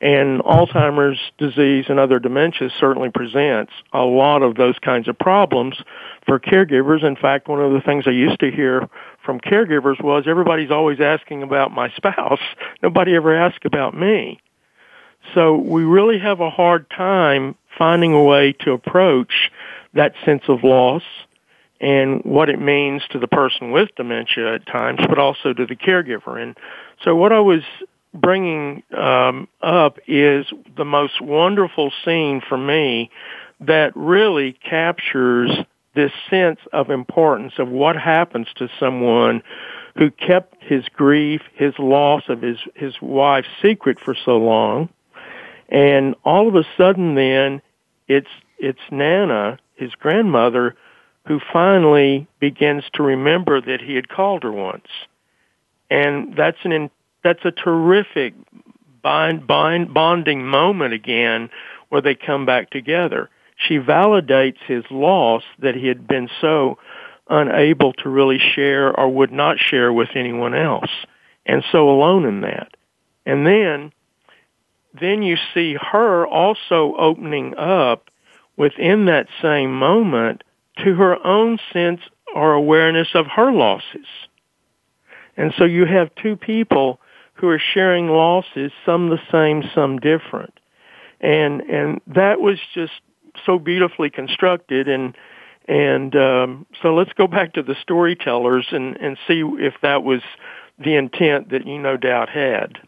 And 0.00 0.40
Alzheimer's 0.42 1.18
disease 1.38 1.86
and 1.88 1.98
other 1.98 2.20
dementias 2.20 2.70
certainly 2.78 3.10
presents 3.10 3.72
a 3.92 4.02
lot 4.02 4.42
of 4.42 4.54
those 4.54 4.78
kinds 4.78 5.08
of 5.08 5.18
problems 5.18 5.76
for 6.24 6.38
caregivers. 6.38 7.04
In 7.04 7.16
fact, 7.16 7.48
one 7.48 7.60
of 7.60 7.72
the 7.72 7.80
things 7.80 8.04
I 8.06 8.10
used 8.10 8.38
to 8.40 8.50
hear 8.50 8.88
from 9.24 9.40
caregivers 9.40 10.02
was 10.02 10.24
everybody's 10.28 10.70
always 10.70 11.00
asking 11.00 11.42
about 11.42 11.72
my 11.72 11.90
spouse. 11.96 12.40
Nobody 12.82 13.16
ever 13.16 13.34
asks 13.34 13.64
about 13.64 13.96
me. 13.96 14.40
So 15.34 15.56
we 15.56 15.82
really 15.82 16.18
have 16.20 16.40
a 16.40 16.50
hard 16.50 16.88
time 16.90 17.56
finding 17.76 18.12
a 18.12 18.22
way 18.22 18.52
to 18.60 18.72
approach 18.72 19.50
that 19.94 20.14
sense 20.24 20.42
of 20.48 20.62
loss 20.62 21.02
and 21.80 22.22
what 22.24 22.48
it 22.48 22.60
means 22.60 23.02
to 23.10 23.18
the 23.18 23.28
person 23.28 23.70
with 23.70 23.88
dementia 23.96 24.54
at 24.54 24.66
times, 24.66 25.00
but 25.08 25.18
also 25.18 25.52
to 25.52 25.66
the 25.66 25.76
caregiver. 25.76 26.40
And 26.40 26.56
so 27.04 27.14
what 27.14 27.32
I 27.32 27.40
was 27.40 27.62
bringing 28.20 28.82
um, 28.96 29.48
up 29.60 29.98
is 30.06 30.46
the 30.76 30.84
most 30.84 31.20
wonderful 31.20 31.92
scene 32.04 32.40
for 32.46 32.58
me 32.58 33.10
that 33.60 33.92
really 33.96 34.52
captures 34.52 35.50
this 35.94 36.12
sense 36.30 36.60
of 36.72 36.90
importance 36.90 37.54
of 37.58 37.68
what 37.68 37.96
happens 37.96 38.46
to 38.56 38.68
someone 38.78 39.42
who 39.96 40.10
kept 40.10 40.54
his 40.62 40.84
grief, 40.94 41.40
his 41.54 41.74
loss 41.78 42.22
of 42.28 42.40
his, 42.40 42.58
his 42.74 42.94
wife 43.02 43.46
secret 43.60 43.98
for 43.98 44.14
so 44.24 44.36
long. 44.36 44.88
And 45.68 46.14
all 46.24 46.48
of 46.48 46.54
a 46.54 46.64
sudden 46.76 47.14
then 47.14 47.62
it's, 48.06 48.28
it's 48.58 48.80
Nana 48.90 49.58
his 49.78 49.94
grandmother 49.94 50.76
who 51.26 51.40
finally 51.52 52.26
begins 52.40 52.84
to 52.94 53.02
remember 53.02 53.60
that 53.60 53.80
he 53.80 53.94
had 53.94 54.08
called 54.08 54.42
her 54.42 54.52
once. 54.52 54.88
And 55.90 56.34
that's 56.36 56.58
an 56.64 56.72
that's 57.22 57.44
a 57.44 57.50
terrific 57.50 58.34
bind, 59.02 59.46
bind, 59.46 59.92
bonding 59.92 60.46
moment 60.46 60.94
again 60.94 61.50
where 61.88 62.00
they 62.00 62.14
come 62.14 62.46
back 62.46 62.70
together. 62.70 63.30
She 63.56 63.78
validates 63.78 64.58
his 64.66 64.84
loss 64.90 65.42
that 65.58 65.74
he 65.74 65.88
had 65.88 66.06
been 66.06 66.28
so 66.40 66.78
unable 67.28 67.92
to 67.92 68.08
really 68.08 68.38
share 68.38 68.98
or 68.98 69.08
would 69.08 69.32
not 69.32 69.58
share 69.58 69.92
with 69.92 70.10
anyone 70.14 70.54
else 70.54 70.90
and 71.44 71.64
so 71.72 71.88
alone 71.90 72.24
in 72.24 72.42
that. 72.42 72.76
And 73.26 73.46
then 73.46 73.92
then 74.98 75.22
you 75.22 75.36
see 75.54 75.74
her 75.74 76.26
also 76.26 76.94
opening 76.98 77.56
up 77.56 78.10
within 78.56 79.04
that 79.04 79.28
same 79.40 79.78
moment 79.78 80.42
to 80.78 80.94
her 80.94 81.24
own 81.24 81.58
sense 81.72 82.00
or 82.34 82.52
awareness 82.52 83.08
of 83.14 83.26
her 83.26 83.52
losses. 83.52 84.06
And 85.36 85.52
so 85.56 85.64
you 85.64 85.84
have 85.84 86.14
two 86.16 86.36
people 86.36 87.00
who 87.38 87.48
are 87.48 87.60
sharing 87.60 88.08
losses, 88.08 88.72
some 88.84 89.10
the 89.10 89.20
same, 89.30 89.62
some 89.74 89.98
different. 89.98 90.58
And 91.20 91.62
and 91.62 92.00
that 92.06 92.40
was 92.40 92.58
just 92.74 92.92
so 93.44 93.58
beautifully 93.58 94.10
constructed 94.10 94.88
and 94.88 95.16
and 95.66 96.16
um, 96.16 96.66
so 96.82 96.94
let's 96.94 97.12
go 97.12 97.26
back 97.26 97.52
to 97.52 97.62
the 97.62 97.76
storytellers 97.82 98.68
and, 98.70 98.96
and 98.96 99.18
see 99.28 99.42
if 99.58 99.74
that 99.82 100.02
was 100.02 100.22
the 100.78 100.94
intent 100.94 101.50
that 101.50 101.66
you 101.66 101.78
no 101.78 101.96
doubt 101.98 102.30
had. 102.30 102.78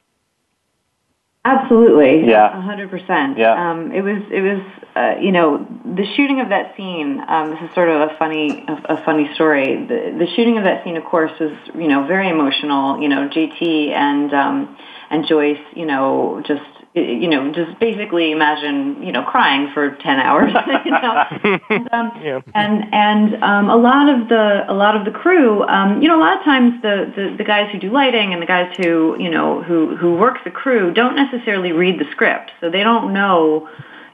Absolutely. 1.45 2.29
Yeah. 2.29 2.59
A 2.59 2.61
hundred 2.61 2.91
percent. 2.91 3.39
Yeah. 3.39 3.71
Um, 3.71 3.93
it 3.93 4.03
was. 4.03 4.23
It 4.31 4.43
was. 4.43 4.61
Uh, 4.95 5.15
you 5.21 5.33
know, 5.33 5.67
the 5.85 6.05
shooting 6.17 6.41
of 6.41 6.51
that 6.51 6.77
scene. 6.77 7.23
Um, 7.27 7.51
this 7.51 7.61
is 7.63 7.75
sort 7.75 7.89
of 7.89 8.11
a 8.11 8.17
funny, 8.19 8.65
a, 8.69 8.97
a 8.97 9.05
funny 9.05 9.33
story. 9.35 9.87
The, 9.87 10.17
the 10.19 10.27
shooting 10.35 10.59
of 10.59 10.65
that 10.65 10.85
scene, 10.85 10.97
of 10.97 11.05
course, 11.05 11.33
was 11.41 11.53
you 11.75 11.89
know 11.89 12.07
very 12.07 12.29
emotional. 12.29 13.01
You 13.01 13.09
know, 13.09 13.29
JT 13.29 13.91
and 13.91 14.35
um, 14.35 14.77
and 15.09 15.27
Joyce. 15.27 15.65
You 15.75 15.87
know, 15.87 16.43
just 16.47 16.63
you 16.95 17.29
know, 17.29 17.53
just 17.53 17.79
basically 17.79 18.33
imagine, 18.33 19.01
you 19.03 19.13
know, 19.13 19.23
crying 19.23 19.71
for 19.73 19.91
10 19.95 20.19
hours, 20.19 20.53
you 20.85 20.91
know. 20.91 21.25
and, 21.71 21.89
um, 21.93 22.13
Yeah. 22.23 22.41
and, 22.53 22.93
and, 22.93 23.45
um, 23.45 23.71
a 23.71 23.77
lot 23.77 24.09
of 24.09 24.29
the, 24.29 24.65
a 24.69 24.75
lot 24.75 24.97
of 24.97 25.05
the 25.05 25.13
crew, 25.13 25.63
um, 25.69 26.03
you 26.03 26.09
know, 26.09 26.19
a 26.19 26.21
lot 26.23 26.39
of 26.39 26.45
times 26.45 26.83
the, 26.83 27.13
the, 27.15 27.37
the 27.39 27.45
guys 27.45 27.71
who 27.71 27.79
do 27.79 27.91
lighting 27.93 28.33
and 28.33 28.43
the 28.43 28.47
guys 28.47 28.73
who, 28.77 29.17
you 29.21 29.31
know, 29.31 29.63
who, 29.63 29.97
who 29.97 30.17
work 30.17 30.39
the 30.45 30.51
crew 30.51 30.93
don't 30.93 31.15
necessarily 31.15 31.71
read 31.71 32.01
the 32.01 32.11
script. 32.11 32.51
So 32.61 32.71
they 32.71 32.83
don't 32.83 33.13
know, 33.13 33.69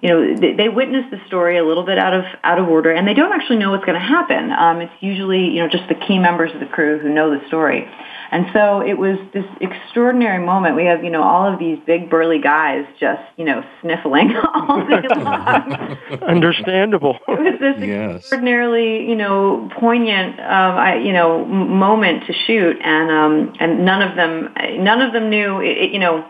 you 0.06 0.12
know, 0.12 0.36
they, 0.40 0.52
they 0.54 0.68
witness 0.68 1.04
the 1.10 1.18
story 1.26 1.58
a 1.58 1.64
little 1.64 1.84
bit 1.84 1.98
out 1.98 2.14
of, 2.14 2.24
out 2.44 2.58
of 2.60 2.68
order 2.68 2.92
and 2.92 3.06
they 3.08 3.14
don't 3.14 3.32
actually 3.32 3.56
know 3.58 3.72
what's 3.72 3.84
going 3.84 3.98
to 3.98 4.06
happen. 4.06 4.52
Um, 4.52 4.80
it's 4.80 4.92
usually, 5.00 5.46
you 5.50 5.60
know, 5.62 5.68
just 5.68 5.88
the 5.88 5.96
key 6.06 6.18
members 6.18 6.52
of 6.54 6.60
the 6.60 6.66
crew 6.66 6.98
who 6.98 7.08
know 7.12 7.36
the 7.36 7.44
story. 7.48 7.88
And 8.30 8.46
so 8.52 8.80
it 8.80 8.94
was 8.98 9.18
this 9.32 9.44
extraordinary 9.60 10.44
moment. 10.44 10.74
We 10.76 10.84
have, 10.86 11.04
you 11.04 11.10
know, 11.10 11.22
all 11.22 11.52
of 11.52 11.58
these 11.60 11.78
big 11.86 12.10
burly 12.10 12.40
guys 12.40 12.84
just, 12.98 13.22
you 13.36 13.44
know, 13.44 13.64
sniffling 13.82 14.34
all 14.54 14.84
day 14.86 15.02
long. 15.16 15.96
Understandable. 16.22 17.18
It 17.28 17.40
was 17.40 17.60
this 17.60 17.76
Yes. 17.86 18.16
extraordinarily, 18.20 19.08
you 19.08 19.14
know, 19.16 19.68
poignant, 19.78 20.40
um, 20.40 20.76
I, 20.76 20.96
you 20.96 21.12
know, 21.12 21.44
moment 21.44 22.24
to 22.26 22.32
shoot, 22.46 22.76
and 22.82 23.10
um, 23.10 23.52
and 23.60 23.84
none 23.84 24.02
of 24.02 24.16
them, 24.16 24.52
none 24.82 25.02
of 25.02 25.12
them 25.12 25.30
knew, 25.30 25.60
it, 25.60 25.78
it- 25.78 25.92
you 25.92 25.98
know. 25.98 26.24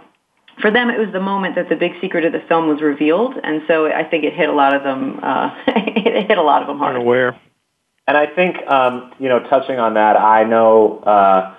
For 0.61 0.71
them, 0.71 0.89
it 0.89 0.99
was 0.99 1.13
the 1.13 1.21
moment 1.21 1.55
that 1.57 1.69
the 1.69 1.77
big 1.77 1.93
secret 2.01 2.25
of 2.25 2.33
the 2.33 2.41
film 2.49 2.69
was 2.69 2.81
revealed, 2.81 3.35
and 3.43 3.63
so 3.69 3.87
I 3.87 4.05
think 4.05 4.25
it 4.25 4.33
hit 4.33 4.49
a 4.49 4.53
lot 4.53 4.75
of 4.75 4.83
them. 4.83 5.21
Uh, 5.23 5.55
it 5.67 6.29
hit 6.29 6.39
a 6.39 6.43
lot 6.43 6.63
of 6.63 6.69
them 6.69 6.79
hard. 6.79 6.97
Unaware. 6.97 7.39
And 8.09 8.17
I 8.17 8.27
think, 8.27 8.57
um, 8.69 9.13
you 9.19 9.29
know, 9.29 9.41
touching 9.41 9.79
on 9.79 9.95
that, 9.95 10.17
I 10.17 10.45
know 10.45 10.99
uh, 11.01 11.55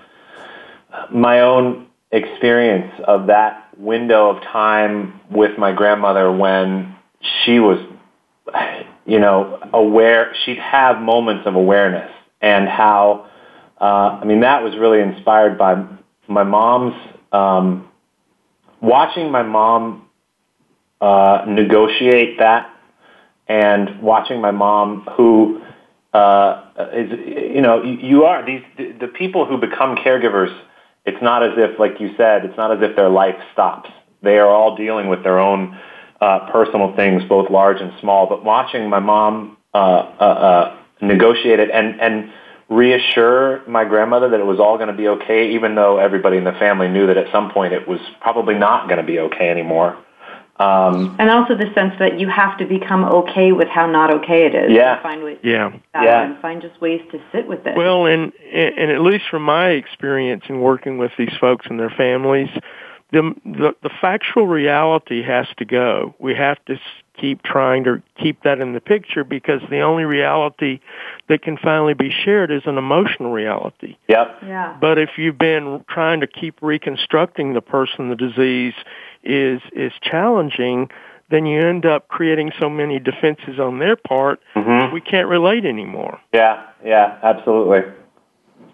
my 1.11 1.41
own 1.41 1.87
experience 2.11 2.93
of 3.05 3.27
that 3.27 3.77
window 3.77 4.29
of 4.29 4.41
time 4.43 5.19
with 5.29 5.57
my 5.57 5.73
grandmother 5.73 6.31
when 6.31 6.95
she 7.43 7.59
was, 7.59 7.79
you 9.05 9.19
know, 9.19 9.59
aware, 9.73 10.33
she'd 10.45 10.57
have 10.57 11.01
moments 11.01 11.45
of 11.45 11.55
awareness 11.55 12.09
and 12.41 12.67
how, 12.67 13.29
uh, 13.79 14.19
I 14.21 14.23
mean, 14.23 14.39
that 14.39 14.63
was 14.63 14.75
really 14.77 15.01
inspired 15.01 15.57
by 15.57 15.85
my 16.29 16.43
mom's, 16.43 16.95
um, 17.33 17.89
watching 18.81 19.31
my 19.31 19.43
mom 19.43 20.07
uh, 21.01 21.45
negotiate 21.47 22.39
that 22.39 22.69
and 23.47 24.01
watching 24.01 24.41
my 24.41 24.51
mom 24.51 25.07
who 25.15 25.61
uh, 26.13 26.63
is 26.93 27.11
you 27.55 27.61
know 27.61 27.83
you, 27.83 28.25
are 28.25 28.45
these 28.45 28.61
the, 28.77 28.91
the 28.99 29.07
people 29.07 29.45
who 29.45 29.57
become 29.57 29.95
caregivers 29.95 30.55
it's 31.05 31.21
not 31.21 31.43
as 31.43 31.53
if 31.57 31.79
like 31.79 31.99
you 31.99 32.13
said 32.17 32.45
it's 32.45 32.57
not 32.57 32.71
as 32.71 32.89
if 32.89 32.95
their 32.95 33.09
life 33.09 33.35
stops. 33.53 33.89
They 34.21 34.37
are 34.39 34.49
all 34.49 34.75
dealing 34.75 35.07
with 35.07 35.23
their 35.23 35.39
own 35.39 35.77
uh, 36.19 36.49
personal 36.51 36.95
things 36.95 37.23
both 37.29 37.49
large 37.51 37.79
and 37.79 37.93
small. 38.01 38.27
But 38.27 38.43
watching 38.43 38.89
my 38.89 38.99
mom 38.99 39.57
uh, 39.73 39.77
uh, 39.77 40.23
uh, 40.23 40.77
negotiate 41.01 41.59
it 41.59 41.69
and 41.71 42.01
and 42.01 42.31
reassure 42.69 43.61
my 43.67 43.85
grandmother 43.85 44.29
that 44.29 44.39
it 44.39 44.45
was 44.45 44.59
all 44.59 44.77
going 44.77 44.89
to 44.89 44.93
be 44.97 45.07
okay 45.07 45.51
even 45.51 45.75
though 45.75 45.97
everybody 45.97 46.37
in 46.37 46.43
the 46.43 46.51
family 46.53 46.87
knew 46.87 47.07
that 47.07 47.17
at 47.17 47.31
some 47.31 47.49
point 47.51 47.73
it 47.73 47.87
was 47.87 47.99
probably 48.19 48.55
not 48.55 48.87
going 48.89 48.97
to 48.99 49.05
be 49.05 49.19
okay 49.19 49.49
anymore 49.49 49.97
um, 50.59 51.15
And 51.19 51.29
also 51.29 51.55
the 51.55 51.71
sense 51.75 51.93
that 51.99 52.19
you 52.19 52.27
have 52.29 52.57
to 52.57 52.65
become 52.65 53.05
okay 53.05 53.51
with 53.51 53.67
how 53.67 53.85
not 53.85 54.11
okay 54.11 54.47
it 54.47 54.55
is. 54.55 54.71
Yeah. 54.71 54.99
Find 55.03 55.23
ways 55.23 55.37
Yeah. 55.43 55.71
Yeah. 55.93 56.23
and 56.23 56.41
find 56.41 56.63
just 56.63 56.81
ways 56.81 56.99
to 57.11 57.21
sit 57.31 57.47
with 57.47 57.65
it. 57.67 57.77
Well, 57.77 58.07
and 58.07 58.33
and 58.51 58.89
at 58.91 59.01
least 59.01 59.25
from 59.29 59.43
my 59.43 59.69
experience 59.69 60.45
in 60.49 60.59
working 60.59 60.97
with 60.97 61.11
these 61.15 61.33
folks 61.39 61.67
and 61.69 61.79
their 61.79 61.91
families, 61.91 62.49
the 63.11 63.35
the, 63.45 63.75
the 63.83 63.91
factual 64.01 64.47
reality 64.47 65.21
has 65.21 65.45
to 65.57 65.65
go. 65.65 66.15
We 66.17 66.33
have 66.33 66.57
to 66.65 66.73
s- 66.73 66.79
keep 67.19 67.43
trying 67.43 67.83
to 67.83 68.01
keep 68.21 68.43
that 68.43 68.59
in 68.59 68.73
the 68.73 68.79
picture 68.81 69.23
because 69.23 69.61
the 69.69 69.81
only 69.81 70.03
reality 70.05 70.79
that 71.29 71.41
can 71.41 71.57
finally 71.57 71.93
be 71.93 72.09
shared 72.11 72.51
is 72.51 72.61
an 72.65 72.77
emotional 72.77 73.31
reality. 73.31 73.95
yep 74.07 74.37
yeah. 74.45 74.77
But 74.79 74.97
if 74.97 75.11
you've 75.17 75.37
been 75.37 75.83
trying 75.89 76.19
to 76.21 76.27
keep 76.27 76.61
reconstructing 76.61 77.53
the 77.53 77.61
person 77.61 78.09
the 78.09 78.15
disease 78.15 78.73
is 79.23 79.61
is 79.73 79.91
challenging, 80.01 80.89
then 81.29 81.45
you 81.45 81.59
end 81.59 81.85
up 81.85 82.07
creating 82.07 82.51
so 82.59 82.69
many 82.69 82.99
defenses 82.99 83.59
on 83.59 83.79
their 83.79 83.95
part 83.95 84.39
Mhm. 84.55 84.93
we 84.93 85.01
can't 85.01 85.27
relate 85.27 85.65
anymore. 85.65 86.19
yeah 86.33 86.61
yeah 86.85 87.17
absolutely 87.23 87.81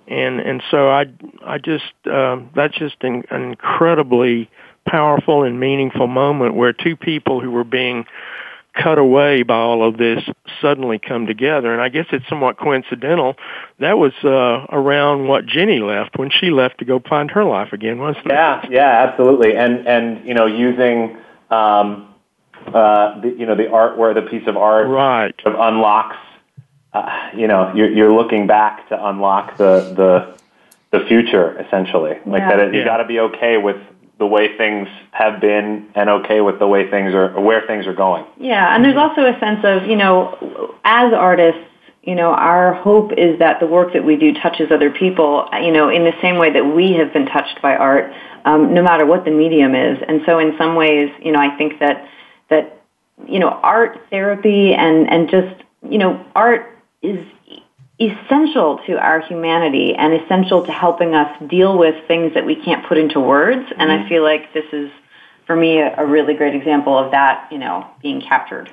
and 0.07 0.39
and 0.41 0.61
so 0.69 0.89
I 0.89 1.05
I 1.45 1.57
just 1.57 1.93
um, 2.07 2.49
that's 2.55 2.77
just 2.77 2.97
an, 3.01 3.23
an 3.31 3.41
incredibly 3.43 4.49
powerful 4.87 5.43
and 5.43 5.59
meaningful 5.59 6.07
moment 6.07 6.55
where 6.55 6.73
two 6.73 6.95
people 6.95 7.39
who 7.39 7.51
were 7.51 7.63
being 7.63 8.05
cut 8.75 8.97
away 8.97 9.43
by 9.43 9.55
all 9.55 9.87
of 9.87 9.97
this 9.97 10.23
suddenly 10.59 10.97
come 10.97 11.27
together 11.27 11.71
and 11.71 11.79
I 11.79 11.89
guess 11.89 12.07
it's 12.11 12.27
somewhat 12.27 12.57
coincidental 12.57 13.35
that 13.79 13.99
was 13.99 14.13
uh 14.23 14.65
around 14.75 15.27
what 15.27 15.45
Jenny 15.45 15.79
left 15.79 16.17
when 16.17 16.31
she 16.31 16.49
left 16.49 16.79
to 16.79 16.85
go 16.85 16.99
find 16.99 17.29
her 17.31 17.43
life 17.43 17.71
again 17.71 17.99
wasn't 17.99 18.25
it 18.25 18.31
Yeah, 18.31 18.65
yeah, 18.71 19.07
absolutely. 19.07 19.55
And 19.55 19.87
and 19.87 20.27
you 20.27 20.33
know, 20.33 20.47
using 20.47 21.17
um, 21.51 22.13
uh, 22.67 23.19
the, 23.21 23.35
you 23.37 23.45
know 23.45 23.55
the 23.55 23.65
artwork, 23.65 24.15
the 24.15 24.23
piece 24.23 24.47
of 24.47 24.57
art 24.57 24.87
right 24.87 25.35
sort 25.43 25.55
of 25.55 25.61
unlocks. 25.61 26.17
Uh, 26.93 27.29
you 27.35 27.47
know, 27.47 27.71
you're 27.75 27.91
you're 27.91 28.13
looking 28.13 28.47
back 28.47 28.87
to 28.89 29.05
unlock 29.07 29.57
the 29.59 29.93
the 29.95 30.97
the 30.97 31.05
future 31.05 31.59
essentially. 31.59 32.17
Like 32.25 32.41
Yeah. 32.41 32.49
that, 32.49 32.59
it, 32.59 32.73
you 32.73 32.79
Yeah. 32.79 32.85
got 32.85 32.97
to 32.97 33.05
be 33.05 33.19
okay 33.19 33.57
with 33.57 33.77
the 34.23 34.27
way 34.27 34.55
things 34.55 34.87
have 35.11 35.41
been, 35.41 35.89
and 35.95 36.09
okay 36.09 36.39
with 36.39 36.57
the 36.57 36.67
way 36.75 36.89
things 36.89 37.13
are, 37.13 37.35
or 37.35 37.41
where 37.43 37.61
things 37.67 37.85
are 37.85 37.93
going. 37.93 38.23
Yeah, 38.39 38.73
and 38.73 38.79
there's 38.85 38.95
also 38.95 39.25
a 39.25 39.37
sense 39.37 39.59
of, 39.65 39.85
you 39.85 39.97
know, 39.97 40.77
as 40.85 41.11
artists, 41.11 41.59
you 42.03 42.15
know, 42.15 42.31
our 42.31 42.73
hope 42.73 43.11
is 43.17 43.37
that 43.39 43.59
the 43.59 43.67
work 43.67 43.91
that 43.91 44.05
we 44.05 44.15
do 44.15 44.33
touches 44.33 44.71
other 44.71 44.91
people, 44.91 45.49
you 45.61 45.73
know, 45.73 45.89
in 45.89 46.05
the 46.05 46.13
same 46.21 46.37
way 46.37 46.53
that 46.53 46.65
we 46.65 46.93
have 46.93 47.11
been 47.11 47.25
touched 47.25 47.61
by 47.61 47.75
art, 47.75 48.13
um, 48.45 48.73
no 48.73 48.81
matter 48.81 49.05
what 49.05 49.25
the 49.25 49.31
medium 49.31 49.75
is. 49.75 50.01
And 50.07 50.21
so 50.25 50.39
in 50.39 50.55
some 50.57 50.75
ways, 50.75 51.11
you 51.21 51.33
know, 51.33 51.39
I 51.39 51.57
think 51.57 51.79
that, 51.79 52.07
that, 52.49 52.81
you 53.27 53.39
know, 53.39 53.49
art 53.49 53.99
therapy 54.09 54.73
and, 54.73 55.09
and 55.09 55.29
just, 55.29 55.53
you 55.89 55.97
know, 55.97 56.25
art 56.33 56.79
is 57.01 57.19
essential 58.07 58.79
to 58.87 58.97
our 58.97 59.21
humanity 59.21 59.93
and 59.95 60.13
essential 60.13 60.65
to 60.65 60.71
helping 60.71 61.15
us 61.15 61.29
deal 61.47 61.77
with 61.77 61.95
things 62.07 62.33
that 62.33 62.45
we 62.45 62.55
can't 62.55 62.85
put 62.85 62.97
into 62.97 63.19
words. 63.19 63.67
And 63.77 63.91
I 63.91 64.07
feel 64.07 64.23
like 64.23 64.53
this 64.53 64.65
is, 64.71 64.91
for 65.45 65.55
me, 65.55 65.79
a, 65.79 65.95
a 65.97 66.05
really 66.05 66.33
great 66.33 66.55
example 66.55 66.97
of 66.97 67.11
that, 67.11 67.47
you 67.51 67.57
know, 67.57 67.87
being 68.01 68.21
captured. 68.21 68.69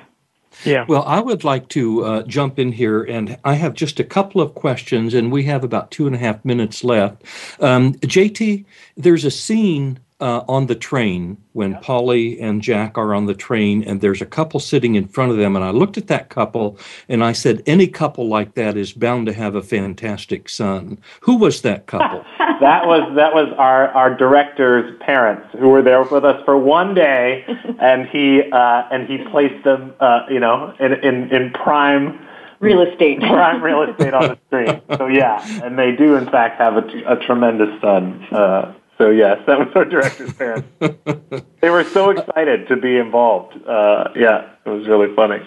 yeah 0.65 0.85
Well, 0.87 1.03
I 1.03 1.19
would 1.19 1.43
like 1.43 1.67
to 1.69 2.03
uh, 2.03 2.23
jump 2.23 2.59
in 2.59 2.71
here, 2.71 3.03
and 3.03 3.37
I 3.43 3.55
have 3.55 3.73
just 3.73 3.99
a 3.99 4.03
couple 4.03 4.41
of 4.41 4.53
questions, 4.53 5.13
and 5.13 5.31
we 5.31 5.43
have 5.43 5.63
about 5.63 5.91
two 5.91 6.07
and 6.07 6.15
a 6.15 6.19
half 6.19 6.43
minutes 6.43 6.83
left. 6.83 7.23
Um, 7.59 7.93
JT, 7.95 8.65
there's 8.97 9.25
a 9.25 9.31
scene 9.31 9.99
uh, 10.21 10.45
on 10.47 10.67
the 10.67 10.75
train 10.75 11.37
when 11.53 11.77
Polly 11.79 12.39
and 12.39 12.61
Jack 12.61 12.97
are 12.97 13.13
on 13.13 13.25
the 13.25 13.33
train, 13.33 13.83
and 13.83 13.99
there's 13.99 14.21
a 14.21 14.25
couple 14.25 14.59
sitting 14.59 14.95
in 14.95 15.07
front 15.07 15.31
of 15.31 15.37
them. 15.37 15.55
And 15.55 15.65
I 15.65 15.71
looked 15.71 15.97
at 15.97 16.07
that 16.07 16.29
couple, 16.29 16.77
and 17.09 17.23
I 17.23 17.33
said, 17.33 17.63
any 17.65 17.87
couple 17.87 18.27
like 18.27 18.53
that 18.53 18.77
is 18.77 18.93
bound 18.93 19.25
to 19.27 19.33
have 19.33 19.55
a 19.55 19.63
fantastic 19.63 20.47
son. 20.47 20.99
Who 21.21 21.37
was 21.37 21.63
that 21.63 21.87
couple? 21.87 22.23
that 22.37 22.85
was 22.85 23.11
that 23.15 23.33
was 23.33 23.53
our 23.57 23.89
our 23.89 24.15
director's 24.15 24.97
parents 25.01 25.47
who 25.59 25.69
were 25.69 25.81
there 25.81 26.03
with 26.03 26.23
us 26.23 26.41
for 26.45 26.57
one 26.57 26.93
day, 26.93 27.43
and 27.81 28.07
he 28.07 28.43
uh, 28.51 28.83
and 28.91 29.07
he 29.07 29.17
placed 29.31 29.63
them, 29.63 29.93
uh, 29.99 30.25
you 30.29 30.39
know, 30.39 30.73
in 30.79 30.93
in, 30.93 31.33
in 31.33 31.51
prime 31.51 32.27
Real 32.61 32.81
estate. 32.81 33.19
prime 33.19 33.61
real 33.63 33.81
estate 33.81 34.13
on 34.13 34.21
the 34.21 34.37
screen. 34.45 34.81
So 34.95 35.07
yeah, 35.07 35.43
and 35.65 35.79
they 35.79 35.93
do 35.93 36.15
in 36.15 36.29
fact 36.29 36.59
have 36.59 36.77
a, 36.77 37.13
a 37.13 37.15
tremendous 37.25 37.81
son. 37.81 38.23
Uh, 38.31 38.73
so 39.01 39.09
yes, 39.09 39.39
that 39.47 39.57
was 39.57 39.69
our 39.73 39.85
director's 39.85 40.31
parents. 40.33 40.67
they 41.61 41.71
were 41.71 41.83
so 41.85 42.11
excited 42.11 42.67
to 42.67 42.75
be 42.75 42.97
involved. 42.97 43.55
Uh, 43.67 44.09
yeah, 44.15 44.51
it 44.63 44.69
was 44.69 44.87
really 44.87 45.13
funny. 45.15 45.43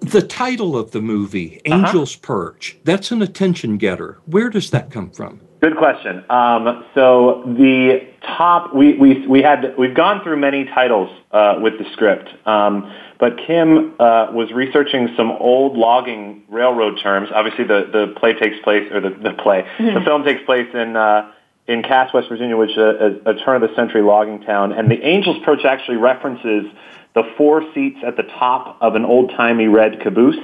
the 0.00 0.22
title 0.22 0.76
of 0.78 0.92
the 0.92 1.00
movie, 1.00 1.60
Angel's 1.66 2.14
Perch, 2.14 2.78
that's 2.84 3.10
an 3.10 3.20
attention 3.20 3.78
getter. 3.78 4.20
Where 4.26 4.48
does 4.48 4.70
that 4.70 4.92
come 4.92 5.10
from? 5.10 5.40
Good 5.60 5.76
question. 5.76 6.24
Um, 6.30 6.84
so 6.94 7.42
the 7.46 8.06
top, 8.22 8.72
we, 8.72 8.96
we, 8.96 9.26
we 9.26 9.42
had, 9.42 9.74
we've 9.76 9.94
gone 9.94 10.22
through 10.22 10.36
many 10.36 10.66
titles 10.66 11.10
uh, 11.32 11.56
with 11.60 11.78
the 11.78 11.84
script, 11.92 12.28
um, 12.46 12.94
but 13.18 13.38
Kim 13.44 13.94
uh, 13.98 14.28
was 14.32 14.52
researching 14.52 15.08
some 15.16 15.32
old 15.32 15.76
logging 15.76 16.44
railroad 16.48 17.00
terms. 17.02 17.28
Obviously, 17.34 17.64
the, 17.64 17.90
the 17.92 18.14
play 18.20 18.34
takes 18.34 18.56
place, 18.62 18.88
or 18.92 19.00
the, 19.00 19.10
the 19.10 19.32
play, 19.42 19.66
the 19.78 20.00
film 20.04 20.22
takes 20.22 20.42
place 20.46 20.68
in 20.72 20.96
uh, 20.96 21.30
in 21.70 21.82
Cass, 21.82 22.12
West 22.12 22.28
Virginia, 22.28 22.56
which 22.56 22.70
is 22.70 22.76
a, 22.78 23.20
a, 23.24 23.30
a 23.30 23.34
turn 23.44 23.62
of 23.62 23.68
the 23.68 23.74
century 23.76 24.02
logging 24.02 24.40
town. 24.42 24.72
And 24.72 24.90
the 24.90 25.00
Angel's 25.02 25.42
Perch 25.44 25.64
actually 25.64 25.98
references 25.98 26.64
the 27.14 27.22
four 27.36 27.62
seats 27.72 27.98
at 28.04 28.16
the 28.16 28.24
top 28.24 28.76
of 28.80 28.96
an 28.96 29.04
old 29.04 29.30
timey 29.30 29.68
red 29.68 30.00
caboose. 30.00 30.36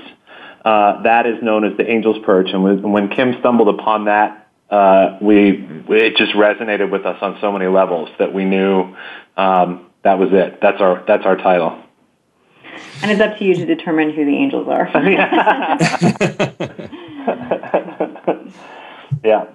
Uh, 0.65 1.03
that 1.03 1.27
is 1.27 1.43
known 1.43 1.65
as 1.65 1.77
the 1.77 1.89
Angel's 1.89 2.25
Perch. 2.25 2.51
And 2.53 2.93
when 2.93 3.09
Kim 3.09 3.39
stumbled 3.41 3.69
upon 3.69 4.05
that, 4.05 4.49
uh, 4.71 5.19
we 5.21 5.69
it 5.89 6.17
just 6.17 6.33
resonated 6.33 6.91
with 6.91 7.07
us 7.07 7.19
on 7.21 7.39
so 7.41 7.53
many 7.53 7.67
levels 7.67 8.09
that 8.19 8.33
we 8.33 8.45
knew 8.45 8.97
um, 9.37 9.87
that 10.03 10.19
was 10.19 10.31
it. 10.33 10.61
That's 10.61 10.81
our 10.81 11.05
that's 11.07 11.25
our 11.25 11.37
title. 11.37 11.83
And 13.03 13.11
it's 13.11 13.21
up 13.21 13.39
to 13.39 13.45
you 13.45 13.55
to 13.55 13.65
determine 13.65 14.13
who 14.13 14.25
the 14.25 14.37
angels 14.37 14.67
are. 14.69 14.91
yeah, 14.95 15.77
yeah. 19.25 19.47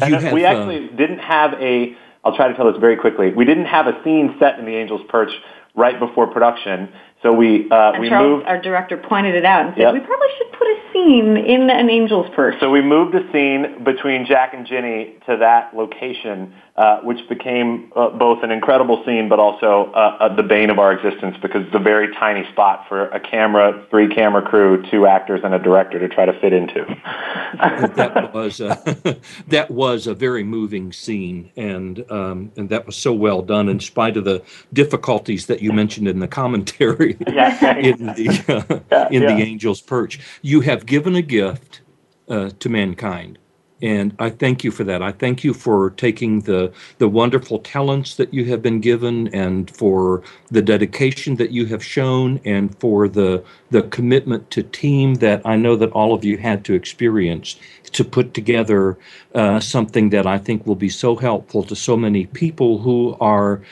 And 0.00 0.14
have, 0.14 0.32
we 0.32 0.44
actually 0.44 0.88
uh, 0.88 0.96
didn't 0.96 1.18
have 1.18 1.54
a. 1.54 1.96
I'll 2.24 2.36
try 2.36 2.48
to 2.48 2.54
tell 2.54 2.70
this 2.70 2.80
very 2.80 2.96
quickly. 2.96 3.32
We 3.32 3.44
didn't 3.44 3.66
have 3.66 3.86
a 3.86 4.02
scene 4.04 4.36
set 4.38 4.58
in 4.58 4.64
the 4.64 4.76
Angel's 4.76 5.02
Perch 5.08 5.30
right 5.74 5.98
before 5.98 6.26
production. 6.26 6.90
So 7.22 7.32
we 7.32 7.68
uh, 7.70 7.92
and 7.92 8.00
we 8.00 8.08
Charles, 8.08 8.38
moved. 8.38 8.46
Our 8.46 8.60
director 8.60 8.96
pointed 8.96 9.34
it 9.34 9.44
out 9.44 9.66
and 9.66 9.74
said 9.74 9.82
yep. 9.82 9.94
we 9.94 10.00
probably 10.00 10.28
should 10.36 10.52
put 10.52 10.68
a 10.68 10.78
scene 10.92 11.36
in 11.36 11.70
an 11.70 11.90
angel's 11.90 12.30
perch. 12.34 12.54
So 12.60 12.70
we 12.70 12.80
moved 12.80 13.14
the 13.14 13.26
scene 13.32 13.82
between 13.84 14.26
Jack 14.26 14.54
and 14.54 14.66
Ginny 14.66 15.16
to 15.26 15.36
that 15.38 15.74
location, 15.74 16.54
uh, 16.78 17.00
which 17.00 17.18
became 17.28 17.92
uh, 17.96 18.08
both 18.10 18.44
an 18.44 18.52
incredible 18.52 19.02
scene, 19.04 19.28
but 19.28 19.40
also 19.40 19.90
uh, 19.94 20.16
uh, 20.20 20.36
the 20.36 20.44
bane 20.44 20.70
of 20.70 20.78
our 20.78 20.92
existence 20.92 21.36
because 21.42 21.66
it's 21.66 21.74
a 21.74 21.80
very 21.80 22.14
tiny 22.14 22.48
spot 22.52 22.84
for 22.88 23.08
a 23.08 23.18
camera, 23.18 23.84
three 23.90 24.06
camera 24.14 24.40
crew, 24.40 24.80
two 24.88 25.04
actors, 25.04 25.40
and 25.42 25.52
a 25.54 25.58
director 25.58 25.98
to 25.98 26.08
try 26.08 26.24
to 26.24 26.32
fit 26.40 26.52
into. 26.52 26.84
that 27.96 28.30
was 28.32 28.60
a, 28.60 29.18
that 29.48 29.68
was 29.72 30.06
a 30.06 30.14
very 30.14 30.44
moving 30.44 30.92
scene, 30.92 31.50
and 31.56 32.08
um, 32.12 32.52
and 32.56 32.68
that 32.68 32.86
was 32.86 32.94
so 32.94 33.12
well 33.12 33.42
done 33.42 33.68
in 33.68 33.80
spite 33.80 34.16
of 34.16 34.22
the 34.22 34.40
difficulties 34.72 35.46
that 35.46 35.60
you 35.60 35.72
mentioned 35.72 36.06
in 36.06 36.20
the 36.20 36.28
commentary 36.28 37.14
in 37.26 37.26
the 37.26 38.44
uh, 38.48 38.78
yeah, 38.92 39.08
in 39.10 39.22
yeah. 39.22 39.34
the 39.34 39.42
angel's 39.42 39.80
perch. 39.80 40.20
You 40.42 40.60
have 40.60 40.86
given 40.86 41.16
a 41.16 41.22
gift 41.22 41.80
uh, 42.28 42.50
to 42.56 42.68
mankind, 42.68 43.36
and 43.80 44.14
I 44.18 44.30
thank 44.30 44.64
you 44.64 44.70
for 44.70 44.84
that. 44.84 45.02
I 45.02 45.12
thank 45.12 45.44
you 45.44 45.54
for 45.54 45.90
taking 45.90 46.40
the 46.40 46.72
the 46.98 47.08
wonderful 47.08 47.60
talents 47.60 48.16
that 48.16 48.34
you 48.34 48.44
have 48.46 48.60
been 48.62 48.80
given, 48.80 49.28
and 49.28 49.70
for 49.70 50.22
the 50.50 50.62
dedication 50.62 51.36
that 51.36 51.50
you 51.50 51.66
have 51.66 51.84
shown, 51.84 52.40
and 52.44 52.76
for 52.78 53.08
the 53.08 53.44
the 53.70 53.82
commitment 53.82 54.50
to 54.50 54.62
team 54.62 55.14
that 55.16 55.42
I 55.44 55.56
know 55.56 55.76
that 55.76 55.92
all 55.92 56.12
of 56.12 56.24
you 56.24 56.38
had 56.38 56.64
to 56.66 56.74
experience 56.74 57.56
to 57.92 58.04
put 58.04 58.34
together 58.34 58.98
uh, 59.34 59.60
something 59.60 60.10
that 60.10 60.26
I 60.26 60.38
think 60.38 60.66
will 60.66 60.74
be 60.74 60.88
so 60.90 61.16
helpful 61.16 61.62
to 61.64 61.76
so 61.76 61.96
many 61.96 62.26
people 62.26 62.78
who 62.78 63.16
are 63.20 63.62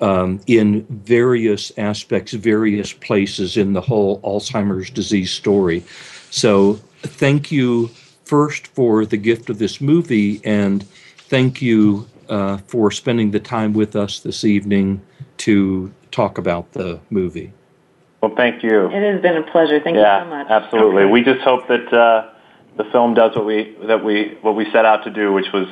um, 0.00 0.40
in 0.46 0.86
various 0.90 1.72
aspects, 1.78 2.32
various 2.32 2.92
places 2.92 3.56
in 3.56 3.72
the 3.72 3.80
whole 3.80 4.20
Alzheimer's 4.20 4.90
disease 4.90 5.30
story. 5.30 5.82
So, 6.30 6.74
thank 7.02 7.50
you 7.50 7.90
first 8.26 8.66
for 8.66 9.06
the 9.06 9.16
gift 9.16 9.48
of 9.48 9.58
this 9.58 9.80
movie, 9.80 10.40
and 10.44 10.82
thank 10.82 11.62
you 11.62 12.06
uh, 12.28 12.58
for 12.58 12.90
spending 12.90 13.30
the 13.30 13.40
time 13.40 13.72
with 13.72 13.96
us 13.96 14.20
this 14.20 14.44
evening 14.44 15.00
to 15.38 15.92
talk 16.10 16.38
about 16.38 16.72
the 16.72 17.00
movie. 17.10 17.52
Well, 18.20 18.34
thank 18.36 18.62
you. 18.62 18.86
It 18.86 19.12
has 19.12 19.22
been 19.22 19.36
a 19.36 19.42
pleasure. 19.42 19.80
Thank 19.80 19.96
yeah, 19.96 20.18
you 20.18 20.24
so 20.24 20.30
much. 20.30 20.46
Absolutely. 20.50 21.02
Okay. 21.04 21.12
We 21.12 21.22
just 21.22 21.40
hope 21.42 21.68
that 21.68 21.92
uh, 21.92 22.30
the 22.76 22.84
film 22.90 23.14
does 23.14 23.36
what 23.36 23.46
we 23.46 23.76
that 23.86 24.04
we 24.04 24.36
what 24.42 24.56
we 24.56 24.64
set 24.72 24.84
out 24.84 25.04
to 25.04 25.10
do, 25.10 25.32
which 25.32 25.52
was 25.52 25.68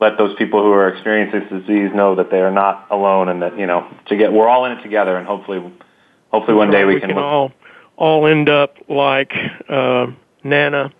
let 0.00 0.18
those 0.18 0.34
people 0.36 0.62
who 0.62 0.72
are 0.72 0.88
experiencing 0.88 1.40
this 1.40 1.60
disease 1.60 1.90
know 1.94 2.14
that 2.16 2.30
they 2.30 2.40
are 2.40 2.50
not 2.50 2.86
alone 2.90 3.28
and 3.28 3.42
that 3.42 3.58
you 3.58 3.66
know 3.66 3.86
to 4.06 4.16
get 4.16 4.32
we're 4.32 4.48
all 4.48 4.64
in 4.64 4.72
it 4.72 4.82
together 4.82 5.16
and 5.16 5.26
hopefully 5.26 5.62
hopefully 6.30 6.56
one 6.56 6.70
day 6.70 6.84
we, 6.84 6.94
we 6.94 7.00
can, 7.00 7.10
can 7.10 7.18
all 7.18 7.52
all 7.96 8.26
end 8.26 8.48
up 8.48 8.76
like 8.88 9.32
uh, 9.68 10.06
Nana. 10.44 10.92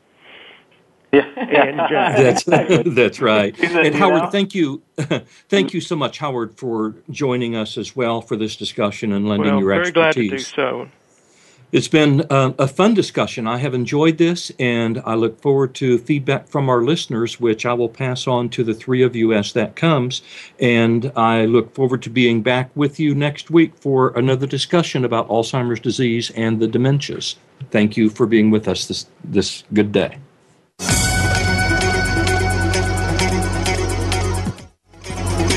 Yeah, 1.12 1.26
and 1.36 1.78
that's 1.90 2.44
that's 2.94 3.20
right. 3.20 3.59
And 3.59 3.94
Howard, 3.94 4.32
thank 4.32 4.54
you, 4.54 4.82
thank 5.48 5.74
you 5.74 5.80
so 5.80 5.96
much, 5.96 6.18
Howard, 6.18 6.57
for 6.57 6.94
joining 7.11 7.57
us 7.57 7.78
as 7.78 7.94
well 7.94 8.20
for 8.20 8.36
this 8.36 8.57
discussion 8.57 9.12
and 9.12 9.28
lending 9.28 9.50
well, 9.50 9.61
your 9.61 9.68
very 9.68 9.86
expertise. 9.88 10.14
Very 10.14 10.28
glad 10.28 10.36
to 10.36 10.36
do 10.36 10.88
so. 10.88 10.88
It's 11.72 11.88
been 11.88 12.24
uh, 12.30 12.52
a 12.61 12.68
fun 12.68 12.94
discussion. 12.94 13.48
I 13.48 13.59
have 13.59 13.74
enjoyed 13.74 14.18
this, 14.18 14.52
and 14.59 15.02
I 15.04 15.14
look 15.14 15.42
forward 15.42 15.74
to 15.76 15.98
feedback 15.98 16.46
from 16.46 16.68
our 16.68 16.82
listeners, 16.82 17.40
which 17.40 17.66
I 17.66 17.72
will 17.72 17.88
pass 17.88 18.28
on 18.28 18.50
to 18.50 18.62
the 18.62 18.72
three 18.72 19.02
of 19.02 19.16
you 19.16 19.32
as 19.32 19.52
that 19.54 19.74
comes. 19.74 20.22
And 20.61 21.11
I 21.16 21.44
look 21.44 21.74
forward 21.74 22.02
to 22.04 22.11
being 22.11 22.40
back 22.40 22.70
with 22.76 23.00
you 23.00 23.16
next 23.16 23.50
week 23.50 23.72
for 23.76 24.16
another 24.16 24.46
discussion 24.46 25.04
about 25.04 25.28
Alzheimer's 25.28 25.80
disease 25.80 26.30
and 26.30 26.61
the 26.61 26.68
dementias. 26.68 27.34
Thank 27.72 27.96
you 27.96 28.11
for 28.11 28.26
being 28.26 28.52
with 28.52 28.68
us 28.68 28.86
this, 28.86 29.07
this 29.24 29.64
good 29.72 29.90
day. 29.90 30.18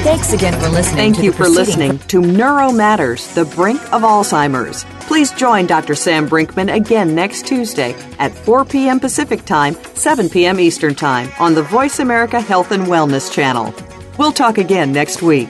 Thanks 0.04 0.32
again 0.32 0.60
for 0.60 0.70
listening. 0.70 1.14
Thank 1.14 1.24
you 1.24 1.34
for 1.34 1.50
listening 1.50 2.00
to 2.08 2.22
Neuro 2.22 2.72
Matters, 2.72 3.28
the 3.36 3.44
brink 3.44 3.82
of 3.94 4.04
Alzheimer's. 4.04 4.86
Please 5.02 5.32
join 5.34 5.66
Dr. 5.68 5.94
Sam 5.94 6.28
Brinkman 6.28 6.74
again 6.74 7.14
next 7.14 7.46
Tuesday 7.46 7.94
at 8.18 8.32
4 8.32 8.64
p.m. 8.64 9.02
Pacific 9.02 9.44
Time, 9.44 9.76
7 9.96 10.30
p.m. 10.30 10.60
Eastern 10.60 10.96
Time 10.96 11.30
on 11.38 11.54
the 11.54 11.64
Voice 11.64 12.00
America 12.00 12.40
Health 12.40 12.72
and 12.72 12.84
Wellness 12.84 13.32
channel. 13.32 13.74
We'll 14.18 14.32
talk 14.32 14.58
again 14.58 14.94
next 14.94 15.22
week. 15.22 15.50